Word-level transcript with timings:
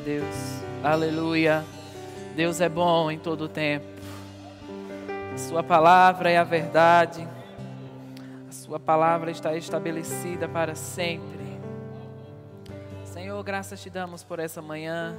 A 0.00 0.02
Deus. 0.02 0.62
Aleluia. 0.82 1.62
Deus 2.34 2.58
é 2.62 2.70
bom 2.70 3.10
em 3.10 3.18
todo 3.18 3.42
o 3.42 3.48
tempo. 3.48 3.84
A 5.34 5.36
sua 5.36 5.62
palavra 5.62 6.30
é 6.30 6.38
a 6.38 6.44
verdade. 6.44 7.28
A 8.48 8.52
sua 8.52 8.80
palavra 8.80 9.30
está 9.30 9.54
estabelecida 9.54 10.48
para 10.48 10.74
sempre. 10.74 11.60
Senhor, 13.04 13.42
graças 13.42 13.82
te 13.82 13.90
damos 13.90 14.24
por 14.24 14.38
essa 14.38 14.62
manhã. 14.62 15.18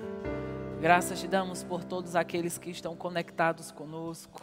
Graças 0.81 1.19
te 1.19 1.27
damos 1.27 1.63
por 1.63 1.83
todos 1.83 2.15
aqueles 2.15 2.57
que 2.57 2.71
estão 2.71 2.95
conectados 2.95 3.69
conosco. 3.71 4.41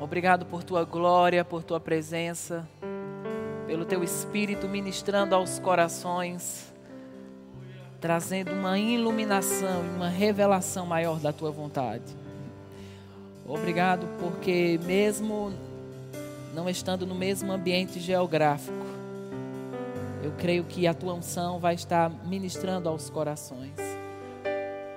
Obrigado 0.00 0.44
por 0.44 0.64
tua 0.64 0.84
glória, 0.84 1.44
por 1.44 1.62
tua 1.62 1.78
presença, 1.78 2.68
pelo 3.64 3.84
teu 3.84 4.02
espírito 4.02 4.66
ministrando 4.66 5.36
aos 5.36 5.60
corações 5.60 6.67
trazendo 8.00 8.52
uma 8.52 8.78
iluminação 8.78 9.84
e 9.84 9.96
uma 9.96 10.08
revelação 10.08 10.86
maior 10.86 11.18
da 11.18 11.32
tua 11.32 11.50
vontade. 11.50 12.04
Obrigado 13.46 14.06
porque 14.20 14.78
mesmo 14.84 15.52
não 16.54 16.68
estando 16.68 17.06
no 17.06 17.14
mesmo 17.14 17.50
ambiente 17.50 17.98
geográfico, 17.98 18.76
eu 20.22 20.32
creio 20.32 20.64
que 20.64 20.86
a 20.86 20.94
tua 20.94 21.14
unção 21.14 21.58
vai 21.58 21.74
estar 21.74 22.10
ministrando 22.26 22.88
aos 22.88 23.08
corações. 23.08 23.72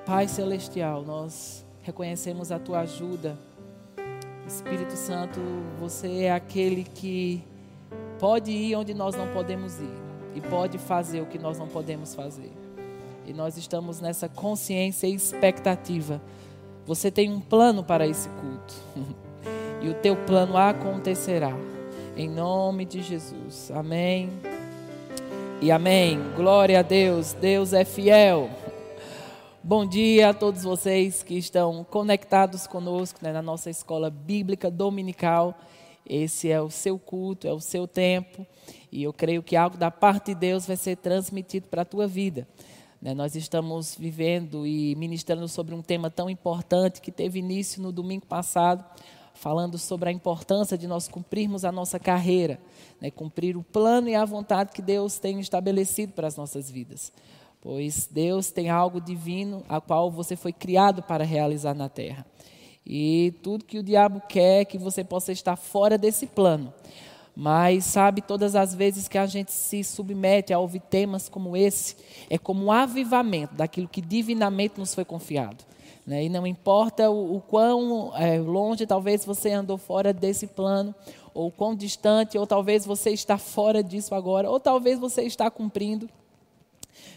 Pai 0.05 0.27
celestial, 0.27 1.04
nós 1.04 1.66
reconhecemos 1.82 2.52
a 2.52 2.60
tua 2.60 2.82
ajuda. 2.82 3.38
Espírito 4.48 4.94
Santo, 4.94 5.40
você 5.80 6.24
é 6.24 6.34
aquele 6.34 6.84
que 6.84 7.44
pode 8.20 8.52
ir 8.52 8.76
onde 8.76 8.94
nós 8.94 9.16
não 9.16 9.27
podemos 9.27 9.80
ir 9.80 10.02
e 10.36 10.41
pode 10.41 10.77
fazer 10.77 11.22
o 11.22 11.26
que 11.26 11.40
nós 11.40 11.57
não 11.57 11.68
podemos 11.68 12.13
fazer. 12.13 12.60
E 13.26 13.34
nós 13.34 13.58
estamos 13.58 14.02
nessa 14.02 14.27
consciência 14.27 15.08
e 15.08 15.14
expectativa. 15.14 16.22
Você 16.86 17.12
tem 17.12 17.32
um 17.32 17.40
plano 17.40 17.84
para 17.84 18.08
esse 18.08 18.28
culto. 18.30 18.74
e 19.82 19.90
o 19.90 19.94
teu 19.94 20.16
plano 20.16 20.58
acontecerá. 20.58 21.55
Em 22.18 22.30
nome 22.30 22.86
de 22.86 23.02
Jesus. 23.02 23.72
Amém. 23.72 24.30
E 25.62 25.72
amém. 25.72 26.20
Glória 26.36 26.80
a 26.80 26.82
Deus. 26.82 27.34
Deus 27.34 27.74
é 27.74 27.86
fiel. 27.86 28.50
Bom 29.63 29.85
dia 29.85 30.30
a 30.30 30.34
todos 30.34 30.63
vocês 30.63 31.22
que 31.22 31.35
estão 31.38 31.84
conectados 31.84 32.66
conosco 32.66 33.20
né, 33.22 33.32
na 33.32 33.44
nossa 33.44 33.70
escola 33.70 34.10
bíblica 34.10 34.72
dominical. 34.72 35.56
Esse 36.04 36.50
é 36.50 36.60
o 36.60 36.72
seu 36.72 36.98
culto, 36.98 37.48
é 37.48 37.54
o 37.54 37.60
seu 37.60 37.88
tempo. 37.88 38.46
E 38.91 39.04
eu 39.04 39.13
creio 39.13 39.44
que 39.44 39.56
algo 39.56 39.78
da 39.78 39.91
parte 39.91 40.34
de 40.34 40.35
Deus 40.35 40.66
vai 40.66 40.76
ser 40.76 40.98
transmitido 40.98 41.68
para 41.68 41.84
a 41.84 41.85
tua 41.85 42.08
vida. 42.08 42.48
Né, 43.02 43.16
nós 43.16 43.35
estamos 43.35 43.96
vivendo 43.96 44.68
e 44.68 44.96
ministrando 44.96 45.48
sobre 45.48 45.74
um 45.74 45.82
tema 45.82 46.10
tão 46.12 46.30
importante 46.30 47.02
que 47.02 47.12
teve 47.12 47.40
início 47.40 47.82
no 47.82 47.91
domingo 47.91 48.27
passado, 48.27 48.85
falando 49.34 49.77
sobre 49.80 50.10
a 50.10 50.12
importância 50.12 50.77
de 50.77 50.85
nós 50.85 51.07
cumprirmos 51.07 51.66
a 51.66 51.72
nossa 51.72 51.99
carreira, 51.99 52.60
né, 53.02 53.10
cumprir 53.10 53.57
o 53.57 53.63
plano 53.63 54.07
e 54.07 54.13
a 54.13 54.24
vontade 54.24 54.72
que 54.72 54.84
Deus 54.84 55.18
tem 55.18 55.40
estabelecido 55.40 56.13
para 56.13 56.27
as 56.27 56.35
nossas 56.35 56.70
vidas. 56.70 57.12
Pois 57.60 58.07
Deus 58.12 58.52
tem 58.52 58.70
algo 58.70 59.02
divino 59.02 59.63
a 59.68 59.82
qual 59.82 60.12
você 60.12 60.35
foi 60.35 60.54
criado 60.54 61.02
para 61.02 61.24
realizar 61.24 61.74
na 61.74 61.90
terra. 61.90 62.26
E 62.85 63.34
tudo 63.41 63.66
que 63.66 63.79
o 63.79 63.84
diabo 63.84 64.22
quer 64.28 64.62
é 64.62 64.66
que 64.66 64.78
você 64.78 65.03
possa 65.03 65.31
estar 65.31 65.56
fora 65.56 65.97
desse 65.97 66.28
plano. 66.28 66.74
Mas 67.35 67.85
sabe, 67.85 68.22
todas 68.22 68.56
as 68.56 68.75
vezes 68.75 69.07
que 69.07 69.18
a 69.18 69.25
gente 69.25 69.51
se 69.51 69.84
submete 69.84 70.53
a 70.53 70.59
ouvir 70.59 70.81
temas 70.81 71.29
como 71.29 71.56
esse, 71.56 71.96
é 72.29 72.38
como 72.38 72.66
um 72.66 72.72
avivamento 72.72 73.56
daquilo 73.56 73.88
que 73.88 74.01
divinamente 74.01 74.79
nos 74.79 74.94
foi 74.94 75.06
confiado. 75.06 75.63
Né? 76.06 76.25
E 76.25 76.29
não 76.29 76.45
importa 76.45 77.09
o, 77.09 77.38
o 77.38 77.41
quão 77.41 78.11
é, 78.16 78.39
longe 78.39 78.85
talvez 78.85 79.23
você 79.23 79.51
andou 79.51 79.78
fora 79.78 80.11
desse 80.11 80.47
plano, 80.47 80.94
ou 81.33 81.50
quão 81.50 81.73
distante, 81.73 82.38
ou 82.38 82.45
talvez 82.45 82.85
você 82.85 83.11
está 83.11 83.38
fora 83.38 83.81
disso 83.81 84.13
agora, 84.13 84.50
ou 84.50 84.59
talvez 84.59 85.00
você 85.00 85.22
está 85.22 85.50
cumprindo. 85.50 86.09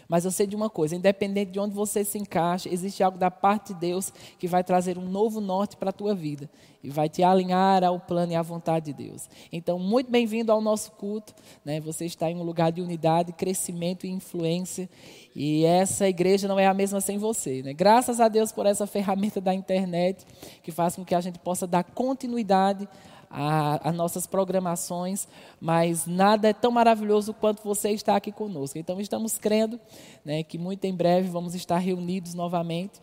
Mas 0.07 0.25
eu 0.25 0.31
sei 0.31 0.47
de 0.47 0.55
uma 0.55 0.69
coisa: 0.69 0.95
independente 0.95 1.51
de 1.51 1.59
onde 1.59 1.73
você 1.73 2.03
se 2.03 2.17
encaixa, 2.17 2.69
existe 2.71 3.03
algo 3.03 3.17
da 3.17 3.31
parte 3.31 3.73
de 3.73 3.79
Deus 3.79 4.11
que 4.37 4.47
vai 4.47 4.63
trazer 4.63 4.97
um 4.97 5.07
novo 5.07 5.39
norte 5.41 5.75
para 5.75 5.89
a 5.89 5.93
tua 5.93 6.13
vida 6.13 6.49
e 6.85 6.89
vai 6.89 7.09
te 7.09 7.23
alinhar 7.23 7.83
ao 7.83 7.99
plano 7.99 8.31
e 8.31 8.35
à 8.35 8.43
vontade 8.43 8.93
de 8.93 8.93
Deus. 8.93 9.27
Então, 9.51 9.79
muito 9.79 10.11
bem-vindo 10.11 10.51
ao 10.51 10.61
nosso 10.61 10.91
culto. 10.91 11.33
Né? 11.63 11.79
Você 11.79 12.05
está 12.05 12.29
em 12.29 12.35
um 12.35 12.43
lugar 12.43 12.71
de 12.71 12.79
unidade, 12.79 13.33
crescimento 13.33 14.05
e 14.05 14.11
influência. 14.11 14.87
E 15.35 15.65
essa 15.65 16.07
igreja 16.07 16.47
não 16.47 16.59
é 16.59 16.67
a 16.67 16.73
mesma 16.75 17.01
sem 17.01 17.17
você. 17.17 17.63
Né? 17.63 17.73
Graças 17.73 18.19
a 18.19 18.27
Deus 18.27 18.51
por 18.51 18.67
essa 18.67 18.85
ferramenta 18.85 19.41
da 19.41 19.51
internet 19.53 20.25
que 20.61 20.71
faz 20.71 20.95
com 20.95 21.03
que 21.03 21.15
a 21.15 21.21
gente 21.21 21.39
possa 21.39 21.65
dar 21.65 21.83
continuidade 21.83 22.87
a, 23.29 23.89
a, 23.89 23.91
nossas 23.91 24.27
programações, 24.27 25.27
mas 25.59 26.05
nada 26.05 26.49
é 26.49 26.53
tão 26.53 26.71
maravilhoso 26.71 27.33
quanto 27.33 27.63
você 27.63 27.91
está 27.91 28.15
aqui 28.15 28.31
conosco. 28.31 28.77
Então, 28.77 28.99
estamos 28.99 29.37
crendo 29.37 29.79
né, 30.23 30.43
que 30.43 30.57
muito 30.57 30.85
em 30.85 30.93
breve 30.93 31.29
vamos 31.29 31.55
estar 31.55 31.77
reunidos 31.77 32.33
novamente 32.33 33.01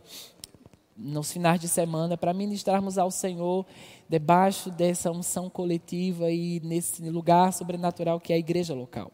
nos 0.97 1.33
finais 1.33 1.61
de 1.61 1.69
semana 1.69 2.17
para 2.17 2.33
ministrarmos 2.33 2.99
ao 2.99 3.11
Senhor 3.11 3.67
debaixo 4.09 4.71
dessa 4.71 5.11
unção 5.11 5.49
coletiva 5.49 6.31
e 6.31 6.61
nesse 6.61 7.09
lugar 7.09 7.53
sobrenatural 7.53 8.21
que 8.21 8.33
é 8.33 8.37
a 8.37 8.39
igreja 8.39 8.75
local. 8.75 9.11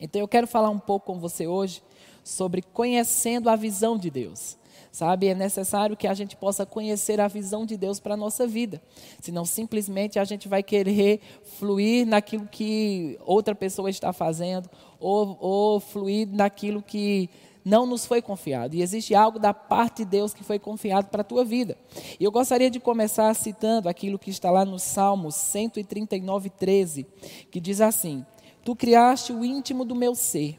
Então, 0.00 0.20
eu 0.20 0.28
quero 0.28 0.46
falar 0.46 0.70
um 0.70 0.78
pouco 0.78 1.06
com 1.06 1.18
você 1.18 1.46
hoje 1.46 1.82
sobre 2.22 2.62
conhecendo 2.62 3.48
a 3.48 3.56
visão 3.56 3.96
de 3.96 4.10
Deus. 4.10 4.56
Sabe, 4.90 5.28
é 5.28 5.34
necessário 5.34 5.96
que 5.96 6.06
a 6.06 6.14
gente 6.14 6.36
possa 6.36 6.66
conhecer 6.66 7.20
a 7.20 7.28
visão 7.28 7.64
de 7.64 7.76
Deus 7.76 8.00
para 8.00 8.14
a 8.14 8.16
nossa 8.16 8.46
vida. 8.46 8.80
Senão, 9.20 9.44
simplesmente 9.44 10.18
a 10.18 10.24
gente 10.24 10.48
vai 10.48 10.62
querer 10.62 11.20
fluir 11.58 12.06
naquilo 12.06 12.46
que 12.46 13.18
outra 13.24 13.54
pessoa 13.54 13.90
está 13.90 14.12
fazendo, 14.12 14.68
ou, 14.98 15.36
ou 15.40 15.80
fluir 15.80 16.28
naquilo 16.28 16.82
que 16.82 17.30
não 17.68 17.84
nos 17.84 18.06
foi 18.06 18.22
confiado. 18.22 18.74
E 18.74 18.82
existe 18.82 19.14
algo 19.14 19.38
da 19.38 19.52
parte 19.52 19.98
de 19.98 20.06
Deus 20.06 20.32
que 20.32 20.42
foi 20.42 20.58
confiado 20.58 21.08
para 21.10 21.20
a 21.20 21.24
tua 21.24 21.44
vida. 21.44 21.76
E 22.18 22.24
eu 22.24 22.32
gostaria 22.32 22.70
de 22.70 22.80
começar 22.80 23.32
citando 23.34 23.88
aquilo 23.88 24.18
que 24.18 24.30
está 24.30 24.50
lá 24.50 24.64
no 24.64 24.78
Salmo 24.78 25.30
139, 25.30 26.48
13, 26.50 27.06
que 27.50 27.60
diz 27.60 27.80
assim: 27.80 28.24
Tu 28.64 28.74
criaste 28.74 29.32
o 29.32 29.44
íntimo 29.44 29.84
do 29.84 29.94
meu 29.94 30.14
ser 30.14 30.58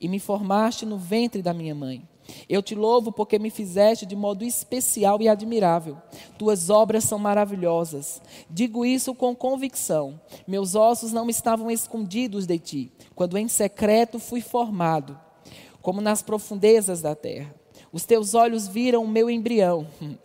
e 0.00 0.08
me 0.08 0.18
formaste 0.18 0.86
no 0.86 0.96
ventre 0.96 1.42
da 1.42 1.52
minha 1.52 1.74
mãe. 1.74 2.02
Eu 2.48 2.62
te 2.62 2.74
louvo 2.74 3.10
porque 3.12 3.38
me 3.38 3.50
fizeste 3.50 4.06
de 4.06 4.16
modo 4.16 4.44
especial 4.44 5.20
e 5.20 5.28
admirável. 5.28 5.96
Tuas 6.38 6.70
obras 6.70 7.04
são 7.04 7.18
maravilhosas. 7.18 8.20
Digo 8.48 8.84
isso 8.84 9.14
com 9.14 9.34
convicção. 9.34 10.20
Meus 10.46 10.74
ossos 10.74 11.12
não 11.12 11.28
estavam 11.28 11.70
escondidos 11.70 12.46
de 12.46 12.58
ti, 12.58 12.92
quando 13.14 13.36
em 13.38 13.48
secreto 13.48 14.18
fui 14.18 14.40
formado, 14.40 15.18
como 15.80 16.00
nas 16.00 16.22
profundezas 16.22 17.02
da 17.02 17.14
terra. 17.14 17.54
Os 17.92 18.04
teus 18.04 18.34
olhos 18.34 18.68
viram 18.68 19.04
o 19.04 19.08
meu 19.08 19.30
embrião. 19.30 19.86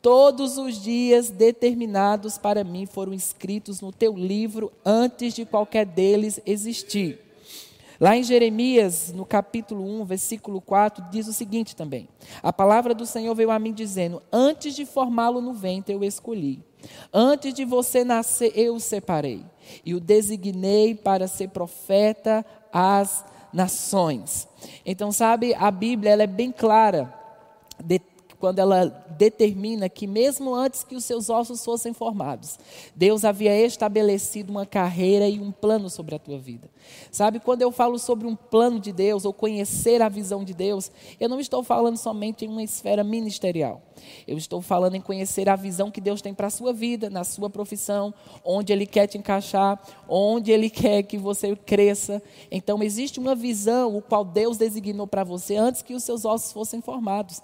Todos 0.00 0.56
os 0.56 0.80
dias 0.80 1.30
determinados 1.30 2.38
para 2.38 2.62
mim 2.62 2.86
foram 2.86 3.12
escritos 3.12 3.80
no 3.80 3.90
teu 3.90 4.16
livro 4.16 4.70
antes 4.84 5.34
de 5.34 5.44
qualquer 5.44 5.84
deles 5.84 6.40
existir. 6.46 7.25
Lá 7.98 8.16
em 8.16 8.22
Jeremias, 8.22 9.12
no 9.12 9.24
capítulo 9.24 9.82
1, 10.00 10.04
versículo 10.04 10.60
4, 10.60 11.04
diz 11.10 11.26
o 11.28 11.32
seguinte 11.32 11.74
também: 11.74 12.08
A 12.42 12.52
palavra 12.52 12.94
do 12.94 13.06
Senhor 13.06 13.34
veio 13.34 13.50
a 13.50 13.58
mim 13.58 13.72
dizendo: 13.72 14.22
Antes 14.30 14.74
de 14.74 14.84
formá-lo 14.84 15.40
no 15.40 15.54
ventre 15.54 15.94
eu 15.94 16.04
escolhi, 16.04 16.62
antes 17.12 17.54
de 17.54 17.64
você 17.64 18.04
nascer 18.04 18.52
eu 18.54 18.74
o 18.74 18.80
separei. 18.80 19.44
E 19.84 19.94
o 19.94 20.00
designei 20.00 20.94
para 20.94 21.26
ser 21.26 21.48
profeta 21.48 22.44
às 22.72 23.24
nações. 23.52 24.46
Então, 24.84 25.10
sabe, 25.10 25.54
a 25.54 25.70
Bíblia 25.70 26.12
ela 26.12 26.22
é 26.22 26.26
bem 26.26 26.52
clara 26.52 27.12
de 27.82 27.98
quando 28.38 28.58
ela 28.58 28.86
determina 29.16 29.88
que, 29.88 30.06
mesmo 30.06 30.54
antes 30.54 30.82
que 30.82 30.94
os 30.94 31.04
seus 31.04 31.30
ossos 31.30 31.64
fossem 31.64 31.92
formados, 31.92 32.58
Deus 32.94 33.24
havia 33.24 33.58
estabelecido 33.64 34.50
uma 34.50 34.66
carreira 34.66 35.28
e 35.28 35.40
um 35.40 35.50
plano 35.50 35.88
sobre 35.88 36.14
a 36.14 36.18
tua 36.18 36.38
vida. 36.38 36.68
Sabe, 37.10 37.40
quando 37.40 37.62
eu 37.62 37.72
falo 37.72 37.98
sobre 37.98 38.26
um 38.26 38.36
plano 38.36 38.78
de 38.78 38.92
Deus, 38.92 39.24
ou 39.24 39.32
conhecer 39.32 40.02
a 40.02 40.08
visão 40.08 40.44
de 40.44 40.54
Deus, 40.54 40.90
eu 41.18 41.28
não 41.28 41.40
estou 41.40 41.62
falando 41.62 41.96
somente 41.96 42.44
em 42.44 42.48
uma 42.48 42.62
esfera 42.62 43.02
ministerial. 43.02 43.82
Eu 44.26 44.36
estou 44.36 44.60
falando 44.60 44.94
em 44.94 45.00
conhecer 45.00 45.48
a 45.48 45.56
visão 45.56 45.90
que 45.90 46.00
Deus 46.00 46.20
tem 46.20 46.34
para 46.34 46.48
a 46.48 46.50
sua 46.50 46.72
vida, 46.72 47.08
na 47.08 47.24
sua 47.24 47.48
profissão, 47.48 48.12
onde 48.44 48.72
Ele 48.72 48.86
quer 48.86 49.06
te 49.06 49.18
encaixar, 49.18 49.80
onde 50.08 50.52
Ele 50.52 50.68
quer 50.68 51.02
que 51.02 51.16
você 51.16 51.56
cresça. 51.56 52.22
Então, 52.50 52.82
existe 52.82 53.18
uma 53.18 53.34
visão, 53.34 53.96
o 53.96 54.02
qual 54.02 54.24
Deus 54.24 54.56
designou 54.56 55.06
para 55.06 55.24
você 55.24 55.56
antes 55.56 55.82
que 55.82 55.94
os 55.94 56.04
seus 56.04 56.24
ossos 56.24 56.52
fossem 56.52 56.80
formados. 56.80 57.42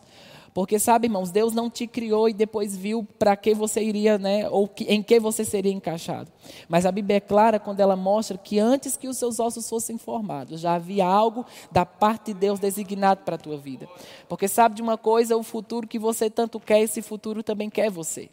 Porque 0.55 0.79
sabe, 0.79 1.07
irmãos, 1.07 1.31
Deus 1.31 1.55
não 1.55 1.71
te 1.71 1.87
criou 1.87 2.29
e 2.29 2.35
depois 2.35 2.77
viu 2.77 3.07
para 3.19 3.35
que 3.37 3.55
você 3.55 3.83
iria, 3.83 4.19
né, 4.19 4.49
ou 4.51 4.69
que, 4.69 4.85
em 4.85 5.03
que 5.03 5.19
você 5.19 5.45
seria 5.45 5.73
encaixado. 5.73 6.31
Mas 6.69 6.85
a 6.85 6.93
Bíblia 6.93 7.17
é 7.17 7.21
clara 7.21 7.59
quando 7.59 7.81
ela 7.81 7.97
mostra 7.97 8.37
que 8.37 8.59
antes 8.59 8.97
que 8.97 9.09
os 9.09 9.17
seus 9.17 9.41
ossos 9.41 9.69
fossem 9.69 9.97
formados, 9.97 10.61
já 10.61 10.75
havia 10.75 11.07
algo 11.07 11.47
da 11.71 11.87
parte 11.87 12.33
de 12.33 12.35
Deus 12.35 12.59
designado 12.59 13.23
para 13.25 13.37
a 13.37 13.39
tua 13.39 13.57
vida. 13.57 13.89
Porque 14.29 14.47
sabe 14.47 14.75
de 14.75 14.83
uma 14.83 14.99
coisa, 14.99 15.37
o 15.37 15.43
futuro 15.43 15.87
que 15.87 15.99
você 15.99 16.29
tanto 16.29 16.61
quer, 16.61 16.81
esse 16.81 17.01
futuro 17.01 17.43
também 17.43 17.71
quer 17.71 17.91
você. 17.91 18.29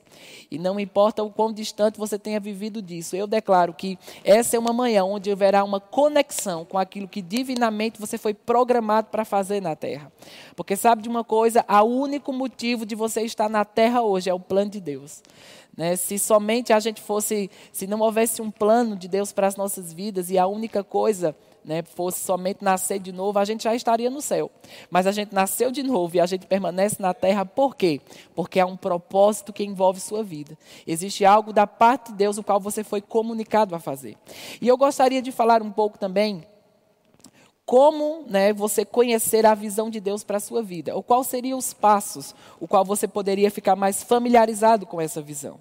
E 0.51 0.57
não 0.57 0.79
importa 0.79 1.23
o 1.23 1.29
quão 1.29 1.53
distante 1.53 1.97
você 1.97 2.19
tenha 2.19 2.39
vivido 2.39 2.81
disso. 2.81 3.15
Eu 3.15 3.27
declaro 3.27 3.73
que 3.73 3.97
essa 4.23 4.57
é 4.57 4.59
uma 4.59 4.73
manhã 4.73 5.05
onde 5.05 5.31
haverá 5.31 5.63
uma 5.63 5.79
conexão 5.79 6.65
com 6.65 6.77
aquilo 6.77 7.07
que 7.07 7.21
divinamente 7.21 7.99
você 7.99 8.17
foi 8.17 8.33
programado 8.33 9.07
para 9.09 9.23
fazer 9.23 9.61
na 9.61 9.75
terra. 9.75 10.11
Porque 10.55 10.75
sabe 10.75 11.01
de 11.01 11.09
uma 11.09 11.23
coisa, 11.23 11.63
o 11.67 12.08
único 12.09 12.33
motivo 12.33 12.87
de 12.87 12.95
você 12.95 13.21
estar 13.21 13.47
na 13.47 13.63
terra 13.63 14.01
hoje 14.01 14.29
é 14.31 14.33
o 14.33 14.39
plano 14.39 14.71
de 14.71 14.81
Deus. 14.81 15.21
Né? 15.77 15.95
Se 15.95 16.17
somente 16.17 16.73
a 16.73 16.79
gente 16.79 16.99
fosse, 17.01 17.51
se 17.71 17.85
não 17.85 17.99
houvesse 17.99 18.41
um 18.41 18.49
plano 18.49 18.95
de 18.95 19.07
Deus 19.07 19.31
para 19.31 19.45
as 19.45 19.55
nossas 19.55 19.93
vidas 19.93 20.31
e 20.31 20.37
a 20.37 20.47
única 20.47 20.83
coisa 20.83 21.35
né, 21.63 21.83
fosse 21.83 22.19
somente 22.21 22.63
nascer 22.63 22.99
de 22.99 23.11
novo, 23.11 23.37
a 23.37 23.45
gente 23.45 23.63
já 23.63 23.75
estaria 23.75 24.09
no 24.09 24.21
céu. 24.21 24.49
Mas 24.89 25.05
a 25.05 25.11
gente 25.11 25.33
nasceu 25.33 25.71
de 25.71 25.83
novo 25.83 26.15
e 26.15 26.19
a 26.19 26.25
gente 26.25 26.47
permanece 26.47 26.99
na 26.99 27.13
terra, 27.13 27.45
por 27.45 27.75
quê? 27.75 28.01
Porque 28.33 28.59
há 28.59 28.65
um 28.65 28.75
propósito 28.75 29.53
que 29.53 29.63
envolve 29.63 29.99
sua 29.99 30.23
vida. 30.23 30.57
Existe 30.87 31.23
algo 31.25 31.53
da 31.53 31.67
parte 31.67 32.11
de 32.11 32.17
Deus 32.17 32.39
o 32.39 32.43
qual 32.43 32.59
você 32.59 32.83
foi 32.83 33.01
comunicado 33.01 33.75
a 33.75 33.79
fazer. 33.79 34.17
E 34.59 34.67
eu 34.67 34.75
gostaria 34.75 35.21
de 35.21 35.31
falar 35.31 35.61
um 35.61 35.71
pouco 35.71 35.99
também 35.99 36.43
como 37.69 38.23
né, 38.25 38.51
você 38.51 38.83
conhecer 38.83 39.45
a 39.45 39.53
visão 39.53 39.91
de 39.91 39.99
Deus 39.99 40.23
para 40.23 40.37
a 40.37 40.39
sua 40.39 40.63
vida, 40.63 40.95
ou 40.95 41.03
quais 41.03 41.27
seriam 41.27 41.55
os 41.55 41.71
passos, 41.71 42.33
o 42.59 42.67
qual 42.67 42.83
você 42.83 43.07
poderia 43.07 43.51
ficar 43.51 43.75
mais 43.75 44.01
familiarizado 44.01 44.87
com 44.87 44.99
essa 44.99 45.21
visão. 45.21 45.59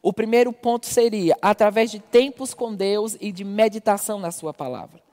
O 0.00 0.12
primeiro 0.12 0.52
ponto 0.52 0.86
seria 0.86 1.36
através 1.42 1.90
de 1.90 1.98
tempos 1.98 2.54
com 2.54 2.72
Deus 2.72 3.16
e 3.20 3.32
de 3.32 3.42
meditação 3.42 4.20
na 4.20 4.30
sua 4.30 4.54
palavra. 4.54 5.07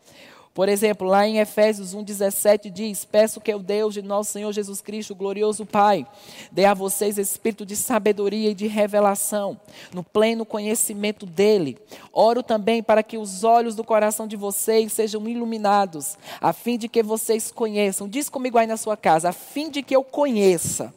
Por 0.55 0.69
exemplo, 0.69 1.05
lá 1.05 1.27
em 1.27 1.39
Efésios 1.39 1.93
1,17 1.93 2.71
diz: 2.71 3.03
Peço 3.03 3.41
que 3.41 3.53
o 3.53 3.59
Deus 3.59 3.93
de 3.93 4.01
nosso 4.01 4.31
Senhor 4.31 4.53
Jesus 4.53 4.79
Cristo, 4.79 5.13
glorioso 5.13 5.65
Pai, 5.65 6.07
dê 6.49 6.63
a 6.63 6.73
vocês 6.73 7.17
espírito 7.17 7.65
de 7.65 7.75
sabedoria 7.75 8.51
e 8.51 8.55
de 8.55 8.65
revelação, 8.65 9.59
no 9.93 10.01
pleno 10.01 10.45
conhecimento 10.45 11.25
dEle. 11.25 11.77
Oro 12.13 12.41
também 12.41 12.81
para 12.81 13.03
que 13.03 13.17
os 13.17 13.43
olhos 13.43 13.75
do 13.75 13.83
coração 13.83 14.25
de 14.25 14.37
vocês 14.37 14.93
sejam 14.93 15.27
iluminados, 15.27 16.17
a 16.39 16.53
fim 16.53 16.77
de 16.77 16.87
que 16.87 17.03
vocês 17.03 17.51
conheçam. 17.51 18.07
Diz 18.07 18.29
comigo 18.29 18.57
aí 18.57 18.65
na 18.65 18.77
sua 18.77 18.95
casa: 18.95 19.27
a 19.27 19.33
fim 19.33 19.69
de 19.69 19.83
que 19.83 19.93
eu 19.93 20.05
conheça 20.05 20.93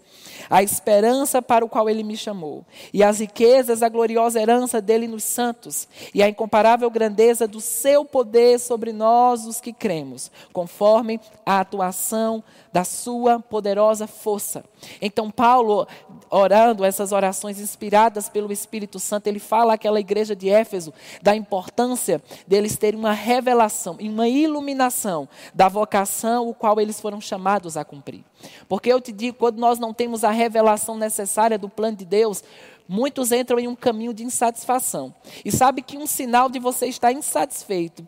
a 0.48 0.62
esperança 0.62 1.40
para 1.42 1.64
o 1.64 1.68
qual 1.68 1.88
ele 1.88 2.02
me 2.02 2.16
chamou, 2.16 2.64
e 2.92 3.02
as 3.02 3.20
riquezas, 3.20 3.82
a 3.82 3.88
gloriosa 3.88 4.40
herança 4.40 4.80
dele 4.80 5.06
nos 5.06 5.24
santos, 5.24 5.88
e 6.14 6.22
a 6.22 6.28
incomparável 6.28 6.90
grandeza 6.90 7.46
do 7.46 7.60
seu 7.60 8.04
poder 8.04 8.58
sobre 8.58 8.92
nós, 8.92 9.46
os 9.46 9.60
que 9.60 9.72
cremos, 9.72 10.30
conforme 10.52 11.20
a 11.44 11.60
atuação 11.60 12.42
da 12.72 12.84
sua 12.84 13.40
poderosa 13.40 14.06
força. 14.06 14.64
Então, 15.00 15.30
Paulo, 15.30 15.86
orando 16.30 16.84
essas 16.84 17.12
orações 17.12 17.58
inspiradas 17.58 18.28
pelo 18.28 18.52
Espírito 18.52 18.98
Santo, 18.98 19.26
ele 19.26 19.38
fala 19.38 19.74
àquela 19.74 19.98
igreja 19.98 20.36
de 20.36 20.48
Éfeso 20.48 20.92
da 21.22 21.34
importância 21.34 22.22
deles 22.46 22.76
terem 22.76 22.98
uma 22.98 23.12
revelação 23.12 23.96
e 23.98 24.08
uma 24.08 24.28
iluminação 24.28 25.28
da 25.54 25.68
vocação 25.68 26.48
o 26.48 26.54
qual 26.54 26.80
eles 26.80 27.00
foram 27.00 27.20
chamados 27.20 27.76
a 27.76 27.84
cumprir. 27.84 28.24
Porque 28.68 28.92
eu 28.92 29.00
te 29.00 29.12
digo, 29.12 29.36
quando 29.36 29.58
nós 29.58 29.78
não 29.78 29.92
temos 29.92 30.22
a 30.22 30.30
revelação 30.38 30.96
necessária 30.96 31.58
do 31.58 31.68
plano 31.68 31.98
de 31.98 32.04
Deus, 32.06 32.42
muitos 32.88 33.30
entram 33.30 33.58
em 33.58 33.68
um 33.68 33.76
caminho 33.76 34.14
de 34.14 34.24
insatisfação. 34.24 35.14
E 35.44 35.52
sabe 35.52 35.82
que 35.82 35.98
um 35.98 36.06
sinal 36.06 36.48
de 36.48 36.58
você 36.58 36.86
estar 36.86 37.12
insatisfeito 37.12 38.06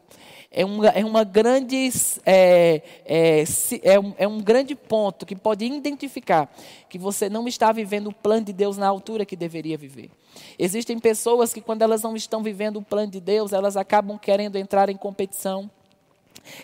é 0.51 0.65
uma, 0.65 0.89
é 0.89 1.05
uma 1.05 1.23
grande, 1.23 1.91
é, 2.27 2.83
é, 3.05 3.45
é, 3.85 4.01
um, 4.01 4.15
é 4.19 4.27
um 4.27 4.41
grande 4.41 4.75
ponto 4.75 5.25
que 5.25 5.37
pode 5.37 5.65
identificar 5.65 6.53
que 6.89 6.99
você 6.99 7.29
não 7.29 7.47
está 7.47 7.71
vivendo 7.71 8.09
o 8.09 8.15
plano 8.15 8.47
de 8.47 8.53
Deus 8.53 8.77
na 8.77 8.89
altura 8.89 9.25
que 9.25 9.37
deveria 9.37 9.79
viver. 9.79 10.11
Existem 10.59 10.99
pessoas 10.99 11.53
que, 11.53 11.61
quando 11.61 11.83
elas 11.83 12.03
não 12.03 12.17
estão 12.17 12.43
vivendo 12.43 12.79
o 12.79 12.83
plano 12.83 13.13
de 13.13 13.21
Deus, 13.21 13.53
elas 13.53 13.77
acabam 13.77 14.19
querendo 14.19 14.57
entrar 14.57 14.89
em 14.89 14.97
competição, 14.97 15.71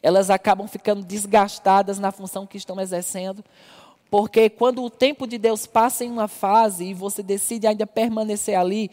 elas 0.02 0.30
acabam 0.30 0.66
ficando 0.66 1.04
desgastadas 1.04 1.98
na 1.98 2.10
função 2.10 2.46
que 2.46 2.56
estão 2.56 2.80
exercendo, 2.80 3.44
porque 4.10 4.48
quando 4.48 4.82
o 4.82 4.90
tempo 4.90 5.26
de 5.26 5.38
Deus 5.38 5.66
passa 5.66 6.04
em 6.04 6.10
uma 6.10 6.28
fase 6.28 6.84
e 6.84 6.94
você 6.94 7.22
decide 7.22 7.66
ainda 7.66 7.86
permanecer 7.86 8.56
ali, 8.56 8.90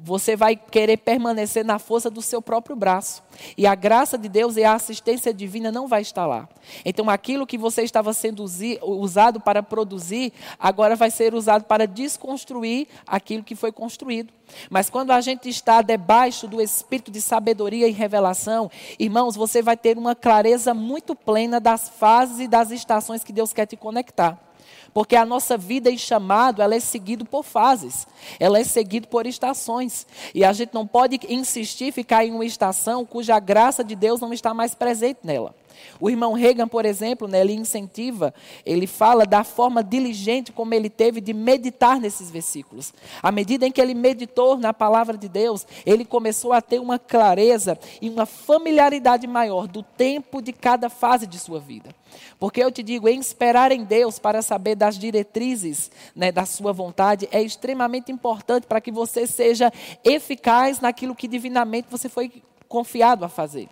você 0.00 0.36
vai 0.36 0.54
querer 0.54 0.96
permanecer 0.98 1.64
na 1.64 1.78
força 1.78 2.08
do 2.08 2.22
seu 2.22 2.40
próprio 2.40 2.76
braço. 2.76 3.22
E 3.56 3.66
a 3.66 3.74
graça 3.74 4.16
de 4.16 4.28
Deus 4.28 4.56
e 4.56 4.62
a 4.62 4.74
assistência 4.74 5.34
divina 5.34 5.72
não 5.72 5.88
vai 5.88 6.02
estar 6.02 6.24
lá. 6.24 6.48
Então, 6.84 7.10
aquilo 7.10 7.46
que 7.46 7.58
você 7.58 7.82
estava 7.82 8.12
sendo 8.12 8.44
usado 8.82 9.40
para 9.40 9.62
produzir, 9.62 10.32
agora 10.58 10.94
vai 10.94 11.10
ser 11.10 11.34
usado 11.34 11.64
para 11.64 11.86
desconstruir 11.86 12.86
aquilo 13.06 13.42
que 13.42 13.56
foi 13.56 13.72
construído. 13.72 14.32
Mas 14.70 14.88
quando 14.88 15.10
a 15.10 15.20
gente 15.20 15.48
está 15.48 15.82
debaixo 15.82 16.46
do 16.46 16.60
espírito 16.60 17.10
de 17.10 17.20
sabedoria 17.20 17.88
e 17.88 17.92
revelação, 17.92 18.70
irmãos, 18.98 19.34
você 19.34 19.60
vai 19.60 19.76
ter 19.76 19.98
uma 19.98 20.14
clareza 20.14 20.72
muito 20.72 21.14
plena 21.14 21.58
das 21.58 21.88
fases 21.88 22.38
e 22.38 22.48
das 22.48 22.70
estações 22.70 23.24
que 23.24 23.32
Deus 23.32 23.52
quer 23.52 23.66
te 23.66 23.76
conectar. 23.76 24.47
Porque 24.92 25.16
a 25.16 25.24
nossa 25.24 25.56
vida 25.56 25.90
e 25.90 25.98
chamado, 25.98 26.62
ela 26.62 26.74
é 26.74 26.80
seguido 26.80 27.24
por 27.24 27.44
fases. 27.44 28.06
Ela 28.38 28.58
é 28.58 28.64
seguido 28.64 29.08
por 29.08 29.26
estações. 29.26 30.06
E 30.34 30.44
a 30.44 30.52
gente 30.52 30.74
não 30.74 30.86
pode 30.86 31.20
insistir 31.28 31.92
ficar 31.92 32.24
em 32.24 32.32
uma 32.32 32.44
estação 32.44 33.04
cuja 33.04 33.38
graça 33.38 33.84
de 33.84 33.94
Deus 33.94 34.20
não 34.20 34.32
está 34.32 34.52
mais 34.52 34.74
presente 34.74 35.20
nela. 35.22 35.54
O 36.00 36.08
irmão 36.08 36.32
Reagan, 36.32 36.68
por 36.68 36.84
exemplo, 36.84 37.26
né, 37.26 37.40
ele 37.40 37.54
incentiva, 37.54 38.32
ele 38.64 38.86
fala 38.86 39.24
da 39.24 39.44
forma 39.44 39.82
diligente 39.82 40.52
como 40.52 40.74
ele 40.74 40.88
teve 40.88 41.20
de 41.20 41.32
meditar 41.32 42.00
nesses 42.00 42.30
versículos. 42.30 42.92
À 43.22 43.32
medida 43.32 43.66
em 43.66 43.72
que 43.72 43.80
ele 43.80 43.94
meditou 43.94 44.56
na 44.56 44.72
palavra 44.72 45.16
de 45.16 45.28
Deus, 45.28 45.66
ele 45.84 46.04
começou 46.04 46.52
a 46.52 46.60
ter 46.60 46.80
uma 46.80 46.98
clareza 46.98 47.78
e 48.00 48.08
uma 48.08 48.26
familiaridade 48.26 49.26
maior 49.26 49.66
do 49.66 49.82
tempo 49.82 50.40
de 50.40 50.52
cada 50.52 50.88
fase 50.88 51.26
de 51.26 51.38
sua 51.38 51.58
vida. 51.58 51.94
Porque 52.38 52.62
eu 52.62 52.70
te 52.70 52.82
digo, 52.82 53.08
em 53.08 53.18
esperar 53.18 53.72
em 53.72 53.84
Deus 53.84 54.18
para 54.18 54.42
saber 54.42 54.74
das 54.74 54.98
diretrizes 54.98 55.90
né, 56.14 56.30
da 56.30 56.46
sua 56.46 56.72
vontade 56.72 57.28
é 57.30 57.42
extremamente 57.42 58.12
importante 58.12 58.66
para 58.66 58.80
que 58.80 58.90
você 58.90 59.26
seja 59.26 59.72
eficaz 60.04 60.80
naquilo 60.80 61.14
que 61.14 61.28
divinamente 61.28 61.88
você 61.90 62.08
foi 62.08 62.42
confiado 62.68 63.24
a 63.24 63.28
fazer. 63.28 63.68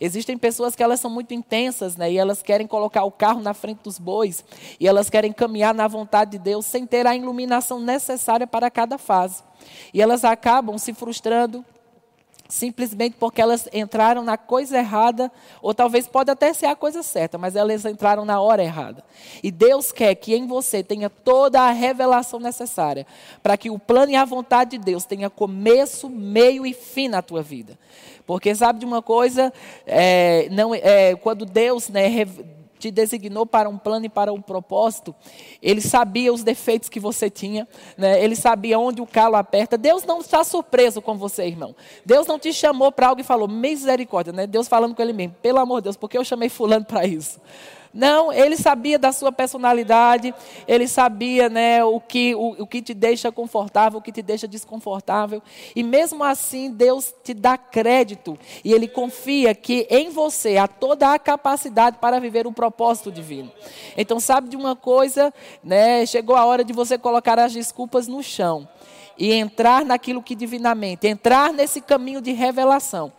Existem 0.00 0.36
pessoas 0.36 0.76
que 0.76 0.82
elas 0.82 1.00
são 1.00 1.10
muito 1.10 1.34
intensas, 1.34 1.96
né? 1.96 2.12
E 2.12 2.18
elas 2.18 2.42
querem 2.42 2.66
colocar 2.66 3.04
o 3.04 3.10
carro 3.10 3.40
na 3.40 3.54
frente 3.54 3.80
dos 3.82 3.98
bois, 3.98 4.44
e 4.78 4.86
elas 4.86 5.10
querem 5.10 5.32
caminhar 5.32 5.74
na 5.74 5.88
vontade 5.88 6.32
de 6.32 6.38
Deus 6.38 6.66
sem 6.66 6.86
ter 6.86 7.06
a 7.06 7.16
iluminação 7.16 7.80
necessária 7.80 8.46
para 8.46 8.70
cada 8.70 8.98
fase. 8.98 9.42
E 9.92 10.00
elas 10.00 10.24
acabam 10.24 10.78
se 10.78 10.92
frustrando 10.92 11.64
simplesmente 12.48 13.16
porque 13.18 13.40
elas 13.40 13.68
entraram 13.72 14.22
na 14.22 14.36
coisa 14.36 14.78
errada, 14.78 15.30
ou 15.60 15.74
talvez 15.74 16.06
pode 16.06 16.30
até 16.30 16.52
ser 16.52 16.66
a 16.66 16.76
coisa 16.76 17.02
certa, 17.02 17.38
mas 17.38 17.56
elas 17.56 17.84
entraram 17.84 18.24
na 18.24 18.40
hora 18.40 18.62
errada. 18.62 19.04
E 19.42 19.50
Deus 19.50 19.92
quer 19.92 20.14
que 20.14 20.34
em 20.34 20.46
você 20.46 20.82
tenha 20.82 21.10
toda 21.10 21.60
a 21.60 21.72
revelação 21.72 22.38
necessária 22.38 23.06
para 23.42 23.56
que 23.56 23.70
o 23.70 23.78
plano 23.78 24.12
e 24.12 24.16
a 24.16 24.24
vontade 24.24 24.72
de 24.72 24.78
Deus 24.78 25.04
tenha 25.04 25.30
começo, 25.30 26.08
meio 26.08 26.66
e 26.66 26.72
fim 26.72 27.08
na 27.08 27.22
tua 27.22 27.42
vida. 27.42 27.78
Porque 28.26 28.54
sabe 28.54 28.80
de 28.80 28.84
uma 28.84 29.00
coisa, 29.00 29.52
é, 29.86 30.48
não, 30.50 30.74
é, 30.74 31.14
quando 31.14 31.46
Deus 31.46 31.88
né, 31.88 32.08
te 32.78 32.90
designou 32.90 33.46
para 33.46 33.68
um 33.68 33.78
plano 33.78 34.06
e 34.06 34.08
para 34.08 34.32
um 34.32 34.40
propósito, 34.40 35.14
ele 35.62 35.80
sabia 35.80 36.32
os 36.32 36.42
defeitos 36.42 36.88
que 36.88 37.00
você 37.00 37.30
tinha, 37.30 37.66
né? 37.96 38.22
ele 38.22 38.36
sabia 38.36 38.78
onde 38.78 39.00
o 39.00 39.06
calo 39.06 39.36
aperta. 39.36 39.78
Deus 39.78 40.04
não 40.04 40.20
está 40.20 40.44
surpreso 40.44 41.00
com 41.00 41.16
você, 41.16 41.46
irmão. 41.46 41.74
Deus 42.04 42.26
não 42.26 42.38
te 42.38 42.52
chamou 42.52 42.92
para 42.92 43.08
algo 43.08 43.20
e 43.20 43.24
falou, 43.24 43.48
misericórdia, 43.48 44.32
né? 44.32 44.46
Deus 44.46 44.68
falando 44.68 44.94
com 44.94 45.02
ele 45.02 45.12
mesmo, 45.12 45.34
pelo 45.40 45.58
amor 45.58 45.80
de 45.80 45.84
Deus, 45.84 45.96
porque 45.96 46.18
eu 46.18 46.24
chamei 46.24 46.48
fulano 46.48 46.84
para 46.84 47.06
isso. 47.06 47.40
Não, 47.96 48.30
ele 48.30 48.58
sabia 48.58 48.98
da 48.98 49.10
sua 49.10 49.32
personalidade, 49.32 50.34
ele 50.68 50.86
sabia 50.86 51.48
né, 51.48 51.82
o, 51.82 51.98
que, 51.98 52.34
o, 52.34 52.62
o 52.62 52.66
que 52.66 52.82
te 52.82 52.92
deixa 52.92 53.32
confortável, 53.32 53.98
o 53.98 54.02
que 54.02 54.12
te 54.12 54.20
deixa 54.20 54.46
desconfortável. 54.46 55.42
E 55.74 55.82
mesmo 55.82 56.22
assim, 56.22 56.70
Deus 56.70 57.14
te 57.24 57.32
dá 57.32 57.56
crédito 57.56 58.38
e 58.62 58.74
ele 58.74 58.86
confia 58.86 59.54
que 59.54 59.86
em 59.88 60.10
você 60.10 60.58
há 60.58 60.68
toda 60.68 61.14
a 61.14 61.18
capacidade 61.18 61.96
para 61.98 62.20
viver 62.20 62.46
o 62.46 62.52
propósito 62.52 63.10
divino. 63.10 63.50
Então, 63.96 64.20
sabe 64.20 64.50
de 64.50 64.56
uma 64.56 64.76
coisa? 64.76 65.32
Né, 65.64 66.04
chegou 66.04 66.36
a 66.36 66.44
hora 66.44 66.62
de 66.62 66.74
você 66.74 66.98
colocar 66.98 67.38
as 67.38 67.54
desculpas 67.54 68.06
no 68.06 68.22
chão 68.22 68.68
e 69.18 69.32
entrar 69.32 69.84
naquilo 69.84 70.22
que 70.22 70.34
divinamente, 70.34 71.06
entrar 71.06 71.50
nesse 71.50 71.80
caminho 71.80 72.20
de 72.20 72.32
revelação. 72.32 73.10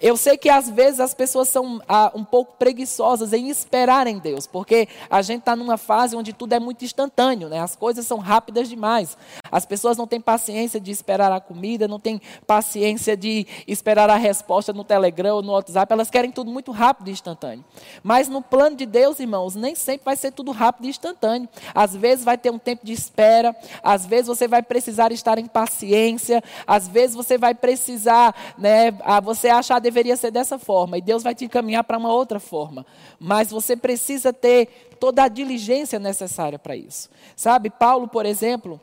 Eu 0.00 0.16
sei 0.16 0.38
que 0.38 0.48
às 0.48 0.70
vezes 0.70 0.98
as 0.98 1.12
pessoas 1.12 1.48
são 1.48 1.80
ah, 1.86 2.10
um 2.14 2.24
pouco 2.24 2.54
preguiçosas 2.58 3.34
em 3.34 3.50
esperar 3.50 4.06
em 4.06 4.18
Deus, 4.18 4.46
porque 4.46 4.88
a 5.10 5.20
gente 5.20 5.40
está 5.40 5.54
numa 5.54 5.76
fase 5.76 6.16
onde 6.16 6.32
tudo 6.32 6.54
é 6.54 6.58
muito 6.58 6.84
instantâneo, 6.84 7.48
né? 7.50 7.60
as 7.60 7.76
coisas 7.76 8.06
são 8.06 8.18
rápidas 8.18 8.68
demais. 8.68 9.16
As 9.52 9.66
pessoas 9.66 9.98
não 9.98 10.06
têm 10.06 10.20
paciência 10.20 10.80
de 10.80 10.90
esperar 10.90 11.30
a 11.30 11.40
comida, 11.40 11.86
não 11.86 12.00
têm 12.00 12.20
paciência 12.46 13.14
de 13.16 13.46
esperar 13.66 14.08
a 14.08 14.16
resposta 14.16 14.72
no 14.72 14.84
Telegram 14.84 15.36
ou 15.36 15.42
no 15.42 15.52
WhatsApp, 15.52 15.92
elas 15.92 16.08
querem 16.08 16.30
tudo 16.30 16.50
muito 16.50 16.72
rápido 16.72 17.08
e 17.08 17.12
instantâneo. 17.12 17.64
Mas 18.02 18.28
no 18.28 18.40
plano 18.40 18.76
de 18.76 18.86
Deus, 18.86 19.20
irmãos, 19.20 19.54
nem 19.54 19.74
sempre 19.74 20.04
vai 20.04 20.16
ser 20.16 20.32
tudo 20.32 20.50
rápido 20.50 20.86
e 20.86 20.90
instantâneo. 20.90 21.48
Às 21.74 21.94
vezes 21.94 22.24
vai 22.24 22.38
ter 22.38 22.50
um 22.50 22.58
tempo 22.58 22.86
de 22.86 22.92
espera, 22.92 23.54
às 23.82 24.06
vezes 24.06 24.28
você 24.28 24.48
vai 24.48 24.62
precisar 24.62 25.12
estar 25.12 25.38
em 25.38 25.46
paciência, 25.46 26.42
às 26.66 26.88
vezes 26.88 27.14
você 27.14 27.36
vai 27.36 27.54
precisar, 27.54 28.34
né, 28.56 28.92
você 29.22 29.48
achar 29.48 29.78
deveria 29.90 30.16
ser 30.16 30.30
dessa 30.30 30.58
forma, 30.58 30.96
e 30.96 31.02
Deus 31.02 31.22
vai 31.22 31.34
te 31.34 31.44
encaminhar 31.44 31.84
para 31.84 31.98
uma 31.98 32.12
outra 32.12 32.38
forma. 32.40 32.86
Mas 33.18 33.50
você 33.50 33.76
precisa 33.76 34.32
ter 34.32 34.96
toda 34.98 35.24
a 35.24 35.28
diligência 35.28 35.98
necessária 35.98 36.58
para 36.58 36.76
isso. 36.76 37.10
Sabe, 37.34 37.68
Paulo, 37.68 38.08
por 38.08 38.24
exemplo, 38.24 38.80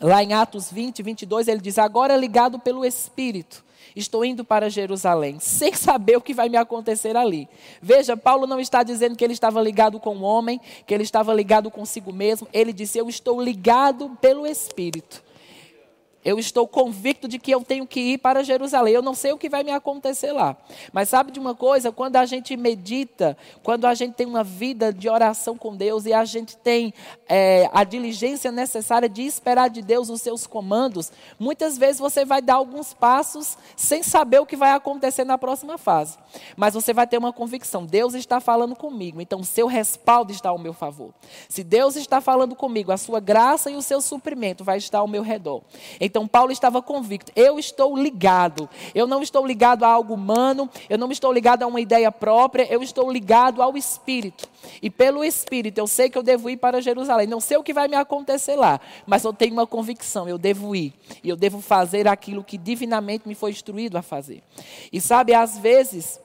lá 0.00 0.22
em 0.22 0.32
Atos 0.32 0.72
20, 0.72 1.02
22, 1.02 1.48
ele 1.48 1.60
diz: 1.60 1.78
Agora 1.78 2.16
ligado 2.16 2.58
pelo 2.58 2.84
Espírito. 2.84 3.62
Estou 3.96 4.24
indo 4.24 4.44
para 4.44 4.68
Jerusalém, 4.68 5.38
sem 5.38 5.72
saber 5.72 6.16
o 6.16 6.20
que 6.20 6.34
vai 6.34 6.48
me 6.48 6.56
acontecer 6.56 7.16
ali. 7.16 7.48
Veja, 7.80 8.16
Paulo 8.16 8.44
não 8.44 8.58
está 8.58 8.82
dizendo 8.82 9.14
que 9.14 9.22
ele 9.22 9.34
estava 9.34 9.62
ligado 9.62 10.00
com 10.00 10.16
o 10.16 10.22
homem, 10.22 10.60
que 10.84 10.92
ele 10.92 11.04
estava 11.04 11.32
ligado 11.32 11.70
consigo 11.70 12.12
mesmo. 12.12 12.48
Ele 12.52 12.72
disse: 12.72 12.98
Eu 12.98 13.08
estou 13.08 13.40
ligado 13.40 14.10
pelo 14.20 14.46
Espírito. 14.46 15.23
Eu 16.24 16.38
estou 16.38 16.66
convicto 16.66 17.28
de 17.28 17.38
que 17.38 17.50
eu 17.50 17.62
tenho 17.62 17.86
que 17.86 18.00
ir 18.00 18.18
para 18.18 18.42
Jerusalém. 18.42 18.94
Eu 18.94 19.02
não 19.02 19.14
sei 19.14 19.32
o 19.32 19.38
que 19.38 19.48
vai 19.48 19.62
me 19.62 19.72
acontecer 19.72 20.32
lá. 20.32 20.56
Mas 20.92 21.08
sabe 21.08 21.30
de 21.30 21.38
uma 21.38 21.54
coisa? 21.54 21.92
Quando 21.92 22.16
a 22.16 22.24
gente 22.24 22.56
medita, 22.56 23.36
quando 23.62 23.86
a 23.86 23.94
gente 23.94 24.14
tem 24.14 24.26
uma 24.26 24.44
vida 24.44 24.92
de 24.92 25.08
oração 25.08 25.56
com 25.56 25.76
Deus 25.76 26.06
e 26.06 26.12
a 26.12 26.24
gente 26.24 26.56
tem 26.56 26.94
é, 27.28 27.68
a 27.72 27.84
diligência 27.84 28.50
necessária 28.50 29.08
de 29.08 29.22
esperar 29.22 29.68
de 29.68 29.82
Deus 29.82 30.08
os 30.08 30.22
seus 30.22 30.46
comandos, 30.46 31.12
muitas 31.38 31.76
vezes 31.76 32.00
você 32.00 32.24
vai 32.24 32.40
dar 32.40 32.54
alguns 32.54 32.94
passos 32.94 33.58
sem 33.76 34.02
saber 34.02 34.38
o 34.38 34.46
que 34.46 34.56
vai 34.56 34.70
acontecer 34.70 35.24
na 35.24 35.36
próxima 35.36 35.76
fase. 35.76 36.16
Mas 36.56 36.74
você 36.74 36.92
vai 36.92 37.06
ter 37.06 37.18
uma 37.18 37.32
convicção: 37.32 37.84
Deus 37.84 38.14
está 38.14 38.40
falando 38.40 38.74
comigo, 38.74 39.20
então 39.20 39.40
o 39.40 39.44
seu 39.44 39.66
respaldo 39.66 40.32
está 40.32 40.48
ao 40.48 40.58
meu 40.58 40.72
favor. 40.72 41.12
Se 41.48 41.62
Deus 41.64 41.96
está 41.96 42.20
falando 42.20 42.54
comigo, 42.54 42.92
a 42.92 42.96
sua 42.96 43.20
graça 43.20 43.70
e 43.70 43.76
o 43.76 43.82
seu 43.82 44.00
suprimento 44.00 44.64
vai 44.64 44.78
estar 44.78 44.98
ao 44.98 45.08
meu 45.08 45.22
redor. 45.22 45.62
Então, 46.00 46.13
então 46.14 46.28
Paulo 46.28 46.52
estava 46.52 46.80
convicto: 46.80 47.32
eu 47.34 47.58
estou 47.58 47.98
ligado. 47.98 48.70
Eu 48.94 49.04
não 49.04 49.20
estou 49.20 49.44
ligado 49.44 49.82
a 49.82 49.88
algo 49.88 50.14
humano, 50.14 50.70
eu 50.88 50.96
não 50.96 51.10
estou 51.10 51.32
ligado 51.32 51.64
a 51.64 51.66
uma 51.66 51.80
ideia 51.80 52.12
própria, 52.12 52.72
eu 52.72 52.84
estou 52.84 53.10
ligado 53.10 53.60
ao 53.60 53.76
Espírito. 53.76 54.48
E 54.80 54.88
pelo 54.88 55.24
Espírito 55.24 55.78
eu 55.78 55.88
sei 55.88 56.08
que 56.08 56.16
eu 56.16 56.22
devo 56.22 56.48
ir 56.48 56.56
para 56.56 56.80
Jerusalém. 56.80 57.26
Não 57.26 57.40
sei 57.40 57.56
o 57.56 57.64
que 57.64 57.74
vai 57.74 57.88
me 57.88 57.96
acontecer 57.96 58.54
lá, 58.54 58.80
mas 59.04 59.24
eu 59.24 59.32
tenho 59.32 59.54
uma 59.54 59.66
convicção: 59.66 60.28
eu 60.28 60.38
devo 60.38 60.76
ir. 60.76 60.94
E 61.20 61.28
eu 61.28 61.34
devo 61.34 61.60
fazer 61.60 62.06
aquilo 62.06 62.44
que 62.44 62.56
divinamente 62.56 63.26
me 63.26 63.34
foi 63.34 63.50
instruído 63.50 63.98
a 63.98 64.02
fazer. 64.02 64.40
E 64.92 65.00
sabe, 65.00 65.34
às 65.34 65.58
vezes. 65.58 66.20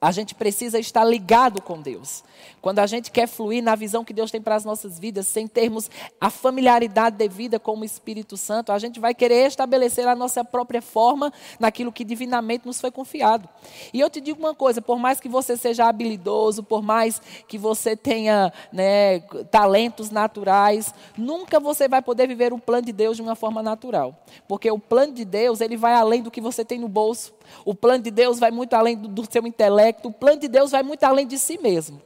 A 0.00 0.12
gente 0.12 0.32
precisa 0.32 0.78
estar 0.78 1.02
ligado 1.02 1.60
com 1.60 1.80
Deus. 1.80 2.22
Quando 2.68 2.80
a 2.80 2.86
gente 2.86 3.10
quer 3.10 3.26
fluir 3.26 3.64
na 3.64 3.74
visão 3.74 4.04
que 4.04 4.12
Deus 4.12 4.30
tem 4.30 4.42
para 4.42 4.54
as 4.54 4.62
nossas 4.62 4.98
vidas, 4.98 5.26
sem 5.26 5.48
termos 5.48 5.90
a 6.20 6.28
familiaridade 6.28 7.16
devida 7.16 7.58
com 7.58 7.78
o 7.78 7.82
Espírito 7.82 8.36
Santo, 8.36 8.72
a 8.72 8.78
gente 8.78 9.00
vai 9.00 9.14
querer 9.14 9.46
estabelecer 9.46 10.06
a 10.06 10.14
nossa 10.14 10.44
própria 10.44 10.82
forma 10.82 11.32
naquilo 11.58 11.90
que 11.90 12.04
divinamente 12.04 12.66
nos 12.66 12.78
foi 12.78 12.90
confiado. 12.90 13.48
E 13.90 13.98
eu 13.98 14.10
te 14.10 14.20
digo 14.20 14.38
uma 14.38 14.54
coisa: 14.54 14.82
por 14.82 14.98
mais 14.98 15.18
que 15.18 15.30
você 15.30 15.56
seja 15.56 15.88
habilidoso, 15.88 16.62
por 16.62 16.82
mais 16.82 17.22
que 17.48 17.56
você 17.56 17.96
tenha 17.96 18.52
né, 18.70 19.20
talentos 19.50 20.10
naturais, 20.10 20.92
nunca 21.16 21.58
você 21.58 21.88
vai 21.88 22.02
poder 22.02 22.28
viver 22.28 22.52
o 22.52 22.58
plano 22.58 22.84
de 22.84 22.92
Deus 22.92 23.16
de 23.16 23.22
uma 23.22 23.34
forma 23.34 23.62
natural. 23.62 24.14
Porque 24.46 24.70
o 24.70 24.78
plano 24.78 25.14
de 25.14 25.24
Deus, 25.24 25.62
ele 25.62 25.78
vai 25.78 25.94
além 25.94 26.20
do 26.20 26.30
que 26.30 26.42
você 26.42 26.66
tem 26.66 26.78
no 26.78 26.86
bolso. 26.86 27.32
O 27.64 27.74
plano 27.74 28.04
de 28.04 28.10
Deus 28.10 28.38
vai 28.38 28.50
muito 28.50 28.74
além 28.74 28.94
do, 28.94 29.08
do 29.08 29.32
seu 29.32 29.46
intelecto. 29.46 30.08
O 30.08 30.12
plano 30.12 30.38
de 30.38 30.48
Deus 30.48 30.72
vai 30.72 30.82
muito 30.82 31.02
além 31.04 31.26
de 31.26 31.38
si 31.38 31.56
mesmo. 31.56 32.02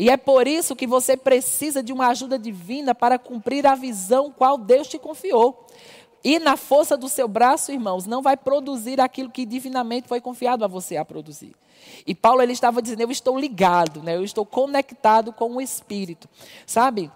E 0.00 0.08
é 0.08 0.16
por 0.16 0.48
isso 0.48 0.74
que 0.74 0.86
você 0.86 1.14
precisa 1.14 1.82
de 1.82 1.92
uma 1.92 2.08
ajuda 2.08 2.38
divina 2.38 2.94
para 2.94 3.18
cumprir 3.18 3.66
a 3.66 3.74
visão 3.74 4.32
qual 4.32 4.56
Deus 4.56 4.88
te 4.88 4.98
confiou. 4.98 5.66
E 6.24 6.38
na 6.38 6.56
força 6.56 6.96
do 6.96 7.06
seu 7.06 7.28
braço, 7.28 7.70
irmãos, 7.70 8.06
não 8.06 8.22
vai 8.22 8.34
produzir 8.34 8.98
aquilo 8.98 9.28
que 9.28 9.44
divinamente 9.44 10.08
foi 10.08 10.18
confiado 10.18 10.64
a 10.64 10.66
você 10.66 10.96
a 10.96 11.04
produzir. 11.04 11.54
E 12.06 12.14
Paulo 12.14 12.40
ele 12.40 12.54
estava 12.54 12.80
dizendo: 12.80 13.02
Eu 13.02 13.10
estou 13.10 13.38
ligado, 13.38 14.02
né? 14.02 14.16
eu 14.16 14.24
estou 14.24 14.46
conectado 14.46 15.34
com 15.34 15.56
o 15.56 15.60
Espírito. 15.60 16.30
Sabe? 16.64 17.12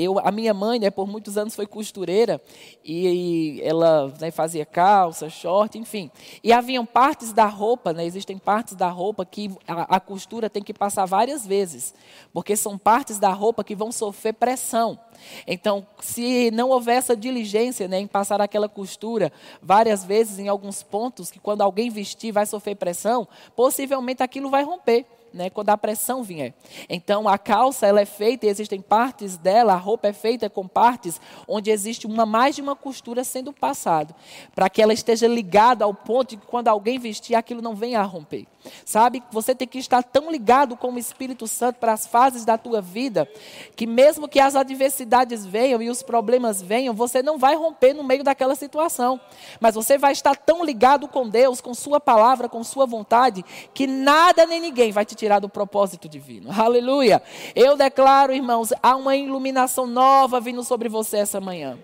Eu, 0.00 0.16
a 0.20 0.30
minha 0.30 0.54
mãe, 0.54 0.78
né, 0.78 0.92
por 0.92 1.08
muitos 1.08 1.36
anos 1.36 1.56
foi 1.56 1.66
costureira 1.66 2.40
e, 2.84 3.08
e 3.08 3.62
ela 3.62 4.14
né, 4.20 4.30
fazia 4.30 4.64
calça, 4.64 5.28
short, 5.28 5.76
enfim. 5.76 6.08
E 6.42 6.52
haviam 6.52 6.86
partes 6.86 7.32
da 7.32 7.46
roupa, 7.46 7.92
né, 7.92 8.06
existem 8.06 8.38
partes 8.38 8.76
da 8.76 8.88
roupa 8.88 9.26
que 9.26 9.50
a, 9.66 9.96
a 9.96 10.00
costura 10.00 10.48
tem 10.48 10.62
que 10.62 10.72
passar 10.72 11.04
várias 11.04 11.44
vezes, 11.44 11.92
porque 12.32 12.54
são 12.54 12.78
partes 12.78 13.18
da 13.18 13.32
roupa 13.32 13.64
que 13.64 13.74
vão 13.74 13.90
sofrer 13.90 14.34
pressão. 14.34 14.96
Então, 15.44 15.84
se 16.00 16.52
não 16.52 16.70
houver 16.70 16.94
essa 16.94 17.16
diligência 17.16 17.88
né, 17.88 17.98
em 17.98 18.06
passar 18.06 18.40
aquela 18.40 18.68
costura 18.68 19.32
várias 19.60 20.04
vezes 20.04 20.38
em 20.38 20.46
alguns 20.46 20.80
pontos, 20.80 21.28
que 21.28 21.40
quando 21.40 21.62
alguém 21.62 21.90
vestir 21.90 22.30
vai 22.30 22.46
sofrer 22.46 22.76
pressão, 22.76 23.26
possivelmente 23.56 24.22
aquilo 24.22 24.48
vai 24.48 24.62
romper 24.62 25.04
né, 25.32 25.50
quando 25.50 25.70
a 25.70 25.78
pressão 25.78 26.22
vier. 26.22 26.54
Então 26.88 27.28
a 27.28 27.38
calça 27.38 27.86
ela 27.86 28.00
é 28.00 28.04
feita, 28.04 28.46
e 28.46 28.48
existem 28.48 28.80
partes 28.80 29.36
dela, 29.36 29.74
a 29.74 29.76
roupa 29.76 30.08
é 30.08 30.12
feita 30.12 30.48
com 30.48 30.66
partes 30.66 31.20
onde 31.46 31.70
existe 31.70 32.06
uma 32.06 32.26
mais 32.26 32.56
de 32.56 32.62
uma 32.62 32.74
costura 32.74 33.24
sendo 33.24 33.52
passado, 33.52 34.14
para 34.54 34.68
que 34.68 34.82
ela 34.82 34.92
esteja 34.92 35.26
ligada 35.26 35.84
ao 35.84 35.94
ponto 35.94 36.30
de 36.30 36.36
que 36.36 36.46
quando 36.46 36.68
alguém 36.68 36.98
vestir 36.98 37.34
aquilo 37.34 37.62
não 37.62 37.74
venha 37.74 38.00
a 38.00 38.04
romper. 38.04 38.46
Sabe? 38.84 39.22
Você 39.30 39.54
tem 39.54 39.68
que 39.68 39.78
estar 39.78 40.02
tão 40.02 40.30
ligado 40.30 40.76
com 40.76 40.92
o 40.92 40.98
Espírito 40.98 41.46
Santo 41.46 41.76
para 41.76 41.92
as 41.92 42.06
fases 42.06 42.44
da 42.44 42.58
tua 42.58 42.80
vida, 42.80 43.28
que 43.76 43.86
mesmo 43.86 44.28
que 44.28 44.40
as 44.40 44.56
adversidades 44.56 45.46
venham 45.46 45.80
e 45.80 45.88
os 45.88 46.02
problemas 46.02 46.60
venham, 46.60 46.94
você 46.94 47.22
não 47.22 47.38
vai 47.38 47.54
romper 47.54 47.94
no 47.94 48.02
meio 48.02 48.24
daquela 48.24 48.54
situação. 48.54 49.20
Mas 49.60 49.74
você 49.74 49.96
vai 49.96 50.12
estar 50.12 50.36
tão 50.36 50.64
ligado 50.64 51.08
com 51.08 51.28
Deus, 51.28 51.60
com 51.60 51.72
sua 51.72 52.00
palavra, 52.00 52.48
com 52.48 52.62
sua 52.64 52.86
vontade, 52.86 53.44
que 53.72 53.86
nada 53.86 54.44
nem 54.46 54.60
ninguém 54.60 54.92
vai 54.92 55.04
te 55.04 55.14
tirar 55.14 55.27
do 55.38 55.48
propósito 55.48 56.08
divino. 56.08 56.50
Aleluia. 56.50 57.22
Eu 57.54 57.76
declaro, 57.76 58.32
irmãos, 58.32 58.72
há 58.82 58.96
uma 58.96 59.16
iluminação 59.16 59.86
nova 59.86 60.40
vindo 60.40 60.62
sobre 60.62 60.88
você 60.88 61.18
essa 61.18 61.40
manhã. 61.40 61.76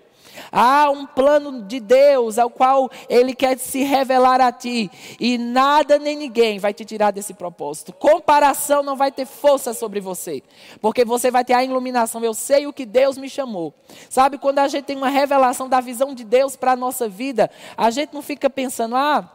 Há 0.51 0.91
um 0.91 1.07
plano 1.07 1.63
de 1.63 1.81
Deus 1.81 2.39
ao 2.39 2.51
qual 2.51 2.91
Ele 3.09 3.35
quer 3.35 3.59
se 3.59 3.83
revelar 3.83 4.41
a 4.41 4.53
ti. 4.53 4.91
E 5.19 5.39
nada 5.39 5.99
nem 5.99 6.17
ninguém 6.17 6.59
vai 6.59 6.73
te 6.73 6.85
tirar 6.85 7.11
desse 7.11 7.35
propósito. 7.35 7.93
Comparação 7.93 8.83
não 8.83 8.97
vai 8.97 9.13
ter 9.13 9.27
força 9.27 9.75
sobre 9.75 10.01
você. 10.01 10.43
Porque 10.81 11.05
você 11.05 11.31
vai 11.31 11.45
ter 11.45 11.55
a 11.55 11.65
iluminação. 11.65 12.25
Eu 12.25 12.35
sei 12.35 12.67
o 12.67 12.73
que 12.73 12.87
Deus 12.87 13.17
me 13.19 13.29
chamou. 13.29 13.75
Sabe, 14.09 14.39
quando 14.39 14.59
a 14.59 14.69
gente 14.69 14.85
tem 14.85 14.97
uma 14.97 15.09
revelação 15.09 15.69
da 15.69 15.81
visão 15.81 16.15
de 16.15 16.25
Deus 16.25 16.57
para 16.57 16.73
a 16.73 16.77
nossa 16.77 17.09
vida, 17.09 17.51
a 17.77 17.91
gente 17.91 18.13
não 18.15 18.23
fica 18.23 18.49
pensando, 18.49 18.97
ah. 18.97 19.34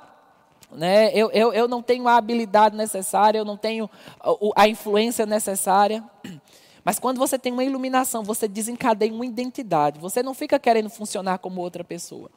Né, 0.72 1.12
eu, 1.14 1.32
eu, 1.32 1.52
eu 1.52 1.68
não 1.68 1.82
tenho 1.82 2.08
a 2.08 2.16
habilidade 2.16 2.76
necessária, 2.76 3.40
eu 3.40 3.46
não 3.46 3.58
tenho 3.58 3.90
a, 4.20 4.64
a 4.64 4.68
influência 4.68 5.26
necessária. 5.26 6.04
Mas 6.86 6.98
quando 7.00 7.18
você 7.18 7.38
tem 7.38 7.52
uma 7.52 7.64
iluminação, 7.64 8.24
você 8.24 8.48
desencadeia 8.48 9.14
uma 9.14 9.26
identidade. 9.26 10.00
Você 10.00 10.24
não 10.24 10.34
fica 10.34 10.58
querendo 10.58 10.90
funcionar 10.90 11.40
como 11.40 11.62
outra 11.62 11.84
pessoa. 11.84 12.32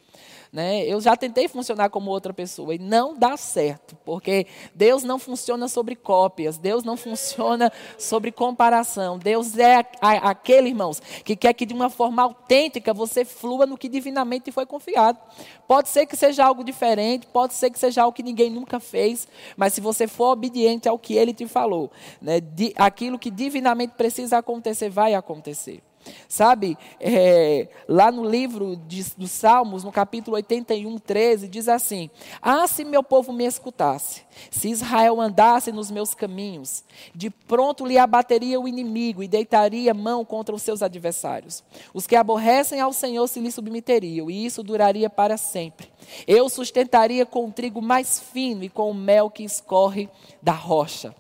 Né? 0.53 0.85
Eu 0.85 1.01
já 1.01 1.17
tentei 1.17 1.49
funcionar 1.49 1.89
como 1.89 2.11
outra 2.11 2.35
pessoa 2.35 2.75
e 2.75 2.79
não 2.79 3.17
dá 3.17 3.39
certo, 3.39 3.97
porque 4.05 4.47
Deus 4.75 5.03
não 5.03 5.19
funciona 5.19 5.67
sobre 5.67 5.97
cópias, 5.97 6.59
Deus 6.59 6.85
não 6.85 6.95
funciona 6.95 7.73
sobre 7.99 8.31
comparação. 8.31 9.19
Deus 9.19 9.57
é 9.57 9.83
aquele, 10.01 10.69
irmãos, 10.69 11.01
que 11.25 11.35
quer 11.35 11.55
que 11.55 11.65
de 11.65 11.73
uma 11.73 11.89
forma 11.89 12.23
autêntica 12.23 12.93
você 12.93 13.25
flua 13.25 13.65
no 13.65 13.79
que 13.79 13.89
divinamente 13.89 14.53
foi 14.53 14.67
confiado. 14.67 15.19
Pode 15.67 15.89
ser 15.89 16.05
que 16.05 16.17
seja 16.17 16.45
algo 16.45 16.63
diferente, 16.63 17.27
pode 17.27 17.55
ser 17.55 17.71
que 17.71 17.79
seja 17.79 18.03
algo 18.03 18.15
que 18.15 18.23
ninguém 18.23 18.51
nunca 18.51 18.79
fez, 18.79 19.27
mas 19.57 19.73
se 19.73 19.81
você 19.81 20.07
for 20.07 20.33
obediente 20.33 20.87
ao 20.87 20.99
que 20.99 21.15
ele 21.15 21.33
te 21.33 21.47
falou, 21.47 21.91
né, 22.21 22.41
de, 22.41 22.75
aquilo 22.77 23.19
que 23.19 23.31
divinamente 23.31 23.95
precisa 23.97 24.37
acontecer, 24.37 24.91
vai 24.91 25.15
acontecer. 25.15 25.83
Sabe, 26.29 26.79
é, 26.99 27.69
lá 27.87 28.11
no 28.11 28.29
livro 28.29 28.77
de, 28.77 29.05
dos 29.17 29.31
Salmos, 29.31 29.85
no 29.85 29.93
capítulo 29.93 30.37
81, 30.37 30.99
13, 30.99 31.49
diz 31.49 31.69
assim: 31.69 32.11
Ah, 32.41 32.67
se 32.67 32.85
meu 32.85 33.03
povo 33.03 33.33
me 33.33 33.45
escutasse, 33.45 34.23
se 34.51 34.69
Israel 34.69 35.21
andasse 35.21 35.71
nos 35.71 35.91
meus 35.91 36.15
caminhos, 36.15 36.85
de 37.15 37.31
pronto 37.31 37.87
lhe 37.87 37.99
abateria 37.99 38.59
o 38.59 38.67
inimigo 38.67 39.23
e 39.23 39.29
deitaria 39.29 39.93
mão 39.93 40.25
contra 40.25 40.55
os 40.55 40.63
seus 40.63 40.83
adversários. 40.83 41.63
Os 41.93 42.07
que 42.07 42.17
aborrecem 42.17 42.81
ao 42.81 42.93
Senhor 42.93 43.27
se 43.29 43.41
lhe 43.41 43.53
submeteriam, 43.53 44.31
e 44.31 44.47
isso 44.47 44.63
duraria 44.63 45.11
para 45.11 45.37
sempre. 45.37 45.93
Eu 46.27 46.49
sustentaria 46.49 47.27
com 47.27 47.47
o 47.47 47.53
trigo 47.53 47.83
mais 47.83 48.19
fino 48.19 48.65
e 48.65 48.69
com 48.69 48.91
o 48.91 48.95
mel 48.95 49.31
que 49.31 49.45
escorre 49.45 50.09
da 50.43 50.53
rocha. 50.53 51.15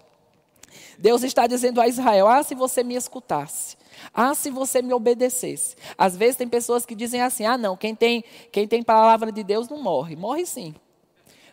Deus 0.99 1.23
está 1.23 1.47
dizendo 1.47 1.81
a 1.81 1.89
Israel: 1.89 2.29
Ah, 2.29 2.43
se 2.43 2.55
você 2.55 2.83
me 2.83 2.95
escutasse. 2.95 3.82
Ah, 4.13 4.35
se 4.35 4.51
você 4.51 4.83
me 4.83 4.93
obedecesse. 4.93 5.77
Às 5.97 6.17
vezes 6.17 6.37
tem 6.37 6.49
pessoas 6.49 6.87
que 6.87 6.95
dizem 6.95 7.21
assim: 7.21 7.45
ah, 7.45 7.59
não, 7.59 7.77
quem 7.77 7.95
tem, 7.95 8.25
quem 8.51 8.67
tem 8.67 8.83
palavra 8.83 9.31
de 9.31 9.43
Deus 9.43 9.69
não 9.69 9.83
morre. 9.83 10.17
Morre 10.17 10.47
sim. 10.47 10.75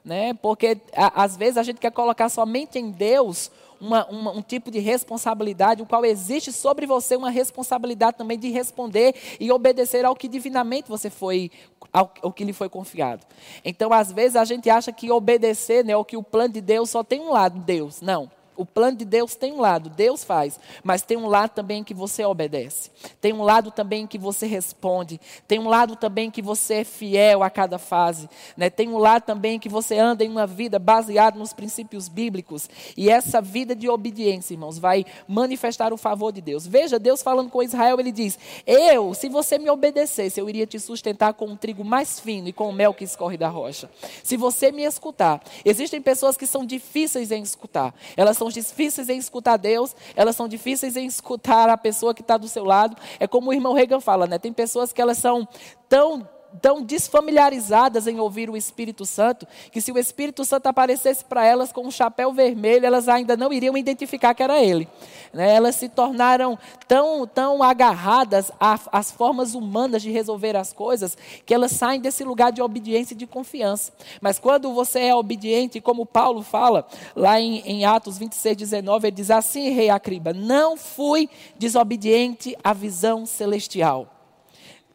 Né? 0.04 0.34
Porque 0.34 0.78
a, 0.96 1.24
às 1.24 1.36
vezes 1.36 1.58
a 1.58 1.64
gente 1.64 1.80
quer 1.80 1.92
colocar 1.92 2.30
somente 2.30 2.80
em 2.80 2.90
Deus 2.90 3.52
uma, 3.80 4.06
uma, 4.08 4.32
um 4.32 4.42
tipo 4.42 4.70
de 4.70 4.80
responsabilidade, 4.80 5.82
o 5.82 5.86
qual 5.86 6.06
existe 6.06 6.52
sobre 6.52 6.86
você 6.86 7.16
uma 7.16 7.30
responsabilidade 7.30 8.18
também 8.18 8.38
de 8.38 8.50
responder 8.50 9.16
e 9.40 9.52
obedecer 9.52 10.06
ao 10.06 10.16
que 10.16 10.28
divinamente 10.28 10.90
você 10.90 11.10
foi, 11.10 11.50
ao, 11.94 12.14
ao 12.22 12.32
que 12.32 12.44
lhe 12.44 12.54
foi 12.54 12.70
confiado. 12.70 13.26
Então, 13.64 13.94
às 13.94 14.12
vezes 14.12 14.36
a 14.36 14.44
gente 14.44 14.70
acha 14.70 14.92
que 14.92 15.12
obedecer, 15.12 15.86
né, 15.86 15.96
ou 15.96 16.04
que 16.04 16.18
o 16.18 16.24
plano 16.24 16.54
de 16.54 16.62
Deus 16.62 16.90
só 16.90 17.04
tem 17.04 17.22
um 17.22 17.32
lado, 17.32 17.60
Deus. 17.60 18.02
Não. 18.02 18.30
O 18.60 18.66
plano 18.66 18.98
de 18.98 19.06
Deus 19.06 19.36
tem 19.36 19.54
um 19.54 19.62
lado, 19.62 19.90
Deus 19.90 20.22
faz, 20.22 20.60
mas 20.84 21.02
tem 21.02 21.16
um 21.16 21.28
lado 21.28 21.52
também 21.52 21.82
que 21.82 21.94
você 21.94 22.26
obedece. 22.26 22.92
Tem 23.22 23.32
um 23.32 23.42
lado 23.42 23.72
também 23.72 24.06
que 24.06 24.18
você 24.18 24.46
responde. 24.46 25.18
Tem 25.48 25.58
um 25.58 25.70
lado 25.70 25.96
também 25.96 26.30
que 26.30 26.42
você 26.42 26.74
é 26.74 26.84
fiel 26.84 27.42
a 27.42 27.50
cada 27.50 27.80
fase. 27.80 28.30
Né? 28.58 28.70
Tem 28.70 28.90
um 28.90 28.98
lado 28.98 29.24
também 29.24 29.58
que 29.60 29.70
você 29.70 29.98
anda 29.98 30.26
em 30.26 30.30
uma 30.30 30.46
vida 30.46 30.78
baseada 30.78 31.40
nos 31.40 31.54
princípios 31.54 32.10
bíblicos. 32.10 32.70
E 32.98 33.10
essa 33.10 33.40
vida 33.40 33.74
de 33.74 33.88
obediência, 33.88 34.54
irmãos, 34.54 34.78
vai 34.78 35.06
manifestar 35.26 35.94
o 35.94 35.98
favor 35.98 36.34
de 36.34 36.42
Deus. 36.42 36.68
Veja, 36.68 37.00
Deus 37.00 37.24
falando 37.24 37.50
com 37.50 37.64
Israel, 37.64 37.98
ele 37.98 38.12
diz: 38.12 38.38
Eu, 38.68 39.14
se 39.14 39.30
você 39.30 39.58
me 39.58 39.70
obedecesse, 39.70 40.38
eu 40.38 40.50
iria 40.50 40.68
te 40.68 40.82
sustentar 40.82 41.34
com 41.34 41.46
um 41.46 41.56
trigo 41.56 41.86
mais 41.86 42.20
fino 42.20 42.50
e 42.50 42.54
com 42.54 42.68
o 42.68 42.74
mel 42.74 42.94
que 42.94 43.06
escorre 43.06 43.38
da 43.38 43.48
rocha. 43.48 43.90
Se 44.22 44.36
você 44.36 44.70
me 44.70 44.84
escutar, 44.84 45.42
existem 45.64 46.02
pessoas 46.02 46.36
que 46.36 46.46
são 46.46 46.66
difíceis 46.66 47.32
em 47.32 47.42
escutar. 47.42 47.96
Elas 48.18 48.36
são 48.36 48.49
difíceis 48.54 49.10
em 49.10 49.18
escutar 49.18 49.58
Deus, 49.58 49.96
elas 50.16 50.36
são 50.36 50.48
difíceis 50.48 50.96
em 50.96 51.06
escutar 51.06 51.70
a 51.70 51.78
pessoa 51.78 52.14
que 52.14 52.22
está 52.22 52.38
do 52.38 52.48
seu 52.48 52.64
lado. 52.64 52.96
É 53.20 53.28
como 53.28 53.50
o 53.50 53.54
irmão 53.54 53.74
Reagan 53.74 54.00
fala, 54.00 54.28
né? 54.28 54.38
Tem 54.38 54.54
pessoas 54.54 54.92
que 54.94 55.02
elas 55.02 55.18
são 55.18 55.48
tão 55.88 56.28
tão 56.62 56.82
desfamiliarizadas 56.82 58.08
em 58.08 58.20
ouvir 58.20 58.50
o 58.50 58.58
Espírito 58.58 59.06
Santo, 59.06 59.48
que 59.72 59.82
se 59.82 59.92
o 59.92 59.98
Espírito 59.98 60.44
Santo 60.44 60.68
aparecesse 60.68 61.24
para 61.24 61.46
elas 61.46 61.72
com 61.72 61.86
um 61.86 61.92
chapéu 61.92 62.34
vermelho, 62.34 62.86
elas 62.86 63.08
ainda 63.08 63.38
não 63.38 63.54
iriam 63.54 63.78
identificar 63.78 64.34
que 64.34 64.44
era 64.44 64.62
ele. 64.62 64.88
Né? 65.34 65.56
Elas 65.56 65.76
se 65.76 65.88
tornaram 65.88 66.58
tão, 66.88 67.26
tão 67.28 67.62
agarradas 67.62 68.52
às 68.60 69.12
formas 69.12 69.54
humanas 69.54 70.02
de 70.02 70.12
resolver 70.12 70.56
as 70.56 70.74
coisas, 70.74 71.18
que 71.46 71.54
elas 71.54 71.72
saem 71.72 72.02
desse 72.02 72.24
lugar 72.24 72.52
de 72.52 72.62
obediência 72.62 73.14
e 73.14 73.18
de 73.18 73.28
confiança. 73.28 73.92
Mas 74.22 74.40
quando 74.40 74.74
você 74.74 75.00
é 75.02 75.16
obediente, 75.16 75.80
como 75.80 76.06
Paulo 76.06 76.42
fala, 76.42 76.88
lá 77.16 77.40
em, 77.40 77.60
em 77.60 77.86
Atos 77.86 78.18
26, 78.18 78.58
19, 78.58 79.08
ele 79.08 79.16
diz 79.16 79.32
assim, 79.32 79.70
rei 79.70 79.90
Acriba, 79.90 80.34
não 80.34 80.76
fui 80.76 81.30
desobediente 81.58 82.58
à 82.64 82.74
visão 82.74 83.26
celestial. 83.26 84.19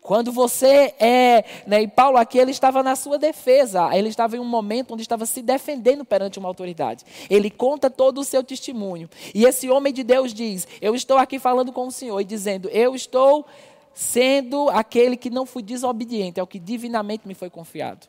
Quando 0.04 0.30
você 0.30 0.92
é, 1.00 1.46
né, 1.66 1.80
e 1.80 1.88
Paulo 1.88 2.18
aqui 2.18 2.36
ele 2.36 2.50
estava 2.50 2.82
na 2.82 2.94
sua 2.94 3.16
defesa, 3.16 3.88
ele 3.96 4.10
estava 4.10 4.36
em 4.36 4.38
um 4.38 4.44
momento 4.44 4.92
onde 4.92 5.00
estava 5.00 5.24
se 5.24 5.40
defendendo 5.40 6.04
perante 6.04 6.38
uma 6.38 6.46
autoridade. 6.46 7.06
Ele 7.30 7.48
conta 7.48 7.88
todo 7.88 8.20
o 8.20 8.24
seu 8.24 8.44
testemunho. 8.44 9.08
E 9.34 9.46
esse 9.46 9.70
homem 9.70 9.94
de 9.94 10.02
Deus 10.02 10.34
diz: 10.34 10.68
Eu 10.78 10.94
estou 10.94 11.16
aqui 11.16 11.38
falando 11.38 11.72
com 11.72 11.86
o 11.86 11.90
Senhor 11.90 12.20
e 12.20 12.24
dizendo, 12.24 12.68
Eu 12.68 12.94
estou 12.94 13.46
sendo 13.94 14.68
aquele 14.68 15.16
que 15.16 15.30
não 15.30 15.46
fui 15.46 15.62
desobediente 15.62 16.38
ao 16.38 16.46
que 16.46 16.58
divinamente 16.58 17.26
me 17.26 17.32
foi 17.32 17.48
confiado. 17.48 18.06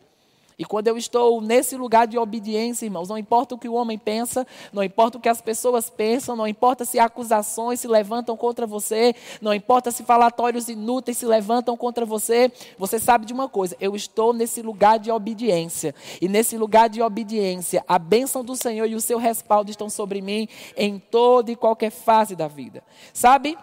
E 0.58 0.64
quando 0.64 0.88
eu 0.88 0.98
estou 0.98 1.42
nesse 1.42 1.76
lugar 1.76 2.08
de 2.08 2.18
obediência, 2.18 2.86
irmãos, 2.86 3.10
não 3.10 3.18
importa 3.18 3.56
o 3.56 3.58
que 3.58 3.68
o 3.68 3.74
homem 3.74 3.98
pensa, 3.98 4.48
não 4.72 4.84
importa 4.84 5.18
o 5.18 5.22
que 5.22 5.28
as 5.28 5.42
pessoas 5.42 5.90
pensam, 5.90 6.36
não 6.36 6.48
importa 6.48 6.86
se 6.86 6.98
acusações 6.98 7.80
se 7.80 7.88
levantam 7.88 8.38
contra 8.38 8.66
você, 8.66 9.14
não 9.42 9.54
importa 9.54 9.92
se 9.92 10.04
falatórios 10.04 10.70
inúteis 10.70 11.18
se 11.18 11.26
levantam 11.26 11.76
contra 11.76 12.06
você, 12.06 12.52
você 12.78 13.00
sabe 13.00 13.26
de 13.26 13.34
uma 13.34 13.50
coisa, 13.50 13.76
eu 13.80 13.96
estou 13.96 14.34
nesse 14.34 14.62
lugar 14.62 14.98
de 15.00 15.12
obediência. 15.12 15.94
E 16.22 16.28
nesse 16.28 16.58
lugar 16.58 16.90
de 16.90 17.02
obediência, 17.02 17.84
a 17.88 18.00
bênção 18.00 18.44
do 18.44 18.56
Senhor 18.56 18.86
e 18.86 18.96
o 18.96 19.02
seu 19.02 19.18
respaldo 19.18 19.70
estão 19.70 19.90
sobre 19.90 20.22
mim 20.22 20.48
em 20.78 21.00
toda 21.00 21.52
e 21.52 21.56
qualquer 21.56 21.92
fase 21.92 22.36
da 22.36 22.48
vida. 22.48 22.84
Sabe? 23.13 23.58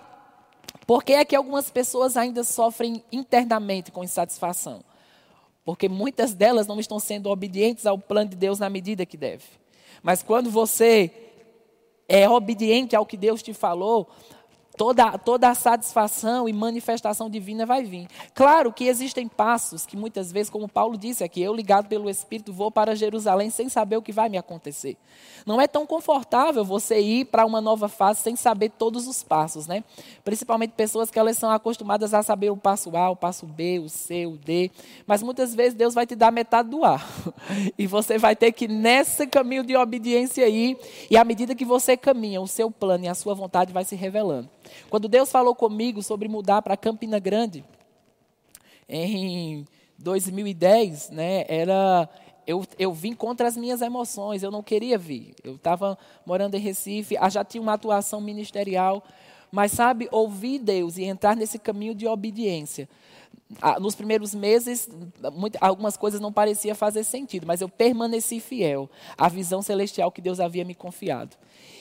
Por 0.86 1.04
que 1.04 1.12
é 1.12 1.24
que 1.24 1.36
algumas 1.36 1.70
pessoas 1.70 2.16
ainda 2.16 2.44
sofrem 2.44 3.02
internamente 3.10 3.90
com 3.90 4.04
insatisfação? 4.04 4.82
Porque 5.64 5.88
muitas 5.88 6.34
delas 6.34 6.66
não 6.66 6.80
estão 6.80 6.98
sendo 6.98 7.30
obedientes 7.30 7.86
ao 7.86 7.98
plano 7.98 8.30
de 8.30 8.36
Deus 8.36 8.58
na 8.58 8.68
medida 8.68 9.06
que 9.06 9.16
deve. 9.16 9.44
Mas 10.02 10.22
quando 10.22 10.50
você 10.50 11.10
é 12.08 12.28
obediente 12.28 12.96
ao 12.96 13.06
que 13.06 13.16
Deus 13.16 13.42
te 13.42 13.54
falou, 13.54 14.08
toda, 14.76 15.18
toda 15.18 15.48
a 15.48 15.54
satisfação 15.54 16.48
e 16.48 16.52
manifestação 16.52 17.28
divina 17.28 17.66
vai 17.66 17.82
vir. 17.82 18.08
Claro 18.34 18.72
que 18.72 18.84
existem 18.84 19.28
passos 19.28 19.86
que 19.86 19.96
muitas 19.96 20.32
vezes, 20.32 20.50
como 20.50 20.68
Paulo 20.68 20.96
disse 20.96 21.22
aqui, 21.22 21.42
eu 21.42 21.54
ligado 21.54 21.88
pelo 21.88 22.08
Espírito 22.08 22.52
vou 22.52 22.70
para 22.70 22.96
Jerusalém 22.96 23.50
sem 23.50 23.68
saber 23.68 23.96
o 23.96 24.02
que 24.02 24.12
vai 24.12 24.28
me 24.28 24.38
acontecer. 24.38 24.96
Não 25.44 25.60
é 25.60 25.66
tão 25.66 25.86
confortável 25.86 26.64
você 26.64 27.00
ir 27.00 27.26
para 27.26 27.44
uma 27.44 27.60
nova 27.60 27.88
fase 27.88 28.20
sem 28.20 28.36
saber 28.36 28.70
todos 28.70 29.06
os 29.06 29.22
passos, 29.22 29.66
né? 29.66 29.82
Principalmente 30.24 30.72
pessoas 30.72 31.10
que 31.10 31.18
elas 31.18 31.36
são 31.36 31.50
acostumadas 31.50 32.14
a 32.14 32.22
saber 32.22 32.50
o 32.50 32.56
passo 32.56 32.96
A, 32.96 33.10
o 33.10 33.16
passo 33.16 33.46
B, 33.46 33.80
o 33.80 33.88
C, 33.88 34.26
o 34.26 34.36
D, 34.36 34.70
mas 35.06 35.22
muitas 35.22 35.54
vezes 35.54 35.74
Deus 35.74 35.94
vai 35.94 36.06
te 36.06 36.14
dar 36.14 36.30
metade 36.30 36.70
do 36.70 36.84
A. 36.84 37.00
E 37.78 37.86
você 37.86 38.18
vai 38.18 38.36
ter 38.36 38.52
que 38.52 38.68
nesse 38.68 39.26
caminho 39.26 39.64
de 39.64 39.76
obediência 39.76 40.44
aí, 40.44 40.76
e 41.10 41.16
à 41.16 41.24
medida 41.24 41.54
que 41.54 41.64
você 41.64 41.96
caminha, 41.96 42.40
o 42.40 42.46
seu 42.46 42.70
plano 42.70 43.04
e 43.04 43.08
a 43.08 43.14
sua 43.14 43.34
vontade 43.34 43.72
vai 43.72 43.84
se 43.84 43.96
revelando. 43.96 44.48
Quando 44.90 45.08
Deus 45.08 45.30
falou 45.30 45.54
comigo 45.54 46.02
sobre 46.02 46.28
mudar 46.28 46.62
para 46.62 46.76
Campina 46.76 47.18
Grande, 47.18 47.64
em 48.88 49.66
2010, 49.98 51.10
né, 51.10 51.44
era 51.48 52.08
eu, 52.46 52.64
eu 52.78 52.92
vim 52.92 53.14
contra 53.14 53.46
as 53.46 53.56
minhas 53.56 53.80
emoções, 53.80 54.42
eu 54.42 54.50
não 54.50 54.62
queria 54.62 54.98
vir. 54.98 55.34
Eu 55.44 55.54
estava 55.54 55.96
morando 56.26 56.56
em 56.56 56.60
Recife, 56.60 57.16
já 57.30 57.44
tinha 57.44 57.62
uma 57.62 57.74
atuação 57.74 58.20
ministerial, 58.20 59.02
mas 59.50 59.72
sabe, 59.72 60.08
ouvir 60.10 60.58
Deus 60.58 60.96
e 60.96 61.04
entrar 61.04 61.36
nesse 61.36 61.58
caminho 61.58 61.94
de 61.94 62.06
obediência. 62.06 62.88
Nos 63.80 63.94
primeiros 63.94 64.34
meses, 64.34 64.88
algumas 65.60 65.96
coisas 65.96 66.20
não 66.20 66.32
pareciam 66.32 66.74
fazer 66.74 67.04
sentido, 67.04 67.46
mas 67.46 67.60
eu 67.60 67.68
permaneci 67.68 68.40
fiel 68.40 68.88
à 69.16 69.28
visão 69.28 69.62
celestial 69.62 70.10
que 70.10 70.20
Deus 70.20 70.40
havia 70.40 70.64
me 70.64 70.74
confiado. 70.74 71.36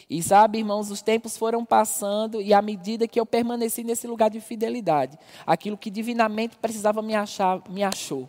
E 0.09 0.21
sabe, 0.21 0.59
irmãos, 0.59 0.91
os 0.91 1.01
tempos 1.01 1.37
foram 1.37 1.63
passando 1.63 2.41
e 2.41 2.53
à 2.53 2.61
medida 2.61 3.07
que 3.07 3.19
eu 3.19 3.25
permaneci 3.25 3.83
nesse 3.83 4.07
lugar 4.07 4.29
de 4.29 4.41
fidelidade, 4.41 5.17
aquilo 5.45 5.77
que 5.77 5.89
divinamente 5.89 6.57
precisava 6.57 7.01
me 7.01 7.15
achar, 7.15 7.61
me 7.69 7.81
achou. 7.83 8.27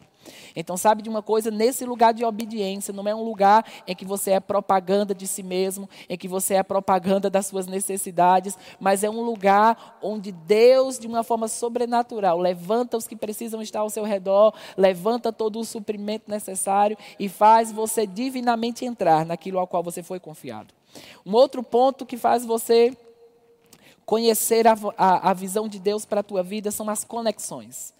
Então, 0.55 0.77
sabe 0.77 1.03
de 1.03 1.09
uma 1.09 1.23
coisa? 1.23 1.51
Nesse 1.51 1.85
lugar 1.85 2.13
de 2.13 2.25
obediência, 2.25 2.93
não 2.93 3.07
é 3.09 3.15
um 3.15 3.23
lugar 3.23 3.65
em 3.87 3.95
que 3.95 4.05
você 4.05 4.33
é 4.33 4.41
propaganda 4.41 5.15
de 5.15 5.27
si 5.27 5.43
mesmo, 5.43 5.89
em 6.09 6.17
que 6.17 6.29
você 6.29 6.55
é 6.55 6.63
propaganda 6.63 7.29
das 7.29 7.47
suas 7.47 7.67
necessidades, 7.67 8.57
mas 8.79 9.03
é 9.03 9.11
um 9.11 9.23
lugar 9.23 9.99
onde 10.03 10.33
Deus, 10.33 10.99
de 10.99 11.07
uma 11.07 11.23
forma 11.23 11.49
sobrenatural, 11.49 12.39
levanta 12.39 12.97
os 12.97 13.07
que 13.07 13.17
precisam 13.17 13.63
estar 13.63 13.81
ao 13.81 13.91
seu 13.91 14.05
redor, 14.05 14.55
levanta 14.77 15.33
todo 15.33 15.59
o 15.59 15.65
suprimento 15.65 16.31
necessário 16.31 16.97
e 17.19 17.29
faz 17.29 17.73
você 17.73 18.07
divinamente 18.07 18.85
entrar 18.85 19.25
naquilo 19.25 19.59
ao 19.59 19.67
qual 19.67 19.83
você 19.83 20.03
foi 20.03 20.21
confiado. 20.21 20.75
Um 21.25 21.35
outro 21.35 21.63
ponto 21.63 22.05
que 22.05 22.17
faz 22.17 22.45
você 22.45 22.97
conhecer 24.05 24.67
a, 24.67 24.77
a, 24.97 25.31
a 25.31 25.35
visão 25.35 25.69
de 25.69 25.79
Deus 25.79 26.05
para 26.05 26.21
a 26.21 26.25
tua 26.25 26.43
vida 26.43 26.71
são 26.71 26.91
as 26.91 27.05
conexões. 27.05 27.95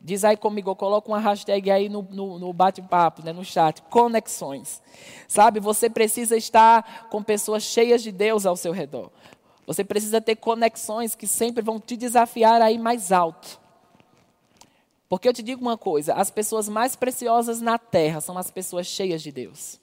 Diz 0.00 0.24
aí 0.24 0.36
comigo, 0.36 0.74
coloca 0.76 1.08
uma 1.08 1.18
hashtag 1.18 1.70
aí 1.70 1.88
no, 1.88 2.02
no, 2.02 2.38
no 2.38 2.52
bate-papo, 2.52 3.24
né, 3.24 3.32
no 3.32 3.44
chat, 3.44 3.82
conexões. 3.82 4.80
Sabe, 5.26 5.58
você 5.58 5.90
precisa 5.90 6.36
estar 6.36 7.08
com 7.10 7.22
pessoas 7.22 7.64
cheias 7.64 8.02
de 8.02 8.12
Deus 8.12 8.46
ao 8.46 8.56
seu 8.56 8.72
redor. 8.72 9.10
Você 9.66 9.84
precisa 9.84 10.20
ter 10.20 10.36
conexões 10.36 11.14
que 11.14 11.26
sempre 11.26 11.62
vão 11.62 11.80
te 11.80 11.96
desafiar 11.96 12.62
a 12.62 12.70
ir 12.70 12.78
mais 12.78 13.12
alto. 13.12 13.60
Porque 15.08 15.28
eu 15.28 15.32
te 15.32 15.42
digo 15.42 15.60
uma 15.60 15.76
coisa: 15.76 16.14
as 16.14 16.30
pessoas 16.30 16.68
mais 16.68 16.94
preciosas 16.94 17.60
na 17.60 17.78
terra 17.78 18.20
são 18.20 18.38
as 18.38 18.50
pessoas 18.50 18.86
cheias 18.86 19.20
de 19.22 19.32
Deus. 19.32 19.80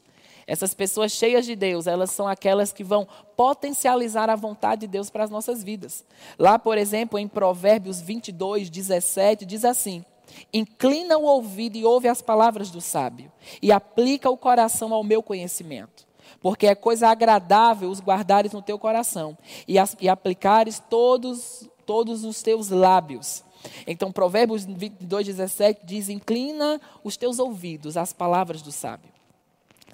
Essas 0.47 0.73
pessoas 0.73 1.11
cheias 1.11 1.45
de 1.45 1.55
Deus, 1.55 1.87
elas 1.87 2.11
são 2.11 2.27
aquelas 2.27 2.71
que 2.71 2.83
vão 2.83 3.07
potencializar 3.35 4.29
a 4.29 4.35
vontade 4.35 4.81
de 4.81 4.87
Deus 4.87 5.09
para 5.09 5.23
as 5.23 5.29
nossas 5.31 5.63
vidas. 5.63 6.05
Lá, 6.37 6.59
por 6.59 6.77
exemplo, 6.77 7.17
em 7.17 7.27
Provérbios 7.27 7.99
22, 7.99 8.69
17, 8.69 9.43
diz 9.43 9.65
assim: 9.65 10.05
Inclina 10.53 11.17
o 11.17 11.23
ouvido 11.23 11.77
e 11.77 11.85
ouve 11.85 12.07
as 12.07 12.21
palavras 12.21 12.69
do 12.69 12.79
sábio, 12.79 13.31
e 13.61 13.71
aplica 13.71 14.29
o 14.29 14.37
coração 14.37 14.93
ao 14.93 15.03
meu 15.03 15.23
conhecimento. 15.23 16.05
Porque 16.41 16.67
é 16.67 16.75
coisa 16.75 17.07
agradável 17.07 17.89
os 17.89 17.99
guardares 17.99 18.51
no 18.51 18.61
teu 18.61 18.77
coração 18.77 19.37
e, 19.67 19.79
as, 19.79 19.95
e 19.99 20.07
aplicares 20.07 20.79
todos, 20.89 21.67
todos 21.85 22.23
os 22.23 22.43
teus 22.43 22.69
lábios. 22.69 23.43
Então, 23.87 24.11
Provérbios 24.11 24.65
22, 24.65 25.25
17 25.25 25.81
diz: 25.83 26.07
Inclina 26.07 26.79
os 27.03 27.17
teus 27.17 27.39
ouvidos 27.39 27.97
às 27.97 28.13
palavras 28.13 28.61
do 28.61 28.71
sábio. 28.71 29.14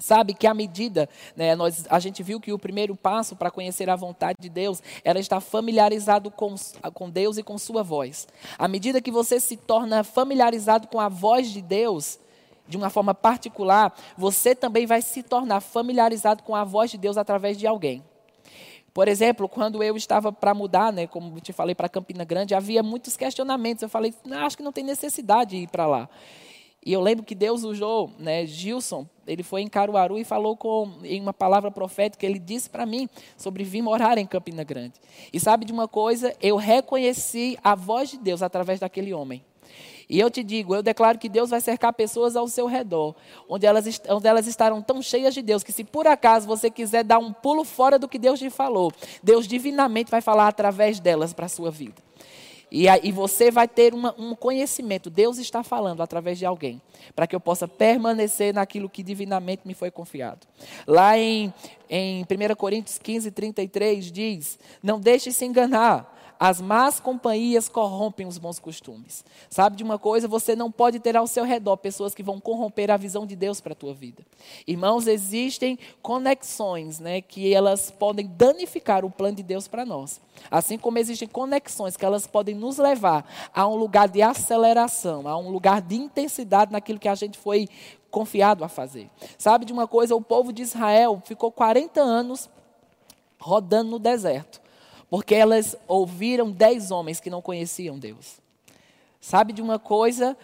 Sabe 0.02 0.34
que 0.34 0.48
à 0.48 0.52
medida, 0.52 1.08
né, 1.36 1.54
nós, 1.54 1.86
a 1.88 2.00
gente 2.00 2.24
viu 2.24 2.40
que 2.40 2.52
o 2.52 2.58
primeiro 2.58 2.96
passo 2.96 3.36
para 3.36 3.52
conhecer 3.52 3.88
a 3.88 3.94
vontade 3.94 4.36
de 4.40 4.48
Deus 4.48 4.82
era 5.04 5.20
estar 5.20 5.38
familiarizado 5.40 6.28
com, 6.28 6.56
com 6.92 7.08
Deus 7.08 7.38
e 7.38 7.42
com 7.44 7.56
Sua 7.56 7.84
voz. 7.84 8.26
À 8.58 8.66
medida 8.66 9.00
que 9.00 9.12
você 9.12 9.38
se 9.38 9.56
torna 9.56 10.02
familiarizado 10.02 10.88
com 10.88 10.98
a 10.98 11.08
voz 11.08 11.52
de 11.52 11.62
Deus, 11.62 12.18
de 12.66 12.76
uma 12.76 12.90
forma 12.90 13.14
particular, 13.14 13.96
você 14.18 14.56
também 14.56 14.86
vai 14.86 15.00
se 15.00 15.22
tornar 15.22 15.60
familiarizado 15.60 16.42
com 16.42 16.56
a 16.56 16.64
voz 16.64 16.90
de 16.90 16.98
Deus 16.98 17.16
através 17.16 17.56
de 17.56 17.68
alguém. 17.68 18.02
Por 18.92 19.06
exemplo, 19.06 19.48
quando 19.48 19.84
eu 19.84 19.96
estava 19.96 20.32
para 20.32 20.52
mudar, 20.52 20.92
né, 20.92 21.06
como 21.06 21.40
te 21.40 21.52
falei, 21.52 21.76
para 21.76 21.88
Campina 21.88 22.24
Grande, 22.24 22.56
havia 22.56 22.82
muitos 22.82 23.16
questionamentos. 23.16 23.82
Eu 23.84 23.88
falei, 23.88 24.12
acho 24.44 24.56
que 24.56 24.64
não 24.64 24.72
tem 24.72 24.82
necessidade 24.82 25.50
de 25.50 25.56
ir 25.58 25.68
para 25.68 25.86
lá. 25.86 26.08
E 26.84 26.92
eu 26.92 27.00
lembro 27.00 27.24
que 27.24 27.34
Deus 27.34 27.62
usou, 27.62 28.10
né, 28.18 28.44
Gilson, 28.44 29.06
ele 29.24 29.44
foi 29.44 29.62
em 29.62 29.68
Caruaru 29.68 30.18
e 30.18 30.24
falou 30.24 30.56
com, 30.56 30.90
em 31.04 31.20
uma 31.20 31.32
palavra 31.32 31.70
profética, 31.70 32.26
ele 32.26 32.40
disse 32.40 32.68
para 32.68 32.84
mim 32.84 33.08
sobre 33.36 33.62
vir 33.62 33.82
morar 33.82 34.18
em 34.18 34.26
Campina 34.26 34.64
Grande. 34.64 34.94
E 35.32 35.38
sabe 35.38 35.64
de 35.64 35.72
uma 35.72 35.86
coisa? 35.86 36.34
Eu 36.42 36.56
reconheci 36.56 37.56
a 37.62 37.76
voz 37.76 38.10
de 38.10 38.18
Deus 38.18 38.42
através 38.42 38.80
daquele 38.80 39.14
homem. 39.14 39.44
E 40.08 40.18
eu 40.18 40.28
te 40.28 40.42
digo, 40.42 40.74
eu 40.74 40.82
declaro 40.82 41.18
que 41.18 41.28
Deus 41.28 41.50
vai 41.50 41.60
cercar 41.60 41.92
pessoas 41.92 42.36
ao 42.36 42.48
seu 42.48 42.66
redor, 42.66 43.14
onde 43.48 43.64
elas, 43.64 44.00
onde 44.10 44.26
elas 44.26 44.46
estarão 44.46 44.82
tão 44.82 45.00
cheias 45.00 45.32
de 45.32 45.40
Deus, 45.40 45.62
que 45.62 45.72
se 45.72 45.84
por 45.84 46.06
acaso 46.06 46.46
você 46.46 46.68
quiser 46.68 47.04
dar 47.04 47.18
um 47.18 47.32
pulo 47.32 47.64
fora 47.64 47.98
do 47.98 48.08
que 48.08 48.18
Deus 48.18 48.38
te 48.38 48.50
falou, 48.50 48.92
Deus 49.22 49.46
divinamente 49.46 50.10
vai 50.10 50.20
falar 50.20 50.48
através 50.48 51.00
delas 51.00 51.32
para 51.32 51.46
a 51.46 51.48
sua 51.48 51.70
vida. 51.70 51.94
E, 52.74 52.88
aí 52.88 53.12
você 53.12 53.50
vai 53.50 53.68
ter 53.68 53.92
uma, 53.92 54.14
um 54.18 54.34
conhecimento. 54.34 55.10
Deus 55.10 55.36
está 55.36 55.62
falando 55.62 56.02
através 56.02 56.38
de 56.38 56.46
alguém. 56.46 56.80
Para 57.14 57.26
que 57.26 57.36
eu 57.36 57.40
possa 57.40 57.68
permanecer 57.68 58.54
naquilo 58.54 58.88
que 58.88 59.02
divinamente 59.02 59.60
me 59.66 59.74
foi 59.74 59.90
confiado. 59.90 60.46
Lá 60.86 61.18
em, 61.18 61.52
em 61.90 62.22
1 62.22 62.54
Coríntios 62.56 62.96
15, 62.96 63.30
33 63.30 64.10
diz: 64.10 64.58
Não 64.82 64.98
deixe 64.98 65.30
se 65.30 65.44
enganar. 65.44 66.10
As 66.38 66.60
más 66.60 66.98
companhias 66.98 67.68
corrompem 67.68 68.26
os 68.26 68.38
bons 68.38 68.58
costumes. 68.58 69.24
Sabe 69.48 69.76
de 69.76 69.84
uma 69.84 69.98
coisa? 69.98 70.26
Você 70.26 70.56
não 70.56 70.70
pode 70.70 70.98
ter 70.98 71.16
ao 71.16 71.26
seu 71.26 71.44
redor 71.44 71.76
pessoas 71.76 72.14
que 72.14 72.22
vão 72.22 72.40
corromper 72.40 72.90
a 72.90 72.96
visão 72.96 73.26
de 73.26 73.36
Deus 73.36 73.60
para 73.60 73.72
a 73.72 73.76
tua 73.76 73.94
vida. 73.94 74.24
Irmãos, 74.66 75.06
existem 75.06 75.78
conexões 76.00 76.98
né, 76.98 77.20
que 77.20 77.52
elas 77.54 77.90
podem 77.90 78.26
danificar 78.26 79.04
o 79.04 79.10
plano 79.10 79.36
de 79.36 79.42
Deus 79.42 79.68
para 79.68 79.84
nós. 79.84 80.20
Assim 80.50 80.78
como 80.78 80.98
existem 80.98 81.28
conexões 81.28 81.96
que 81.96 82.04
elas 82.04 82.26
podem 82.26 82.54
nos 82.54 82.78
levar 82.78 83.24
a 83.54 83.66
um 83.66 83.76
lugar 83.76 84.08
de 84.08 84.22
aceleração, 84.22 85.28
a 85.28 85.36
um 85.36 85.50
lugar 85.50 85.80
de 85.80 85.96
intensidade 85.96 86.72
naquilo 86.72 86.98
que 86.98 87.08
a 87.08 87.14
gente 87.14 87.38
foi 87.38 87.68
confiado 88.10 88.64
a 88.64 88.68
fazer. 88.68 89.08
Sabe 89.38 89.64
de 89.64 89.72
uma 89.72 89.86
coisa? 89.86 90.14
O 90.14 90.20
povo 90.20 90.52
de 90.52 90.62
Israel 90.62 91.22
ficou 91.24 91.50
40 91.50 92.00
anos 92.00 92.50
rodando 93.38 93.90
no 93.90 93.98
deserto 93.98 94.61
porque 95.12 95.34
elas 95.34 95.76
ouviram 95.86 96.50
dez 96.50 96.90
homens 96.90 97.20
que 97.20 97.28
não 97.28 97.42
conheciam 97.42 97.98
Deus. 97.98 98.40
Sabe 99.20 99.52
de 99.52 99.60
uma 99.60 99.78
coisa? 99.78 100.34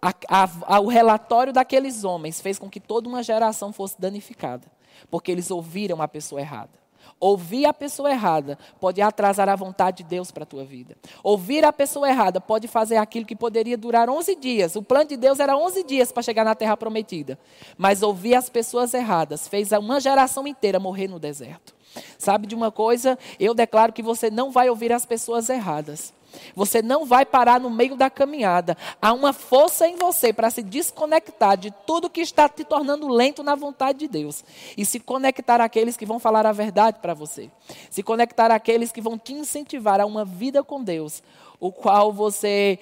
A, 0.00 0.14
a, 0.26 0.76
a, 0.76 0.80
o 0.80 0.88
relatório 0.88 1.52
daqueles 1.52 2.04
homens 2.04 2.40
fez 2.40 2.58
com 2.58 2.70
que 2.70 2.80
toda 2.80 3.06
uma 3.06 3.22
geração 3.22 3.70
fosse 3.70 4.00
danificada, 4.00 4.66
porque 5.10 5.30
eles 5.30 5.50
ouviram 5.50 6.00
a 6.00 6.08
pessoa 6.08 6.40
errada. 6.40 6.72
Ouvir 7.20 7.66
a 7.66 7.74
pessoa 7.74 8.10
errada 8.10 8.58
pode 8.80 9.02
atrasar 9.02 9.46
a 9.50 9.56
vontade 9.56 9.98
de 9.98 10.04
Deus 10.04 10.30
para 10.30 10.44
a 10.44 10.46
tua 10.46 10.64
vida. 10.64 10.96
Ouvir 11.22 11.62
a 11.62 11.70
pessoa 11.70 12.08
errada 12.08 12.40
pode 12.40 12.66
fazer 12.66 12.96
aquilo 12.96 13.26
que 13.26 13.36
poderia 13.36 13.76
durar 13.76 14.08
11 14.08 14.36
dias. 14.36 14.74
O 14.74 14.82
plano 14.82 15.10
de 15.10 15.18
Deus 15.18 15.38
era 15.38 15.54
11 15.54 15.84
dias 15.84 16.10
para 16.10 16.22
chegar 16.22 16.46
na 16.46 16.54
terra 16.54 16.78
prometida. 16.78 17.38
Mas 17.76 18.02
ouvir 18.02 18.36
as 18.36 18.48
pessoas 18.48 18.94
erradas 18.94 19.46
fez 19.46 19.70
uma 19.72 20.00
geração 20.00 20.46
inteira 20.46 20.80
morrer 20.80 21.08
no 21.08 21.18
deserto. 21.18 21.73
Sabe 22.18 22.46
de 22.46 22.54
uma 22.54 22.70
coisa? 22.70 23.18
Eu 23.38 23.54
declaro 23.54 23.92
que 23.92 24.02
você 24.02 24.30
não 24.30 24.50
vai 24.50 24.68
ouvir 24.68 24.92
as 24.92 25.06
pessoas 25.06 25.48
erradas. 25.48 26.12
Você 26.54 26.82
não 26.82 27.04
vai 27.04 27.24
parar 27.24 27.60
no 27.60 27.70
meio 27.70 27.96
da 27.96 28.10
caminhada. 28.10 28.76
Há 29.00 29.12
uma 29.12 29.32
força 29.32 29.86
em 29.86 29.96
você 29.96 30.32
para 30.32 30.50
se 30.50 30.62
desconectar 30.62 31.56
de 31.56 31.70
tudo 31.86 32.10
que 32.10 32.20
está 32.20 32.48
te 32.48 32.64
tornando 32.64 33.08
lento 33.08 33.42
na 33.42 33.54
vontade 33.54 34.00
de 34.00 34.08
Deus. 34.08 34.44
E 34.76 34.84
se 34.84 35.00
conectar 35.00 35.60
àqueles 35.60 35.96
que 35.96 36.06
vão 36.06 36.18
falar 36.18 36.46
a 36.46 36.52
verdade 36.52 36.98
para 37.00 37.14
você. 37.14 37.50
Se 37.90 38.02
conectar 38.02 38.50
àqueles 38.50 38.92
que 38.92 39.00
vão 39.00 39.18
te 39.18 39.32
incentivar 39.32 40.00
a 40.00 40.06
uma 40.06 40.24
vida 40.24 40.62
com 40.62 40.82
Deus. 40.82 41.22
O 41.60 41.70
qual 41.70 42.12
você 42.12 42.78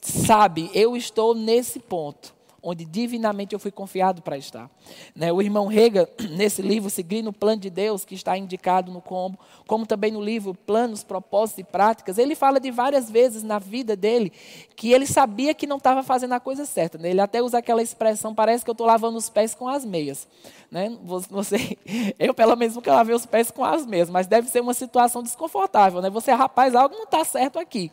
sabe, 0.00 0.70
eu 0.74 0.96
estou 0.96 1.34
nesse 1.34 1.78
ponto 1.78 2.34
onde 2.62 2.84
divinamente 2.84 3.54
eu 3.54 3.58
fui 3.58 3.70
confiado 3.70 4.22
para 4.22 4.38
estar. 4.38 4.70
Né? 5.16 5.32
O 5.32 5.42
irmão 5.42 5.66
Rega, 5.66 6.08
nesse 6.30 6.62
livro, 6.62 6.88
Seguindo 6.88 7.28
o 7.28 7.32
Plano 7.32 7.60
de 7.60 7.68
Deus, 7.68 8.04
que 8.04 8.14
está 8.14 8.38
indicado 8.38 8.92
no 8.92 9.00
combo, 9.00 9.38
como 9.66 9.84
também 9.84 10.12
no 10.12 10.22
livro 10.22 10.54
Planos, 10.54 11.02
Propósitos 11.02 11.58
e 11.58 11.64
Práticas, 11.64 12.18
ele 12.18 12.34
fala 12.34 12.60
de 12.60 12.70
várias 12.70 13.10
vezes 13.10 13.42
na 13.42 13.58
vida 13.58 13.96
dele 13.96 14.32
que 14.76 14.92
ele 14.92 15.06
sabia 15.06 15.54
que 15.54 15.66
não 15.66 15.78
estava 15.78 16.02
fazendo 16.02 16.32
a 16.34 16.40
coisa 16.40 16.64
certa. 16.64 16.98
Né? 16.98 17.10
Ele 17.10 17.20
até 17.20 17.42
usa 17.42 17.58
aquela 17.58 17.82
expressão, 17.82 18.34
parece 18.34 18.64
que 18.64 18.70
eu 18.70 18.72
estou 18.72 18.86
lavando 18.86 19.18
os 19.18 19.28
pés 19.28 19.54
com 19.54 19.68
as 19.68 19.84
meias. 19.84 20.28
Né? 20.70 20.96
Você, 21.02 21.76
eu, 22.18 22.32
pelo 22.32 22.54
menos, 22.54 22.76
nunca 22.76 22.94
lavei 22.94 23.14
os 23.14 23.26
pés 23.26 23.50
com 23.50 23.64
as 23.64 23.84
meias, 23.84 24.08
mas 24.08 24.26
deve 24.26 24.48
ser 24.48 24.60
uma 24.60 24.74
situação 24.74 25.22
desconfortável. 25.22 26.00
Né? 26.00 26.10
Você, 26.10 26.30
rapaz, 26.32 26.74
algo 26.74 26.94
não 26.94 27.04
está 27.04 27.24
certo 27.24 27.58
aqui. 27.58 27.90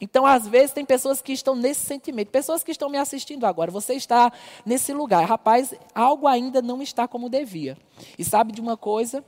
Então, 0.00 0.26
às 0.26 0.46
vezes, 0.46 0.72
tem 0.72 0.84
pessoas 0.84 1.22
que 1.22 1.32
estão 1.32 1.54
nesse 1.54 1.86
sentimento, 1.86 2.28
pessoas 2.28 2.62
que 2.62 2.70
estão 2.70 2.88
me 2.88 2.98
assistindo 2.98 3.46
agora. 3.46 3.70
Você 3.70 3.94
está 3.94 4.30
nesse 4.64 4.92
lugar, 4.92 5.24
rapaz, 5.26 5.74
algo 5.94 6.26
ainda 6.26 6.60
não 6.60 6.82
está 6.82 7.08
como 7.08 7.30
devia. 7.30 7.78
E 8.18 8.24
sabe 8.24 8.52
de 8.52 8.60
uma 8.60 8.76
coisa? 8.76 9.24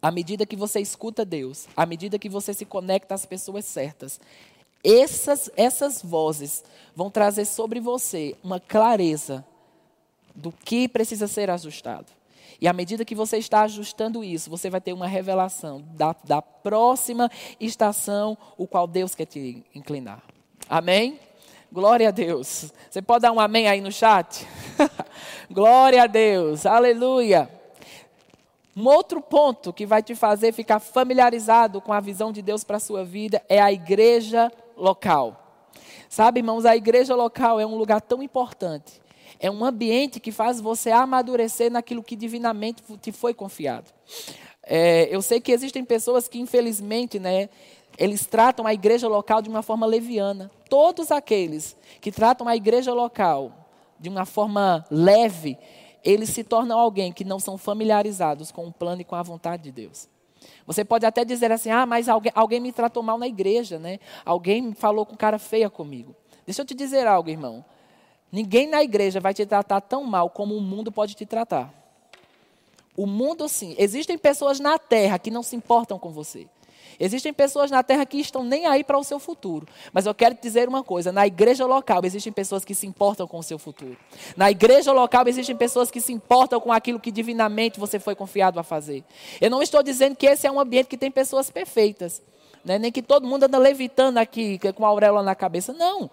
À 0.00 0.10
medida 0.10 0.46
que 0.46 0.56
você 0.56 0.80
escuta 0.80 1.24
Deus, 1.24 1.68
à 1.76 1.84
medida 1.84 2.18
que 2.18 2.28
você 2.28 2.54
se 2.54 2.64
conecta 2.64 3.14
às 3.14 3.26
pessoas 3.26 3.66
certas, 3.66 4.18
essas, 4.82 5.50
essas 5.56 6.02
vozes 6.02 6.64
vão 6.96 7.10
trazer 7.10 7.44
sobre 7.44 7.78
você 7.78 8.34
uma 8.42 8.58
clareza 8.58 9.44
do 10.34 10.50
que 10.50 10.88
precisa 10.88 11.28
ser 11.28 11.50
ajustado. 11.50 12.06
E 12.62 12.68
à 12.68 12.72
medida 12.72 13.04
que 13.04 13.16
você 13.16 13.38
está 13.38 13.62
ajustando 13.62 14.22
isso, 14.22 14.48
você 14.48 14.70
vai 14.70 14.80
ter 14.80 14.92
uma 14.92 15.08
revelação 15.08 15.84
da, 15.94 16.14
da 16.22 16.40
próxima 16.40 17.28
estação, 17.58 18.38
o 18.56 18.68
qual 18.68 18.86
Deus 18.86 19.16
quer 19.16 19.26
te 19.26 19.64
inclinar. 19.74 20.22
Amém? 20.68 21.18
Glória 21.72 22.06
a 22.06 22.12
Deus. 22.12 22.72
Você 22.88 23.02
pode 23.02 23.22
dar 23.22 23.32
um 23.32 23.40
amém 23.40 23.66
aí 23.66 23.80
no 23.80 23.90
chat? 23.90 24.46
Glória 25.50 26.04
a 26.04 26.06
Deus. 26.06 26.64
Aleluia. 26.64 27.50
Um 28.76 28.86
outro 28.86 29.20
ponto 29.20 29.72
que 29.72 29.84
vai 29.84 30.00
te 30.00 30.14
fazer 30.14 30.52
ficar 30.52 30.78
familiarizado 30.78 31.80
com 31.80 31.92
a 31.92 31.98
visão 31.98 32.30
de 32.30 32.42
Deus 32.42 32.62
para 32.62 32.76
a 32.76 32.80
sua 32.80 33.04
vida 33.04 33.42
é 33.48 33.60
a 33.60 33.72
igreja 33.72 34.52
local. 34.76 35.66
Sabe, 36.08 36.38
irmãos, 36.38 36.64
a 36.64 36.76
igreja 36.76 37.16
local 37.16 37.58
é 37.58 37.66
um 37.66 37.74
lugar 37.74 38.00
tão 38.00 38.22
importante 38.22 39.02
é 39.42 39.50
um 39.50 39.64
ambiente 39.64 40.20
que 40.20 40.30
faz 40.30 40.60
você 40.60 40.92
amadurecer 40.92 41.68
naquilo 41.68 42.00
que 42.00 42.14
divinamente 42.14 42.80
te 42.98 43.10
foi 43.10 43.34
confiado. 43.34 43.92
É, 44.62 45.08
eu 45.10 45.20
sei 45.20 45.40
que 45.40 45.50
existem 45.50 45.84
pessoas 45.84 46.28
que, 46.28 46.38
infelizmente, 46.38 47.18
né, 47.18 47.48
eles 47.98 48.24
tratam 48.24 48.64
a 48.64 48.72
igreja 48.72 49.08
local 49.08 49.42
de 49.42 49.48
uma 49.48 49.60
forma 49.60 49.84
leviana. 49.84 50.48
Todos 50.70 51.10
aqueles 51.10 51.76
que 52.00 52.12
tratam 52.12 52.46
a 52.46 52.54
igreja 52.54 52.94
local 52.94 53.52
de 53.98 54.08
uma 54.08 54.24
forma 54.24 54.86
leve, 54.88 55.58
eles 56.04 56.30
se 56.30 56.44
tornam 56.44 56.78
alguém 56.78 57.12
que 57.12 57.24
não 57.24 57.40
são 57.40 57.58
familiarizados 57.58 58.52
com 58.52 58.68
o 58.68 58.72
plano 58.72 59.00
e 59.00 59.04
com 59.04 59.16
a 59.16 59.22
vontade 59.24 59.64
de 59.64 59.72
Deus. 59.72 60.08
Você 60.64 60.84
pode 60.84 61.04
até 61.04 61.24
dizer 61.24 61.50
assim: 61.50 61.70
ah, 61.70 61.84
mas 61.84 62.08
alguém, 62.08 62.32
alguém 62.32 62.60
me 62.60 62.70
tratou 62.70 63.02
mal 63.02 63.18
na 63.18 63.26
igreja, 63.26 63.76
né? 63.76 63.98
Alguém 64.24 64.72
falou 64.72 65.04
com 65.04 65.16
cara 65.16 65.38
feia 65.38 65.68
comigo. 65.68 66.14
Deixa 66.46 66.62
eu 66.62 66.66
te 66.66 66.74
dizer 66.74 67.08
algo, 67.08 67.28
irmão. 67.28 67.64
Ninguém 68.32 68.66
na 68.66 68.82
igreja 68.82 69.20
vai 69.20 69.34
te 69.34 69.44
tratar 69.44 69.82
tão 69.82 70.04
mal 70.04 70.30
como 70.30 70.56
o 70.56 70.60
mundo 70.60 70.90
pode 70.90 71.14
te 71.14 71.26
tratar. 71.26 71.70
O 72.96 73.06
mundo, 73.06 73.46
sim. 73.46 73.74
Existem 73.78 74.16
pessoas 74.16 74.58
na 74.58 74.78
terra 74.78 75.18
que 75.18 75.30
não 75.30 75.42
se 75.42 75.54
importam 75.54 75.98
com 75.98 76.10
você. 76.10 76.48
Existem 76.98 77.32
pessoas 77.32 77.70
na 77.70 77.82
terra 77.82 78.06
que 78.06 78.18
estão 78.18 78.44
nem 78.44 78.66
aí 78.66 78.84
para 78.84 78.98
o 78.98 79.04
seu 79.04 79.18
futuro. 79.18 79.66
Mas 79.92 80.06
eu 80.06 80.14
quero 80.14 80.34
te 80.34 80.42
dizer 80.42 80.68
uma 80.68 80.82
coisa: 80.82 81.12
na 81.12 81.26
igreja 81.26 81.66
local 81.66 82.00
existem 82.04 82.32
pessoas 82.32 82.64
que 82.64 82.74
se 82.74 82.86
importam 82.86 83.26
com 83.26 83.38
o 83.38 83.42
seu 83.42 83.58
futuro. 83.58 83.96
Na 84.36 84.50
igreja 84.50 84.92
local 84.92 85.26
existem 85.26 85.56
pessoas 85.56 85.90
que 85.90 86.00
se 86.00 86.12
importam 86.12 86.60
com 86.60 86.72
aquilo 86.72 87.00
que 87.00 87.10
divinamente 87.10 87.80
você 87.80 87.98
foi 87.98 88.14
confiado 88.14 88.58
a 88.60 88.62
fazer. 88.62 89.04
Eu 89.40 89.50
não 89.50 89.62
estou 89.62 89.82
dizendo 89.82 90.16
que 90.16 90.26
esse 90.26 90.46
é 90.46 90.50
um 90.50 90.60
ambiente 90.60 90.86
que 90.86 90.98
tem 90.98 91.10
pessoas 91.10 91.50
perfeitas. 91.50 92.22
Né? 92.64 92.78
Nem 92.78 92.92
que 92.92 93.02
todo 93.02 93.26
mundo 93.26 93.44
anda 93.44 93.58
levitando 93.58 94.18
aqui 94.18 94.58
com 94.74 94.84
a 94.84 94.88
auréola 94.88 95.22
na 95.22 95.34
cabeça. 95.34 95.72
Não. 95.72 96.10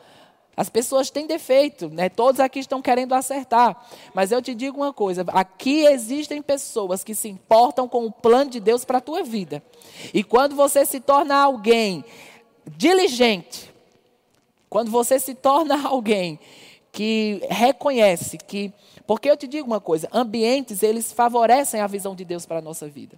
As 0.60 0.68
pessoas 0.68 1.10
têm 1.10 1.26
defeito, 1.26 1.88
né? 1.88 2.10
Todos 2.10 2.42
aqui 2.42 2.60
estão 2.60 2.82
querendo 2.82 3.16
acertar. 3.16 3.82
Mas 4.14 4.30
eu 4.30 4.42
te 4.42 4.54
digo 4.54 4.76
uma 4.76 4.92
coisa: 4.92 5.24
aqui 5.30 5.86
existem 5.86 6.42
pessoas 6.42 7.02
que 7.02 7.16
se 7.16 7.30
importam 7.30 7.88
com 7.88 8.06
o 8.06 8.12
plano 8.12 8.52
de 8.52 8.60
Deus 8.60 8.84
para 8.84 8.98
a 8.98 9.02
tua 9.02 9.24
vida. 9.24 9.64
E 10.14 10.22
quando 10.22 10.58
você 10.58 10.86
se 10.86 11.00
torna 11.00 11.34
alguém 11.34 12.04
diligente, 12.76 13.74
quando 14.70 14.92
você 14.92 15.18
se 15.18 15.34
torna 15.34 15.80
alguém 15.88 16.38
que 16.92 17.42
reconhece 17.50 18.38
que. 18.38 18.74
Porque 19.08 19.32
eu 19.32 19.38
te 19.38 19.48
digo 19.48 19.66
uma 19.66 19.80
coisa: 19.80 20.10
ambientes, 20.12 20.84
eles 20.84 21.14
favorecem 21.14 21.80
a 21.80 21.88
visão 21.88 22.14
de 22.14 22.26
Deus 22.26 22.46
para 22.46 22.58
a 22.58 22.62
nossa 22.62 22.86
vida. 22.86 23.18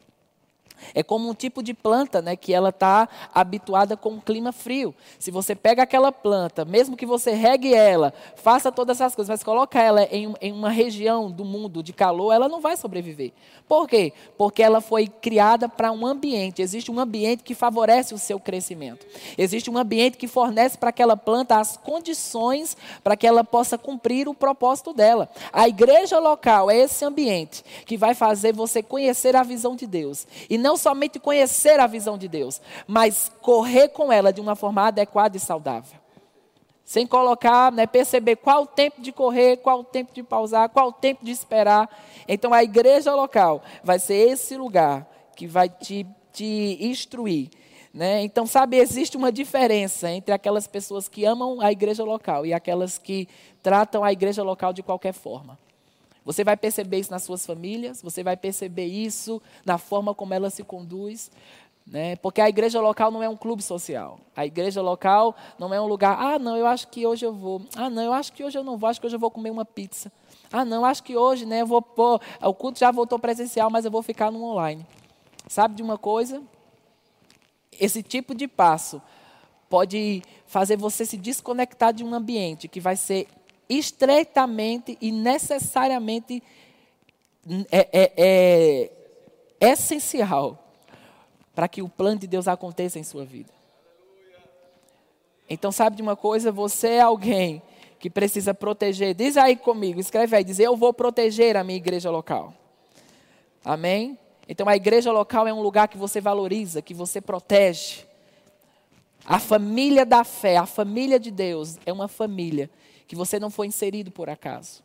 É 0.93 1.03
como 1.03 1.29
um 1.29 1.33
tipo 1.33 1.61
de 1.63 1.73
planta, 1.73 2.21
né, 2.21 2.35
que 2.35 2.53
ela 2.53 2.69
está 2.69 3.07
habituada 3.33 3.95
com 3.97 4.11
um 4.11 4.19
clima 4.19 4.51
frio. 4.51 4.93
Se 5.19 5.31
você 5.31 5.55
pega 5.55 5.83
aquela 5.83 6.11
planta, 6.11 6.65
mesmo 6.65 6.97
que 6.97 7.05
você 7.05 7.31
regue 7.31 7.73
ela, 7.73 8.13
faça 8.35 8.71
todas 8.71 8.99
essas 8.99 9.15
coisas, 9.15 9.29
mas 9.29 9.43
coloca 9.43 9.81
ela 9.81 10.03
em, 10.03 10.33
em 10.41 10.51
uma 10.51 10.69
região 10.69 11.29
do 11.31 11.45
mundo 11.45 11.81
de 11.83 11.93
calor, 11.93 12.31
ela 12.31 12.47
não 12.47 12.61
vai 12.61 12.75
sobreviver. 12.77 13.31
Por 13.67 13.87
quê? 13.87 14.11
Porque 14.37 14.61
ela 14.61 14.81
foi 14.81 15.07
criada 15.07 15.69
para 15.69 15.91
um 15.91 16.05
ambiente. 16.05 16.61
Existe 16.61 16.91
um 16.91 16.99
ambiente 16.99 17.43
que 17.43 17.55
favorece 17.55 18.13
o 18.13 18.17
seu 18.17 18.39
crescimento. 18.39 19.05
Existe 19.37 19.69
um 19.69 19.77
ambiente 19.77 20.17
que 20.17 20.27
fornece 20.27 20.77
para 20.77 20.89
aquela 20.89 21.15
planta 21.15 21.57
as 21.57 21.77
condições 21.77 22.75
para 23.03 23.15
que 23.15 23.25
ela 23.25 23.43
possa 23.43 23.77
cumprir 23.77 24.27
o 24.27 24.33
propósito 24.33 24.93
dela. 24.93 25.29
A 25.53 25.67
igreja 25.67 26.19
local 26.19 26.69
é 26.69 26.77
esse 26.77 27.05
ambiente 27.05 27.63
que 27.85 27.97
vai 27.97 28.13
fazer 28.13 28.53
você 28.53 28.83
conhecer 28.83 29.35
a 29.35 29.43
visão 29.43 29.75
de 29.75 29.87
Deus 29.87 30.27
e 30.49 30.57
não 30.57 30.70
somente 30.77 31.19
conhecer 31.19 31.79
a 31.79 31.87
visão 31.87 32.17
de 32.17 32.27
Deus, 32.27 32.61
mas 32.87 33.31
correr 33.41 33.89
com 33.89 34.11
ela 34.11 34.31
de 34.31 34.41
uma 34.41 34.55
forma 34.55 34.87
adequada 34.87 35.37
e 35.37 35.39
saudável. 35.39 35.99
Sem 36.83 37.07
colocar, 37.07 37.71
né, 37.71 37.87
perceber 37.87 38.35
qual 38.35 38.63
o 38.63 38.67
tempo 38.67 39.01
de 39.01 39.11
correr, 39.11 39.57
qual 39.57 39.79
o 39.79 39.83
tempo 39.83 40.13
de 40.13 40.21
pausar, 40.21 40.69
qual 40.69 40.89
o 40.89 40.91
tempo 40.91 41.23
de 41.23 41.31
esperar. 41.31 41.89
Então 42.27 42.53
a 42.53 42.63
igreja 42.63 43.15
local 43.15 43.61
vai 43.83 43.97
ser 43.97 44.29
esse 44.29 44.57
lugar 44.57 45.07
que 45.35 45.47
vai 45.47 45.69
te, 45.69 46.05
te 46.33 46.77
instruir. 46.81 47.49
Né? 47.93 48.21
Então, 48.23 48.47
sabe, 48.47 48.77
existe 48.77 49.17
uma 49.17 49.31
diferença 49.31 50.09
entre 50.09 50.33
aquelas 50.33 50.65
pessoas 50.65 51.09
que 51.09 51.25
amam 51.25 51.59
a 51.59 51.71
igreja 51.71 52.03
local 52.03 52.45
e 52.45 52.53
aquelas 52.53 52.97
que 52.97 53.27
tratam 53.61 54.03
a 54.03 54.11
igreja 54.13 54.43
local 54.43 54.71
de 54.71 54.81
qualquer 54.81 55.13
forma. 55.13 55.59
Você 56.23 56.43
vai 56.43 56.55
perceber 56.55 56.99
isso 56.99 57.11
nas 57.11 57.23
suas 57.23 57.45
famílias, 57.45 58.01
você 58.01 58.23
vai 58.23 58.37
perceber 58.37 58.85
isso 58.85 59.41
na 59.65 59.77
forma 59.77 60.13
como 60.13 60.33
ela 60.33 60.49
se 60.49 60.63
conduz. 60.63 61.31
Né? 61.85 62.15
Porque 62.17 62.39
a 62.39 62.47
igreja 62.47 62.79
local 62.79 63.09
não 63.11 63.23
é 63.23 63.27
um 63.27 63.35
clube 63.35 63.63
social. 63.63 64.19
A 64.35 64.45
igreja 64.45 64.81
local 64.81 65.35
não 65.57 65.73
é 65.73 65.81
um 65.81 65.87
lugar, 65.87 66.17
ah, 66.19 66.37
não, 66.37 66.55
eu 66.55 66.67
acho 66.67 66.87
que 66.89 67.05
hoje 67.07 67.25
eu 67.25 67.33
vou. 67.33 67.61
Ah, 67.75 67.89
não, 67.89 68.03
eu 68.03 68.13
acho 68.13 68.31
que 68.33 68.43
hoje 68.43 68.57
eu 68.57 68.63
não 68.63 68.77
vou, 68.77 68.87
acho 68.87 69.01
que 69.01 69.07
hoje 69.07 69.15
eu 69.15 69.19
vou 69.19 69.31
comer 69.31 69.49
uma 69.49 69.65
pizza. 69.65 70.11
Ah, 70.51 70.63
não, 70.63 70.85
acho 70.85 71.01
que 71.03 71.17
hoje, 71.17 71.45
né, 71.45 71.61
eu 71.61 71.67
vou 71.67 71.81
pôr, 71.81 72.21
o 72.41 72.53
culto 72.53 72.79
já 72.79 72.91
voltou 72.91 73.17
presencial, 73.17 73.69
mas 73.69 73.83
eu 73.83 73.91
vou 73.91 74.03
ficar 74.03 74.31
no 74.31 74.43
online. 74.43 74.85
Sabe 75.47 75.75
de 75.75 75.81
uma 75.81 75.97
coisa? 75.97 76.41
Esse 77.79 78.03
tipo 78.03 78.35
de 78.35 78.47
passo 78.47 79.01
pode 79.69 80.21
fazer 80.45 80.75
você 80.75 81.05
se 81.05 81.17
desconectar 81.17 81.93
de 81.93 82.03
um 82.03 82.13
ambiente 82.13 82.67
que 82.67 82.79
vai 82.79 82.95
ser 82.95 83.27
estreitamente 83.71 84.97
e 84.99 85.11
necessariamente 85.11 86.43
é, 87.71 87.87
é, 87.93 88.91
é 89.59 89.71
essencial 89.71 90.61
para 91.55 91.69
que 91.69 91.81
o 91.81 91.87
plano 91.87 92.19
de 92.19 92.27
Deus 92.27 92.47
aconteça 92.47 92.99
em 92.99 93.03
sua 93.03 93.23
vida. 93.23 93.49
Então, 95.49 95.71
sabe 95.71 95.95
de 95.95 96.01
uma 96.01 96.15
coisa? 96.15 96.51
Você 96.51 96.89
é 96.89 97.01
alguém 97.01 97.61
que 97.99 98.09
precisa 98.09 98.53
proteger. 98.53 99.13
Diz 99.13 99.37
aí 99.37 99.55
comigo, 99.55 99.99
escreve 99.99 100.35
aí, 100.35 100.43
diz: 100.43 100.59
Eu 100.59 100.75
vou 100.75 100.93
proteger 100.93 101.55
a 101.55 101.63
minha 101.63 101.77
igreja 101.77 102.09
local. 102.09 102.53
Amém? 103.63 104.17
Então, 104.49 104.67
a 104.67 104.75
igreja 104.75 105.11
local 105.11 105.47
é 105.47 105.53
um 105.53 105.61
lugar 105.61 105.87
que 105.87 105.97
você 105.97 106.19
valoriza, 106.19 106.81
que 106.81 106.93
você 106.93 107.21
protege. 107.21 108.05
A 109.25 109.39
família 109.39 110.05
da 110.05 110.23
fé, 110.23 110.57
a 110.57 110.65
família 110.65 111.19
de 111.19 111.31
Deus, 111.31 111.77
é 111.85 111.93
uma 111.93 112.07
família 112.07 112.69
que 113.11 113.15
você 113.17 113.37
não 113.37 113.49
foi 113.49 113.67
inserido 113.67 114.09
por 114.09 114.29
acaso. 114.29 114.81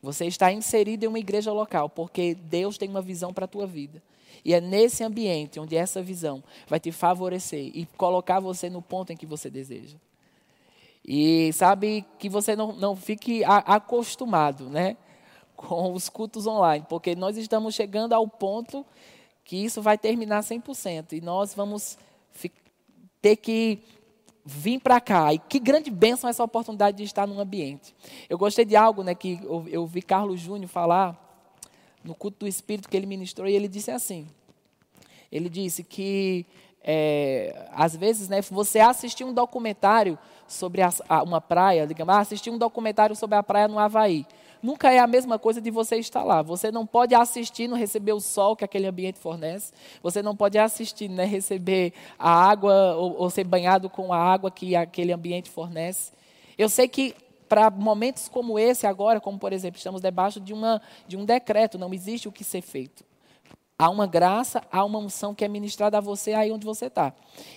Você 0.00 0.24
está 0.24 0.52
inserido 0.52 1.02
em 1.02 1.08
uma 1.08 1.18
igreja 1.18 1.52
local, 1.52 1.90
porque 1.90 2.32
Deus 2.32 2.78
tem 2.78 2.88
uma 2.88 3.02
visão 3.02 3.34
para 3.34 3.44
a 3.44 3.48
tua 3.48 3.66
vida. 3.66 4.00
E 4.44 4.54
é 4.54 4.60
nesse 4.60 5.02
ambiente 5.02 5.58
onde 5.58 5.74
essa 5.74 6.00
visão 6.00 6.44
vai 6.68 6.78
te 6.78 6.92
favorecer 6.92 7.72
e 7.74 7.86
colocar 7.96 8.38
você 8.38 8.70
no 8.70 8.80
ponto 8.80 9.12
em 9.12 9.16
que 9.16 9.26
você 9.26 9.50
deseja. 9.50 9.96
E 11.04 11.52
sabe 11.54 12.04
que 12.20 12.28
você 12.28 12.54
não, 12.54 12.70
não 12.70 12.94
fique 12.94 13.42
a, 13.42 13.56
acostumado 13.56 14.70
né, 14.70 14.96
com 15.56 15.92
os 15.92 16.08
cultos 16.08 16.46
online, 16.46 16.86
porque 16.88 17.16
nós 17.16 17.36
estamos 17.36 17.74
chegando 17.74 18.12
ao 18.12 18.28
ponto 18.28 18.86
que 19.44 19.56
isso 19.56 19.82
vai 19.82 19.98
terminar 19.98 20.44
100%. 20.44 21.14
E 21.14 21.20
nós 21.20 21.52
vamos 21.52 21.98
ter 23.20 23.34
que 23.34 23.82
vim 24.46 24.78
para 24.78 25.00
cá. 25.00 25.34
E 25.34 25.38
que 25.38 25.58
grande 25.58 25.90
bênção 25.90 26.30
essa 26.30 26.44
oportunidade 26.44 26.96
de 26.96 27.02
estar 27.02 27.26
num 27.26 27.40
ambiente. 27.40 27.94
Eu 28.28 28.38
gostei 28.38 28.64
de 28.64 28.76
algo 28.76 29.02
né, 29.02 29.14
que 29.14 29.40
eu, 29.42 29.66
eu 29.68 29.86
vi 29.86 30.00
Carlos 30.00 30.40
Júnior 30.40 30.68
falar 30.68 31.20
no 32.04 32.14
culto 32.14 32.38
do 32.40 32.48
Espírito 32.48 32.88
que 32.88 32.96
ele 32.96 33.06
ministrou, 33.06 33.48
e 33.48 33.52
ele 33.52 33.66
disse 33.66 33.90
assim: 33.90 34.28
ele 35.30 35.48
disse 35.48 35.82
que 35.82 36.46
é, 36.86 37.68
às 37.72 37.96
vezes 37.96 38.28
né, 38.28 38.40
você 38.42 38.78
assistir 38.78 39.24
um 39.24 39.34
documentário 39.34 40.16
sobre 40.46 40.80
a, 40.80 40.90
a, 41.08 41.22
uma 41.22 41.40
praia, 41.40 41.86
digamos, 41.86 42.14
ah, 42.14 42.20
assistir 42.20 42.50
um 42.50 42.58
documentário 42.58 43.16
sobre 43.16 43.36
a 43.36 43.42
praia 43.42 43.66
no 43.66 43.78
Havaí 43.78 44.24
nunca 44.62 44.90
é 44.90 44.98
a 44.98 45.06
mesma 45.06 45.38
coisa 45.38 45.60
de 45.60 45.70
você 45.70 45.96
estar 45.96 46.24
lá. 46.24 46.42
Você 46.42 46.72
não 46.72 46.84
pode 46.84 47.14
assistir, 47.14 47.68
não 47.68 47.76
receber 47.76 48.12
o 48.12 48.20
sol 48.20 48.56
que 48.56 48.64
aquele 48.64 48.86
ambiente 48.86 49.18
fornece. 49.18 49.72
Você 50.02 50.22
não 50.22 50.34
pode 50.34 50.58
assistir, 50.58 51.08
né, 51.08 51.24
receber 51.24 51.92
a 52.18 52.30
água 52.30 52.94
ou, 52.96 53.16
ou 53.16 53.30
ser 53.30 53.44
banhado 53.44 53.88
com 53.88 54.12
a 54.12 54.18
água 54.18 54.50
que 54.50 54.74
aquele 54.74 55.12
ambiente 55.12 55.50
fornece. 55.50 56.12
Eu 56.58 56.68
sei 56.68 56.88
que 56.88 57.14
para 57.48 57.70
momentos 57.70 58.28
como 58.28 58.58
esse 58.58 58.86
agora, 58.86 59.20
como 59.20 59.38
por 59.38 59.52
exemplo, 59.52 59.78
estamos 59.78 60.00
debaixo 60.00 60.40
de, 60.40 60.52
uma, 60.52 60.82
de 61.06 61.16
um 61.16 61.24
decreto, 61.24 61.78
não 61.78 61.94
existe 61.94 62.26
o 62.26 62.32
que 62.32 62.42
ser 62.42 62.60
feito. 62.60 63.04
Há 63.78 63.90
uma 63.90 64.06
graça, 64.06 64.62
há 64.72 64.82
uma 64.82 64.98
unção 64.98 65.34
que 65.34 65.44
é 65.44 65.48
ministrada 65.48 65.98
a 65.98 66.00
você 66.00 66.32
aí 66.32 66.50
onde 66.50 66.64
você 66.64 66.86
está. 66.86 67.12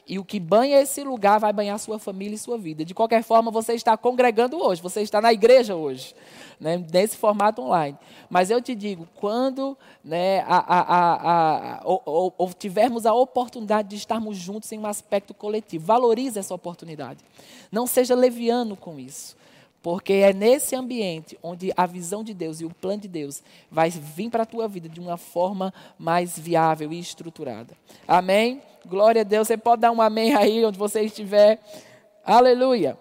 E 0.05 0.19
o 0.19 0.25
que 0.25 0.38
banha 0.38 0.82
esse 0.82 1.01
lugar 1.01 1.39
vai 1.39 1.53
banhar 1.53 1.79
sua 1.79 1.97
família 1.97 2.36
e 2.36 2.38
sua 2.38 2.58
vida. 2.58 2.84
De 2.84 2.93
qualquer 2.93 3.23
forma, 3.23 3.49
você 3.49 3.73
está 3.73 3.95
congregando 3.95 4.62
hoje, 4.62 4.82
você 4.82 5.01
está 5.01 5.21
na 5.21 5.32
igreja 5.32 5.77
hoje, 5.77 6.13
né, 6.60 6.84
nesse 6.91 7.15
formato 7.15 7.62
online. 7.62 7.97
Mas 8.29 8.51
eu 8.51 8.62
te 8.62 8.75
digo, 8.75 9.08
quando 9.15 9.77
né, 10.03 10.41
a, 10.41 10.58
a, 10.58 11.77
a, 11.77 11.82
ou, 11.86 12.34
ou 12.38 12.53
tivermos 12.53 13.05
a 13.05 13.13
oportunidade 13.13 13.88
de 13.88 13.95
estarmos 13.95 14.36
juntos 14.36 14.69
em 14.73 14.77
um 14.77 14.88
aspecto 14.88 15.34
coletivo, 15.34 15.86
valorize 15.86 16.38
essa 16.38 16.53
oportunidade. 16.53 17.23
Não 17.71 17.88
seja 17.88 18.13
leviano 18.13 18.75
com 18.75 18.99
isso. 18.99 19.38
Porque 19.82 20.13
é 20.13 20.34
nesse 20.34 20.76
ambiente 20.76 21.39
onde 21.42 21.72
a 21.76 21.86
visão 21.86 22.24
de 22.24 22.34
Deus 22.34 22.60
e 22.60 22.65
o 22.65 22.70
plano 22.70 23.02
de 23.02 23.08
Deus 23.08 23.42
vai 23.72 23.89
vir 23.89 24.30
para 24.30 24.44
a 24.44 24.46
tua 24.46 24.68
vida 24.68 24.89
de 24.89 25.00
uma 25.00 25.15
forma 25.15 25.74
mais 25.98 26.38
viável 26.38 26.92
e 26.92 27.00
estruturada. 27.00 27.74
Amém? 28.08 28.62
Glória 28.86 29.22
a 29.22 29.24
Deus. 29.24 29.48
Você 29.48 29.58
pode 29.58 29.82
dar 29.82 29.92
um 29.92 30.02
amém 30.02 30.36
aí 30.36 30.65
onde 30.65 30.78
você 30.78 31.02
estiver. 31.02 31.60
Aleluia. 32.26 32.98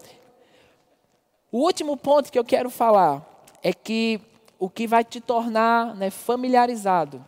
O 1.51 1.59
último 1.59 1.97
ponto 1.97 2.31
que 2.31 2.39
eu 2.39 2.45
quero 2.45 2.71
falar 2.71 3.27
é 3.63 3.73
que 3.73 4.21
o 4.59 4.71
que 4.71 4.87
vai 4.87 5.03
te 5.03 5.21
tornar 5.21 5.95
né, 5.97 6.11
familiarizado 6.11 7.25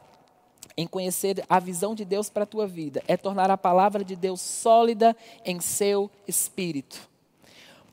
em 0.76 0.86
conhecer 0.86 1.44
a 1.48 1.58
visão 1.58 1.94
de 1.94 2.04
Deus 2.04 2.30
para 2.30 2.44
a 2.44 2.46
tua 2.46 2.66
vida 2.66 3.02
é 3.08 3.16
tornar 3.16 3.50
a 3.50 3.58
palavra 3.58 4.04
de 4.04 4.14
Deus 4.14 4.40
sólida 4.40 5.16
em 5.44 5.60
seu 5.60 6.10
espírito. 6.26 7.09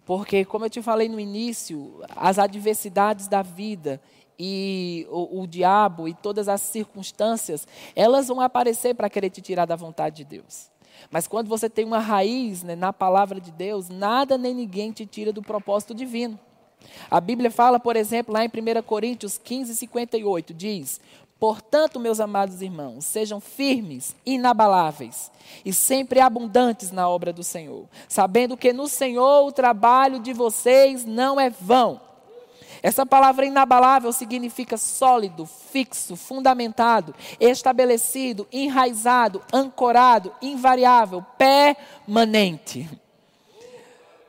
Porque, 0.07 0.45
como 0.45 0.63
eu 0.63 0.69
te 0.69 0.81
falei 0.81 1.09
no 1.09 1.19
início, 1.19 2.01
as 2.15 2.39
adversidades 2.39 3.27
da 3.27 3.41
vida 3.41 3.99
e 4.39 5.05
o, 5.09 5.41
o 5.41 5.45
diabo 5.45 6.07
e 6.07 6.13
todas 6.13 6.47
as 6.47 6.61
circunstâncias, 6.61 7.67
elas 7.93 8.29
vão 8.29 8.39
aparecer 8.39 8.95
para 8.95 9.09
querer 9.09 9.29
te 9.29 9.41
tirar 9.41 9.65
da 9.65 9.75
vontade 9.75 10.15
de 10.15 10.23
Deus. 10.23 10.69
Mas 11.11 11.27
quando 11.27 11.49
você 11.49 11.69
tem 11.69 11.83
uma 11.83 11.99
raiz 11.99 12.63
né, 12.63 12.73
na 12.73 12.93
palavra 12.93 13.41
de 13.41 13.51
Deus, 13.51 13.89
nada 13.89 14.37
nem 14.37 14.53
ninguém 14.53 14.93
te 14.93 15.05
tira 15.05 15.33
do 15.33 15.41
propósito 15.41 15.93
divino. 15.93 16.39
A 17.11 17.19
Bíblia 17.19 17.51
fala, 17.51 17.77
por 17.77 17.97
exemplo, 17.97 18.33
lá 18.33 18.45
em 18.45 18.47
1 18.47 18.81
Coríntios 18.83 19.37
15, 19.37 19.75
58, 19.75 20.53
diz: 20.53 21.01
Portanto, 21.39 21.99
meus 21.99 22.19
amados 22.19 22.61
irmãos, 22.63 23.05
sejam 23.05 23.39
firmes, 23.39 24.15
inabaláveis 24.25 25.31
e 25.63 25.71
sempre 25.71 26.19
abundantes 26.19 26.91
na 26.91 27.07
obra 27.07 27.31
do 27.31 27.43
Senhor, 27.43 27.85
sabendo 28.07 28.57
que 28.57 28.73
no 28.73 28.87
Senhor 28.87 29.45
o 29.45 29.51
trabalho 29.51 30.19
de 30.19 30.33
vocês 30.33 31.05
não 31.05 31.39
é 31.39 31.49
vão. 31.49 32.01
Essa 32.81 33.05
palavra 33.05 33.45
inabalável 33.45 34.11
significa 34.11 34.77
sólido, 34.77 35.45
fixo, 35.45 36.15
fundamentado, 36.15 37.13
estabelecido, 37.39 38.47
enraizado, 38.51 39.41
ancorado, 39.53 40.33
invariável, 40.41 41.23
permanente. 41.37 42.89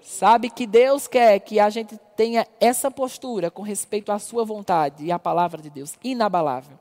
Sabe 0.03 0.51
que 0.51 0.67
Deus 0.67 1.07
quer 1.07 1.39
que 1.41 1.61
a 1.61 1.71
gente 1.71 1.99
tenha 2.17 2.47
essa 2.59 2.91
postura 2.91 3.51
com 3.51 3.63
respeito 3.63 4.11
à 4.11 4.19
sua 4.19 4.45
vontade 4.45 5.05
e 5.05 5.13
à 5.13 5.19
palavra 5.19 5.63
de 5.63 5.71
Deus, 5.71 5.95
inabalável. 6.03 6.79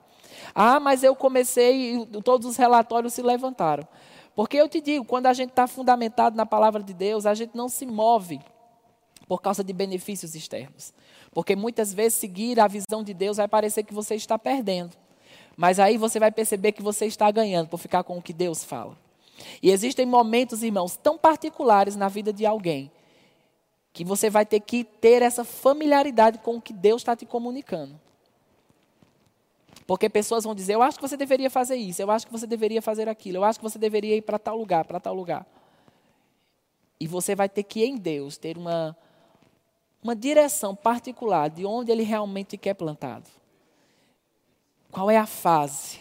Ah, 0.54 0.80
mas 0.80 1.04
eu 1.04 1.16
comecei 1.16 1.96
e 1.96 2.06
todos 2.22 2.48
os 2.48 2.58
relatórios 2.58 3.14
se 3.14 3.22
levantaram. 3.22 3.88
Porque 4.36 4.58
eu 4.58 4.70
te 4.70 4.80
digo, 4.80 5.04
quando 5.04 5.26
a 5.26 5.34
gente 5.34 5.50
está 5.50 5.68
fundamentado 5.68 6.36
na 6.36 6.46
palavra 6.46 6.84
de 6.84 6.94
Deus, 6.94 7.26
a 7.26 7.34
gente 7.34 7.56
não 7.56 7.68
se 7.68 7.86
move 7.86 8.40
por 9.28 9.42
causa 9.42 9.64
de 9.64 9.74
benefícios 9.74 10.36
externos. 10.36 10.94
Porque 11.32 11.56
muitas 11.56 11.94
vezes 11.94 12.20
seguir 12.20 12.60
a 12.60 12.68
visão 12.68 13.04
de 13.04 13.14
Deus 13.14 13.38
vai 13.38 13.48
parecer 13.48 13.84
que 13.84 13.94
você 13.94 14.16
está 14.16 14.38
perdendo. 14.38 14.96
Mas 15.56 15.80
aí 15.80 15.98
você 15.98 16.20
vai 16.20 16.32
perceber 16.32 16.72
que 16.72 16.84
você 16.84 17.06
está 17.08 17.30
ganhando 17.32 17.68
por 17.68 17.80
ficar 17.80 18.04
com 18.04 18.18
o 18.18 18.22
que 18.22 18.32
Deus 18.32 18.64
fala. 18.64 18.96
E 19.62 19.72
existem 19.72 20.06
momentos, 20.06 20.64
irmãos, 20.64 20.96
tão 20.96 21.18
particulares 21.18 21.96
na 21.96 22.08
vida 22.08 22.32
de 22.32 22.46
alguém 22.46 22.92
que 23.92 24.06
você 24.06 24.30
vai 24.30 24.46
ter 24.46 24.60
que 24.60 24.84
ter 24.84 25.24
essa 25.24 25.44
familiaridade 25.44 26.38
com 26.38 26.58
o 26.58 26.62
que 26.62 26.72
Deus 26.72 27.02
está 27.02 27.16
te 27.16 27.26
comunicando. 27.26 28.00
Porque 29.88 30.10
pessoas 30.10 30.44
vão 30.44 30.54
dizer: 30.54 30.74
Eu 30.74 30.84
acho 30.84 30.98
que 30.98 31.08
você 31.08 31.16
deveria 31.16 31.50
fazer 31.50 31.78
isso, 31.78 32.02
eu 32.02 32.12
acho 32.12 32.28
que 32.28 32.32
você 32.32 32.46
deveria 32.46 32.82
fazer 32.82 33.08
aquilo, 33.08 33.38
eu 33.38 33.44
acho 33.46 33.58
que 33.58 33.64
você 33.64 33.80
deveria 33.80 34.18
ir 34.18 34.22
para 34.22 34.38
tal 34.38 34.58
lugar, 34.58 34.84
para 34.84 35.00
tal 35.00 35.16
lugar. 35.16 35.48
E 37.00 37.08
você 37.08 37.34
vai 37.34 37.48
ter 37.48 37.64
que, 37.64 37.86
em 37.86 37.96
Deus, 37.96 38.38
ter 38.38 38.58
uma, 38.58 38.98
uma 40.04 40.16
direção 40.16 40.76
particular 40.76 41.50
de 41.50 41.66
onde 41.66 41.92
Ele 41.92 42.04
realmente 42.04 42.58
quer 42.58 42.74
plantado. 42.74 43.30
Qual 44.92 45.10
é 45.10 45.18
a 45.18 45.26
fase? 45.26 46.00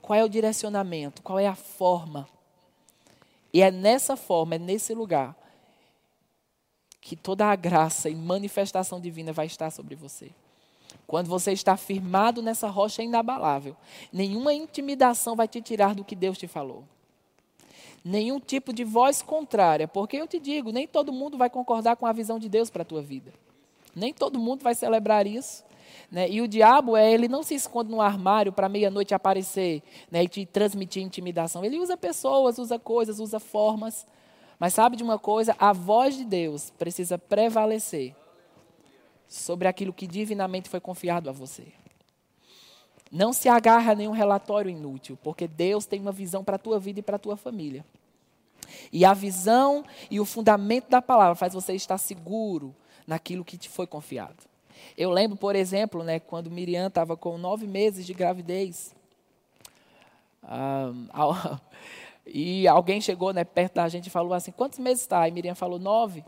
Qual 0.00 0.18
é 0.18 0.24
o 0.24 0.28
direcionamento? 0.28 1.20
Qual 1.20 1.38
é 1.38 1.46
a 1.46 1.54
forma? 1.54 2.28
E 3.52 3.60
é 3.60 3.70
nessa 3.70 4.16
forma, 4.16 4.54
é 4.54 4.58
nesse 4.58 4.94
lugar 4.94 5.36
que 7.00 7.16
toda 7.16 7.46
a 7.46 7.56
graça 7.56 8.08
e 8.08 8.14
manifestação 8.14 9.00
divina 9.00 9.32
vai 9.32 9.46
estar 9.46 9.70
sobre 9.70 9.94
você. 9.94 10.30
Quando 11.06 11.28
você 11.28 11.52
está 11.52 11.76
firmado 11.76 12.42
nessa 12.42 12.68
rocha 12.68 13.02
inabalável, 13.02 13.76
nenhuma 14.12 14.52
intimidação 14.52 15.36
vai 15.36 15.48
te 15.48 15.60
tirar 15.60 15.94
do 15.94 16.04
que 16.04 16.14
Deus 16.14 16.38
te 16.38 16.46
falou. 16.46 16.84
Nenhum 18.04 18.38
tipo 18.38 18.72
de 18.72 18.84
voz 18.84 19.22
contrária, 19.22 19.88
porque 19.88 20.16
eu 20.16 20.28
te 20.28 20.38
digo, 20.38 20.70
nem 20.70 20.86
todo 20.86 21.12
mundo 21.12 21.36
vai 21.36 21.50
concordar 21.50 21.96
com 21.96 22.06
a 22.06 22.12
visão 22.12 22.38
de 22.38 22.48
Deus 22.48 22.70
para 22.70 22.82
a 22.82 22.84
tua 22.84 23.02
vida. 23.02 23.32
Nem 23.94 24.12
todo 24.12 24.38
mundo 24.38 24.62
vai 24.62 24.74
celebrar 24.74 25.26
isso. 25.26 25.64
Né? 26.10 26.30
E 26.30 26.40
o 26.40 26.46
diabo, 26.46 26.96
é, 26.96 27.10
ele 27.10 27.26
não 27.26 27.42
se 27.42 27.54
esconde 27.54 27.90
no 27.90 28.00
armário 28.00 28.52
para 28.52 28.68
meia-noite 28.68 29.14
aparecer 29.14 29.82
né, 30.10 30.22
e 30.22 30.28
te 30.28 30.46
transmitir 30.46 31.02
intimidação. 31.02 31.64
Ele 31.64 31.78
usa 31.78 31.96
pessoas, 31.96 32.58
usa 32.58 32.78
coisas, 32.78 33.18
usa 33.18 33.40
formas. 33.40 34.06
Mas 34.58 34.74
sabe 34.74 34.96
de 34.96 35.02
uma 35.02 35.18
coisa? 35.18 35.56
A 35.58 35.72
voz 35.72 36.16
de 36.16 36.24
Deus 36.24 36.70
precisa 36.78 37.18
prevalecer 37.18 38.14
sobre 39.28 39.68
aquilo 39.68 39.92
que 39.92 40.06
divinamente 40.06 40.68
foi 40.68 40.80
confiado 40.80 41.28
a 41.28 41.32
você. 41.32 41.66
Não 43.10 43.32
se 43.32 43.48
agarra 43.48 43.92
a 43.92 43.94
nenhum 43.94 44.12
relatório 44.12 44.70
inútil, 44.70 45.18
porque 45.22 45.46
Deus 45.46 45.86
tem 45.86 46.00
uma 46.00 46.12
visão 46.12 46.42
para 46.42 46.56
a 46.56 46.58
tua 46.58 46.78
vida 46.78 47.00
e 47.00 47.02
para 47.02 47.16
a 47.16 47.18
tua 47.18 47.36
família. 47.36 47.84
E 48.92 49.04
a 49.04 49.14
visão 49.14 49.84
e 50.10 50.18
o 50.18 50.24
fundamento 50.24 50.88
da 50.88 51.00
palavra 51.00 51.34
faz 51.34 51.54
você 51.54 51.74
estar 51.74 51.98
seguro 51.98 52.74
naquilo 53.06 53.44
que 53.44 53.56
te 53.56 53.68
foi 53.68 53.86
confiado. 53.86 54.36
Eu 54.96 55.10
lembro, 55.10 55.36
por 55.36 55.54
exemplo, 55.54 56.02
né, 56.02 56.18
quando 56.18 56.50
Miriam 56.50 56.88
estava 56.88 57.16
com 57.16 57.38
nove 57.38 57.66
meses 57.66 58.04
de 58.06 58.14
gravidez. 58.14 58.94
E 62.28 62.66
alguém 62.66 63.00
chegou 63.00 63.32
né, 63.32 63.44
perto 63.44 63.74
da 63.74 63.88
gente 63.88 64.08
e 64.08 64.10
falou 64.10 64.34
assim: 64.34 64.50
quantos 64.50 64.80
meses 64.80 65.02
está? 65.02 65.28
E 65.28 65.30
Miriam 65.30 65.54
falou: 65.54 65.78
nove. 65.78 66.24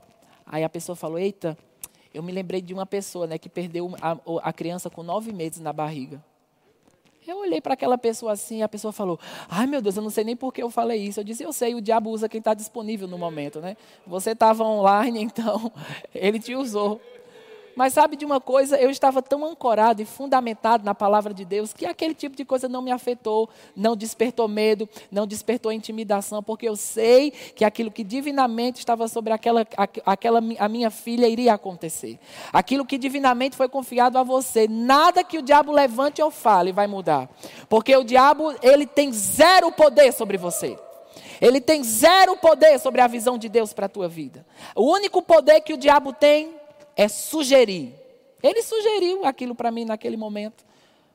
Aí 0.47 0.63
a 0.63 0.69
pessoa 0.69 0.95
falou: 0.95 1.19
eita, 1.19 1.59
eu 2.13 2.23
me 2.23 2.33
lembrei 2.33 2.61
de 2.61 2.73
uma 2.73 2.87
pessoa 2.87 3.27
né, 3.27 3.39
que 3.39 3.49
perdeu 3.49 3.95
a, 4.01 4.17
a 4.43 4.53
criança 4.53 4.89
com 4.89 5.03
nove 5.03 5.33
meses 5.33 5.61
na 5.61 5.73
barriga. 5.73 6.23
Eu 7.27 7.41
olhei 7.41 7.61
para 7.61 7.75
aquela 7.75 7.99
pessoa 7.99 8.33
assim, 8.33 8.63
a 8.63 8.69
pessoa 8.69 8.91
falou: 8.91 9.21
Ai 9.51 9.67
meu 9.67 9.83
Deus, 9.83 9.97
eu 9.97 10.03
não 10.03 10.09
sei 10.09 10.25
nem 10.25 10.35
por 10.35 10.51
que 10.51 10.63
eu 10.63 10.71
falei 10.71 11.03
isso. 11.03 11.21
Eu 11.21 11.25
disse: 11.25 11.43
Eu 11.43 11.53
sei, 11.53 11.75
o 11.75 11.81
diabo 11.81 12.09
usa 12.09 12.27
quem 12.27 12.39
está 12.39 12.55
disponível 12.55 13.07
no 13.07 13.19
momento, 13.19 13.61
né? 13.61 13.77
Você 14.07 14.31
estava 14.31 14.65
online, 14.65 15.21
então 15.25 15.71
ele 16.15 16.41
te 16.41 16.55
usou. 16.55 16.99
Mas 17.79 17.93
sabe 17.93 18.17
de 18.17 18.25
uma 18.25 18.41
coisa? 18.41 18.77
Eu 18.77 18.91
estava 18.91 19.23
tão 19.23 19.45
ancorado 19.45 20.03
e 20.03 20.05
fundamentado 20.05 20.85
na 20.85 20.97
palavra 20.97 21.33
de 21.33 21.45
Deus 21.45 21.73
que 21.73 21.87
aquele 21.87 22.13
tipo 22.13 22.35
de 22.35 22.45
coisa 22.45 22.69
não 22.69 22.83
me 22.83 22.91
afetou, 22.91 23.49
não 23.77 23.95
despertou 23.95 24.49
medo, 24.49 24.89
não 25.13 25.29
despertou 25.29 25.71
intimidação, 25.71 26.43
porque 26.43 26.69
eu 26.69 26.75
sei 26.75 27.31
que 27.31 27.65
aquilo 27.65 27.93
que 27.93 28.03
divinamente 28.03 28.81
estava 28.81 29.07
sobre 29.07 29.33
aquela, 29.33 29.65
aquela 30.05 30.41
a 30.59 30.69
minha 30.69 30.91
filha 30.91 31.29
iria 31.29 31.55
acontecer. 31.55 32.19
Aquilo 32.53 32.85
que 32.85 32.99
divinamente 32.99 33.57
foi 33.57 33.69
confiado 33.69 34.19
a 34.19 34.25
você, 34.25 34.67
nada 34.67 35.23
que 35.23 35.39
o 35.39 35.43
diabo 35.43 35.71
levante 35.71 36.21
ou 36.21 36.33
fale 36.33 36.73
vai 36.73 36.89
mudar. 36.89 37.31
Porque 37.69 37.97
o 37.97 38.03
diabo, 38.03 38.57
ele 38.61 38.89
tem 38.89 39.13
zero 39.13 39.71
poder 39.71 40.13
sobre 40.13 40.37
você. 40.37 40.77
Ele 41.41 41.61
tem 41.61 41.85
zero 41.85 42.37
poder 42.39 42.81
sobre 42.81 43.01
a 43.01 43.07
visão 43.07 43.39
de 43.39 43.49
Deus 43.49 43.73
para 43.73 43.87
a 43.87 43.89
tua 43.89 44.09
vida. 44.09 44.45
O 44.75 44.83
único 44.83 45.23
poder 45.23 45.61
que 45.61 45.75
o 45.75 45.79
diabo 45.79 46.13
tem 46.13 46.58
é 46.99 47.07
sugerir. 47.07 47.95
Ele 48.43 48.61
sugeriu 48.61 49.25
aquilo 49.25 49.55
para 49.55 49.71
mim 49.71 49.85
naquele 49.85 50.17
momento, 50.17 50.67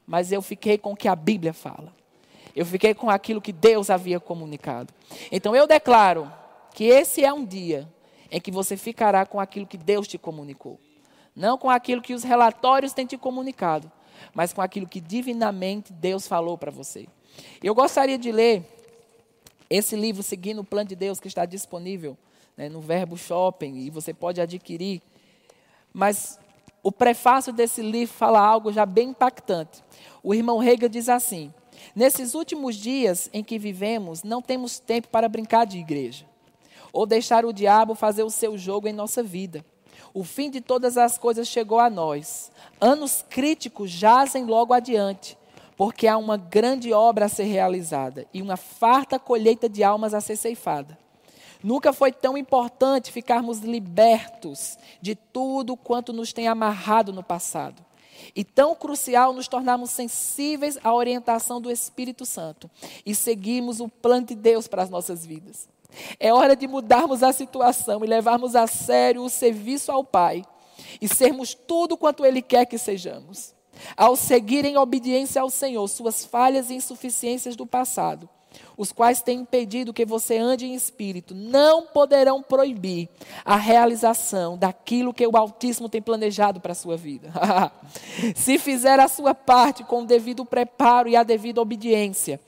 mas 0.07 0.31
eu 0.31 0.41
fiquei 0.41 0.77
com 0.77 0.93
o 0.93 0.95
que 0.95 1.09
a 1.09 1.15
Bíblia 1.15 1.53
fala. 1.53 1.93
Eu 2.55 2.65
fiquei 2.65 2.93
com 2.93 3.09
aquilo 3.09 3.41
que 3.41 3.51
Deus 3.51 3.89
havia 3.89 4.19
comunicado. 4.19 4.93
Então 5.29 5.53
eu 5.53 5.67
declaro 5.67 6.31
que 6.73 6.85
esse 6.85 7.25
é 7.25 7.33
um 7.33 7.45
dia 7.45 7.87
em 8.31 8.39
que 8.39 8.49
você 8.49 8.77
ficará 8.77 9.25
com 9.25 9.39
aquilo 9.39 9.67
que 9.67 9.77
Deus 9.77 10.07
te 10.07 10.17
comunicou. 10.17 10.79
Não 11.35 11.57
com 11.57 11.69
aquilo 11.69 12.01
que 12.01 12.13
os 12.13 12.23
relatórios 12.23 12.93
têm 12.93 13.05
te 13.05 13.17
comunicado, 13.17 13.91
mas 14.33 14.53
com 14.53 14.61
aquilo 14.61 14.87
que 14.87 15.01
divinamente 15.01 15.91
Deus 15.91 16.27
falou 16.27 16.57
para 16.57 16.71
você. 16.71 17.07
Eu 17.61 17.75
gostaria 17.75 18.17
de 18.17 18.31
ler 18.31 18.63
esse 19.69 19.95
livro, 19.95 20.23
Seguindo 20.23 20.59
o 20.59 20.63
Plano 20.63 20.89
de 20.89 20.95
Deus, 20.95 21.19
que 21.19 21.27
está 21.27 21.45
disponível 21.45 22.17
né, 22.55 22.69
no 22.69 22.79
Verbo 22.79 23.17
Shopping, 23.17 23.75
e 23.77 23.89
você 23.89 24.13
pode 24.13 24.39
adquirir 24.39 25.01
mas 25.93 26.39
o 26.81 26.91
prefácio 26.91 27.53
desse 27.53 27.81
livro 27.81 28.13
fala 28.13 28.39
algo 28.39 28.73
já 28.73 28.85
bem 28.85 29.09
impactante. 29.09 29.83
O 30.21 30.33
irmão 30.33 30.57
Rega 30.57 30.89
diz 30.89 31.07
assim: 31.07 31.53
Nesses 31.95 32.33
últimos 32.33 32.75
dias 32.75 33.29
em 33.31 33.43
que 33.43 33.59
vivemos, 33.59 34.23
não 34.23 34.41
temos 34.41 34.79
tempo 34.79 35.07
para 35.09 35.29
brincar 35.29 35.65
de 35.65 35.77
igreja 35.77 36.25
ou 36.93 37.07
deixar 37.07 37.43
o 37.43 37.51
diabo 37.51 37.95
fazer 37.95 38.21
o 38.21 38.29
seu 38.29 38.55
jogo 38.55 38.87
em 38.87 38.93
nossa 38.93 39.23
vida. 39.23 39.65
O 40.13 40.23
fim 40.23 40.51
de 40.51 40.61
todas 40.61 40.95
as 40.95 41.17
coisas 41.17 41.47
chegou 41.47 41.79
a 41.79 41.89
nós. 41.89 42.51
Anos 42.79 43.25
críticos 43.27 43.89
jazem 43.89 44.45
logo 44.45 44.71
adiante, 44.71 45.35
porque 45.75 46.07
há 46.07 46.15
uma 46.17 46.37
grande 46.37 46.93
obra 46.93 47.25
a 47.25 47.29
ser 47.29 47.45
realizada 47.45 48.27
e 48.31 48.39
uma 48.39 48.55
farta 48.55 49.17
colheita 49.17 49.67
de 49.67 49.83
almas 49.83 50.13
a 50.13 50.21
ser 50.21 50.35
ceifada. 50.35 51.02
Nunca 51.63 51.93
foi 51.93 52.11
tão 52.11 52.37
importante 52.37 53.11
ficarmos 53.11 53.59
libertos 53.59 54.77
de 55.01 55.15
tudo 55.15 55.77
quanto 55.77 56.11
nos 56.11 56.33
tem 56.33 56.47
amarrado 56.47 57.13
no 57.13 57.23
passado. 57.23 57.83
E 58.35 58.43
tão 58.43 58.75
crucial 58.75 59.33
nos 59.33 59.47
tornarmos 59.47 59.89
sensíveis 59.89 60.77
à 60.83 60.93
orientação 60.93 61.61
do 61.61 61.71
Espírito 61.71 62.25
Santo 62.25 62.69
e 63.05 63.15
seguirmos 63.15 63.79
o 63.79 63.87
plano 63.87 64.27
de 64.27 64.35
Deus 64.35 64.67
para 64.67 64.83
as 64.83 64.89
nossas 64.89 65.25
vidas. 65.25 65.69
É 66.19 66.33
hora 66.33 66.55
de 66.55 66.67
mudarmos 66.67 67.23
a 67.23 67.31
situação 67.31 68.03
e 68.03 68.07
levarmos 68.07 68.55
a 68.55 68.67
sério 68.67 69.23
o 69.23 69.29
serviço 69.29 69.91
ao 69.91 70.03
Pai 70.03 70.43
e 71.01 71.07
sermos 71.07 71.53
tudo 71.53 71.97
quanto 71.97 72.25
Ele 72.25 72.41
quer 72.41 72.65
que 72.65 72.77
sejamos. 72.77 73.53
Ao 73.97 74.15
seguir 74.15 74.65
em 74.65 74.77
obediência 74.77 75.41
ao 75.41 75.49
Senhor 75.49 75.87
suas 75.87 76.25
falhas 76.25 76.69
e 76.69 76.75
insuficiências 76.75 77.55
do 77.55 77.65
passado, 77.65 78.29
os 78.77 78.91
quais 78.91 79.21
têm 79.21 79.39
impedido 79.39 79.93
que 79.93 80.05
você 80.05 80.37
ande 80.37 80.65
em 80.65 80.73
espírito, 80.73 81.35
não 81.35 81.83
poderão 81.83 82.41
proibir 82.41 83.09
a 83.45 83.55
realização 83.55 84.57
daquilo 84.57 85.13
que 85.13 85.25
o 85.25 85.37
Altíssimo 85.37 85.89
tem 85.89 86.01
planejado 86.01 86.59
para 86.59 86.71
a 86.71 86.75
sua 86.75 86.97
vida. 86.97 87.31
Se 88.35 88.57
fizer 88.57 88.99
a 88.99 89.07
sua 89.07 89.33
parte 89.35 89.83
com 89.83 90.01
o 90.01 90.05
devido 90.05 90.45
preparo 90.45 91.07
e 91.09 91.15
a 91.15 91.23
devida 91.23 91.61
obediência, 91.61 92.39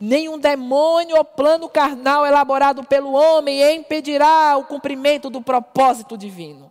nenhum 0.00 0.38
demônio 0.38 1.16
ou 1.16 1.24
plano 1.24 1.68
carnal 1.68 2.26
elaborado 2.26 2.84
pelo 2.84 3.12
homem 3.12 3.76
impedirá 3.76 4.56
o 4.56 4.64
cumprimento 4.64 5.30
do 5.30 5.42
propósito 5.42 6.16
divino. 6.16 6.70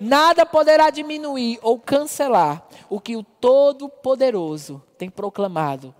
Nada 0.00 0.44
poderá 0.44 0.90
diminuir 0.90 1.60
ou 1.62 1.78
cancelar 1.78 2.66
o 2.90 3.00
que 3.00 3.16
o 3.16 3.22
Todo-Poderoso 3.22 4.82
tem 4.98 5.08
proclamado 5.08 5.94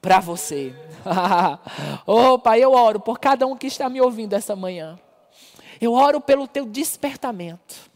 para 0.00 0.20
você. 0.20 0.74
oh, 2.06 2.38
Pai, 2.38 2.62
eu 2.62 2.72
oro 2.72 3.00
por 3.00 3.18
cada 3.18 3.46
um 3.46 3.56
que 3.56 3.66
está 3.66 3.88
me 3.88 4.00
ouvindo 4.00 4.34
essa 4.34 4.54
manhã. 4.54 4.98
Eu 5.80 5.92
oro 5.92 6.20
pelo 6.20 6.46
teu 6.46 6.64
despertamento. 6.64 7.88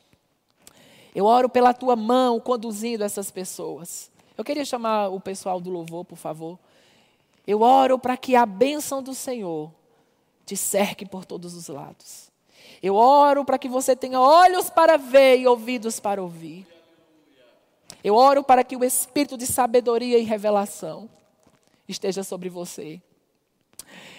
Eu 1.14 1.26
oro 1.26 1.48
pela 1.48 1.74
tua 1.74 1.94
mão 1.94 2.40
conduzindo 2.40 3.04
essas 3.04 3.30
pessoas. 3.30 4.10
Eu 4.36 4.44
queria 4.44 4.64
chamar 4.64 5.08
o 5.08 5.20
pessoal 5.20 5.60
do 5.60 5.70
louvor, 5.70 6.04
por 6.04 6.16
favor. 6.16 6.58
Eu 7.46 7.60
oro 7.60 7.98
para 7.98 8.16
que 8.16 8.34
a 8.34 8.46
bênção 8.46 9.02
do 9.02 9.14
Senhor 9.14 9.70
te 10.46 10.56
cerque 10.56 11.04
por 11.04 11.24
todos 11.24 11.54
os 11.54 11.68
lados. 11.68 12.30
Eu 12.82 12.94
oro 12.94 13.44
para 13.44 13.58
que 13.58 13.68
você 13.68 13.94
tenha 13.94 14.20
olhos 14.20 14.70
para 14.70 14.96
ver 14.96 15.38
e 15.38 15.46
ouvidos 15.46 16.00
para 16.00 16.22
ouvir. 16.22 16.66
Eu 18.02 18.14
oro 18.14 18.42
para 18.42 18.64
que 18.64 18.76
o 18.76 18.84
espírito 18.84 19.36
de 19.36 19.46
sabedoria 19.46 20.18
e 20.18 20.22
revelação 20.22 21.08
esteja 21.92 22.24
sobre 22.24 22.48
você. 22.48 23.00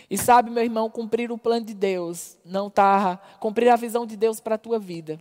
E 0.09 0.17
sabe, 0.17 0.49
meu 0.49 0.63
irmão, 0.63 0.89
cumprir 0.89 1.31
o 1.31 1.37
plano 1.37 1.65
de 1.65 1.73
Deus 1.73 2.37
não 2.45 2.67
está. 2.67 3.17
Cumprir 3.39 3.69
a 3.69 3.75
visão 3.75 4.05
de 4.05 4.15
Deus 4.15 4.39
para 4.39 4.55
a 4.55 4.57
tua 4.57 4.79
vida. 4.79 5.19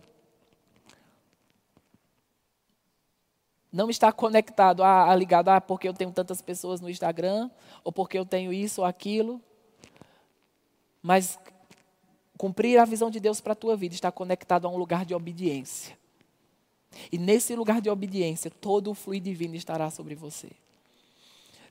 Não 3.71 3.89
está 3.89 4.11
conectado 4.11 4.83
a, 4.83 5.11
a 5.11 5.15
ligado 5.15 5.49
a 5.49 5.59
porque 5.59 5.87
eu 5.87 5.93
tenho 5.93 6.11
tantas 6.11 6.41
pessoas 6.41 6.79
no 6.79 6.89
Instagram, 6.89 7.49
ou 7.83 7.91
porque 7.91 8.17
eu 8.17 8.25
tenho 8.25 8.53
isso 8.53 8.81
ou 8.81 8.87
aquilo. 8.87 9.41
Mas 11.01 11.39
cumprir 12.37 12.77
a 12.77 12.85
visão 12.85 13.09
de 13.09 13.19
Deus 13.19 13.41
para 13.41 13.53
a 13.53 13.55
tua 13.55 13.75
vida 13.75 13.95
está 13.95 14.11
conectado 14.11 14.67
a 14.67 14.69
um 14.69 14.77
lugar 14.77 15.05
de 15.05 15.15
obediência. 15.15 15.97
E 17.11 17.17
nesse 17.17 17.55
lugar 17.55 17.81
de 17.81 17.89
obediência, 17.89 18.51
todo 18.51 18.91
o 18.91 18.93
fluido 18.93 19.25
divino 19.25 19.55
estará 19.55 19.89
sobre 19.89 20.13
você. 20.13 20.51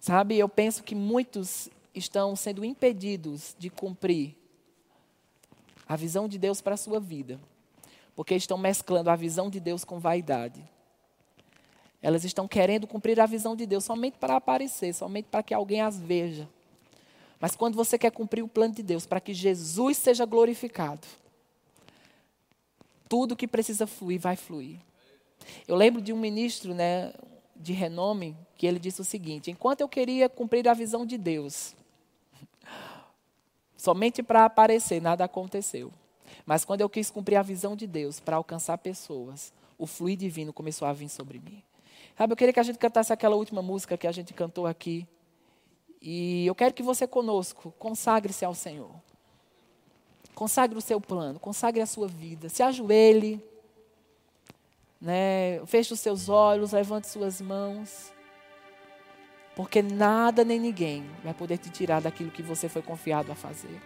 Sabe, 0.02 0.36
eu 0.36 0.48
penso 0.48 0.82
que 0.82 0.96
muitos 0.96 1.68
estão 1.94 2.34
sendo 2.34 2.64
impedidos 2.64 3.54
de 3.56 3.70
cumprir 3.70 4.34
a 5.88 5.94
visão 5.94 6.26
de 6.26 6.40
Deus 6.40 6.60
para 6.60 6.74
a 6.74 6.76
sua 6.76 6.98
vida, 6.98 7.38
porque 8.16 8.34
estão 8.34 8.58
mesclando 8.58 9.10
a 9.10 9.14
visão 9.14 9.48
de 9.48 9.60
Deus 9.60 9.84
com 9.84 10.00
vaidade. 10.00 10.60
Elas 12.02 12.24
estão 12.24 12.48
querendo 12.48 12.84
cumprir 12.84 13.20
a 13.20 13.26
visão 13.26 13.54
de 13.54 13.64
Deus 13.64 13.84
somente 13.84 14.18
para 14.18 14.34
aparecer, 14.34 14.92
somente 14.92 15.26
para 15.30 15.40
que 15.40 15.54
alguém 15.54 15.82
as 15.82 16.00
veja. 16.00 16.48
Mas 17.38 17.54
quando 17.54 17.76
você 17.76 17.96
quer 17.96 18.10
cumprir 18.10 18.42
o 18.42 18.48
plano 18.48 18.74
de 18.74 18.82
Deus 18.82 19.06
para 19.06 19.20
que 19.20 19.32
Jesus 19.32 19.98
seja 19.98 20.26
glorificado, 20.26 21.06
tudo 23.08 23.36
que 23.36 23.46
precisa 23.46 23.86
fluir 23.86 24.18
vai 24.18 24.34
fluir. 24.34 24.80
Eu 25.68 25.76
lembro 25.76 26.02
de 26.02 26.12
um 26.12 26.18
ministro, 26.18 26.74
né, 26.74 27.12
de 27.62 27.72
renome, 27.72 28.36
que 28.56 28.66
ele 28.66 28.78
disse 28.78 29.00
o 29.00 29.04
seguinte: 29.04 29.50
enquanto 29.50 29.80
eu 29.80 29.88
queria 29.88 30.28
cumprir 30.28 30.68
a 30.68 30.74
visão 30.74 31.06
de 31.06 31.16
Deus, 31.16 31.74
somente 33.76 34.22
para 34.22 34.44
aparecer, 34.44 35.00
nada 35.00 35.24
aconteceu. 35.24 35.92
Mas 36.44 36.64
quando 36.64 36.80
eu 36.80 36.88
quis 36.88 37.10
cumprir 37.10 37.36
a 37.36 37.42
visão 37.42 37.76
de 37.76 37.86
Deus 37.86 38.18
para 38.18 38.36
alcançar 38.36 38.78
pessoas, 38.78 39.52
o 39.78 39.86
fluir 39.86 40.16
divino 40.16 40.52
começou 40.52 40.86
a 40.86 40.92
vir 40.92 41.08
sobre 41.08 41.38
mim. 41.38 41.62
Sabe, 42.16 42.32
eu 42.32 42.36
queria 42.36 42.52
que 42.52 42.60
a 42.60 42.64
gente 42.64 42.78
cantasse 42.78 43.12
aquela 43.12 43.36
última 43.36 43.62
música 43.62 43.96
que 43.96 44.06
a 44.06 44.12
gente 44.12 44.34
cantou 44.34 44.66
aqui. 44.66 45.06
E 46.00 46.46
eu 46.46 46.54
quero 46.54 46.74
que 46.74 46.82
você 46.82 47.06
conosco 47.06 47.72
consagre-se 47.78 48.44
ao 48.44 48.54
Senhor. 48.54 48.90
Consagre 50.34 50.76
o 50.76 50.80
seu 50.80 51.00
plano, 51.00 51.38
consagre 51.38 51.80
a 51.80 51.86
sua 51.86 52.08
vida. 52.08 52.48
Se 52.48 52.62
ajoelhe, 52.62 53.42
né? 55.02 55.60
feche 55.66 55.92
os 55.92 56.00
seus 56.00 56.28
olhos, 56.28 56.72
levante 56.72 57.08
suas 57.08 57.40
mãos. 57.40 58.12
Porque 59.56 59.82
nada 59.82 60.44
nem 60.44 60.58
ninguém 60.58 61.04
vai 61.22 61.34
poder 61.34 61.58
te 61.58 61.68
tirar 61.68 62.00
daquilo 62.00 62.30
que 62.30 62.42
você 62.42 62.68
foi 62.68 62.80
confiado 62.80 63.30
a 63.32 63.34
fazer. 63.34 63.82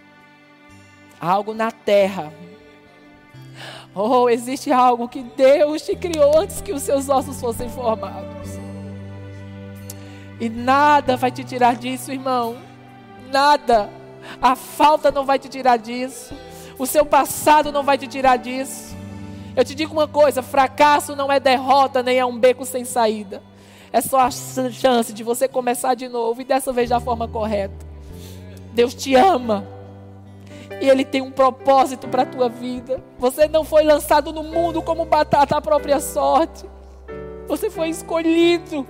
Algo 1.19 1.55
na 1.55 1.73
terra. 1.73 2.33
Oh, 3.95 4.29
existe 4.29 4.71
algo 4.71 5.09
que 5.09 5.23
Deus 5.23 5.83
te 5.83 5.97
criou 5.97 6.39
antes 6.39 6.61
que 6.61 6.73
os 6.73 6.83
seus 6.83 7.09
ossos 7.09 7.41
fossem 7.41 7.69
formados. 7.71 8.51
E 10.39 10.51
nada 10.51 11.17
vai 11.17 11.31
te 11.31 11.43
tirar 11.43 11.75
disso, 11.77 12.13
irmão. 12.13 12.59
Nada. 13.33 13.91
A 14.41 14.55
falta 14.55 15.11
não 15.11 15.25
vai 15.25 15.39
te 15.39 15.49
tirar 15.49 15.79
disso. 15.79 16.35
O 16.79 16.87
seu 16.87 17.07
passado 17.07 17.73
não 17.73 17.83
vai 17.83 17.97
te 17.97 18.07
tirar 18.07 18.37
disso. 18.37 18.96
Eu 19.57 19.65
te 19.65 19.75
digo 19.75 19.93
uma 19.93 20.07
coisa: 20.07 20.43
fracasso 20.43 21.17
não 21.17 21.33
é 21.33 21.41
derrota, 21.41 22.03
nem 22.03 22.19
é 22.19 22.27
um 22.27 22.39
beco 22.39 22.67
sem 22.67 22.85
saída. 22.85 23.43
É 23.91 24.01
só 24.03 24.21
a 24.21 24.31
chance 24.31 25.13
de 25.13 25.25
você 25.25 25.49
começar 25.49 25.95
de 25.95 26.09
novo 26.09 26.43
e 26.43 26.45
dessa 26.45 26.73
vez 26.73 26.91
da 26.91 27.01
forma 27.01 27.27
correta. 27.27 27.87
Deus 28.75 28.95
te 28.95 29.15
ama. 29.15 29.67
E 30.81 30.89
Ele 30.89 31.05
tem 31.05 31.23
um 31.23 31.31
propósito 31.31 32.07
para 32.07 32.23
a 32.23 32.27
tua 32.27 32.49
vida. 32.49 33.03
Você 33.19 33.49
não 33.49 33.65
foi 33.65 33.85
lançado 33.85 34.33
no 34.33 34.43
mundo 34.43 34.83
como 34.83 35.07
batata 35.07 35.57
à 35.57 35.61
própria 35.63 35.99
sorte. 36.01 36.67
Você 37.49 37.71
foi 37.71 37.89
escolhido. 37.89 38.87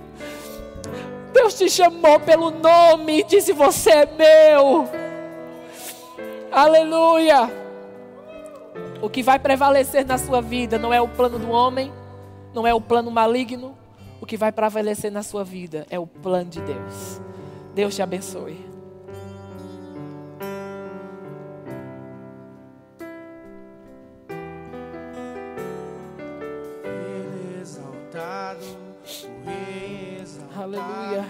Deus 1.31 1.53
te 1.53 1.69
chamou 1.69 2.19
pelo 2.19 2.51
nome 2.51 3.19
e 3.19 3.23
disse: 3.23 3.53
Você 3.53 3.91
é 3.91 4.05
meu. 4.05 4.89
Aleluia. 6.51 7.66
O 9.01 9.09
que 9.09 9.21
vai 9.21 9.37
prevalecer 9.37 10.05
na 10.05 10.17
sua 10.17 10.41
vida 10.41 10.77
não 10.77 10.93
é 10.93 10.99
o 10.99 11.07
plano 11.07 11.37
do 11.37 11.49
homem, 11.51 11.91
não 12.53 12.65
é 12.65 12.73
o 12.73 12.81
plano 12.81 13.11
maligno. 13.11 13.77
O 14.19 14.25
que 14.25 14.35
vai 14.35 14.51
prevalecer 14.51 15.11
na 15.11 15.21
sua 15.21 15.43
vida 15.43 15.85
é 15.89 15.99
o 15.99 16.07
plano 16.07 16.49
de 16.49 16.61
Deus. 16.61 17.21
Deus 17.75 17.95
te 17.95 18.01
abençoe. 18.01 18.65
Aleluia. 30.55 31.23
Aleluia, 31.23 31.25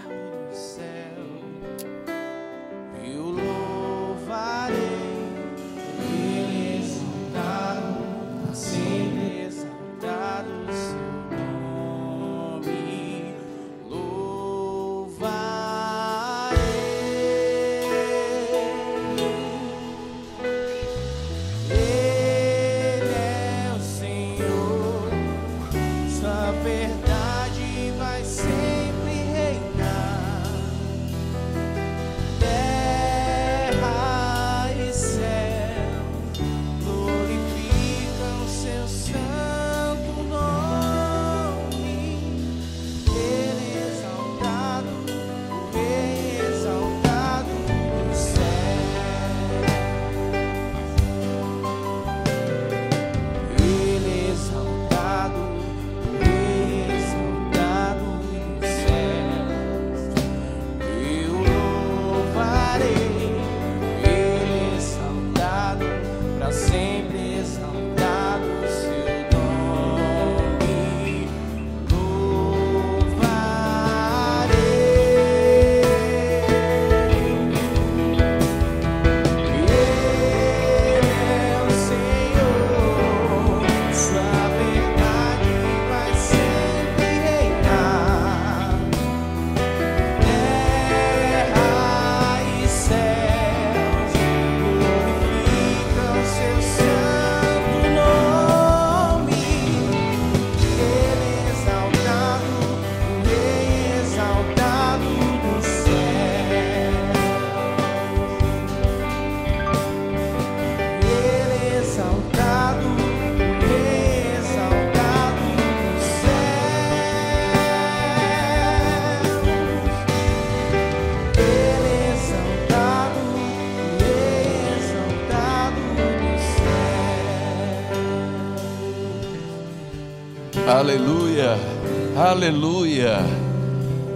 aleluia. 132.29 133.19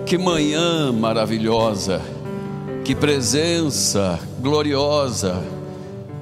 Que 0.06 0.18
manhã 0.18 0.92
maravilhosa, 0.92 2.02
que 2.84 2.94
presença 2.94 4.20
gloriosa 4.40 5.42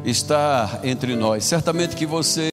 está 0.05 0.81
entre 0.83 1.15
nós. 1.15 1.43
Certamente 1.45 1.95
que 1.95 2.05
você 2.05 2.43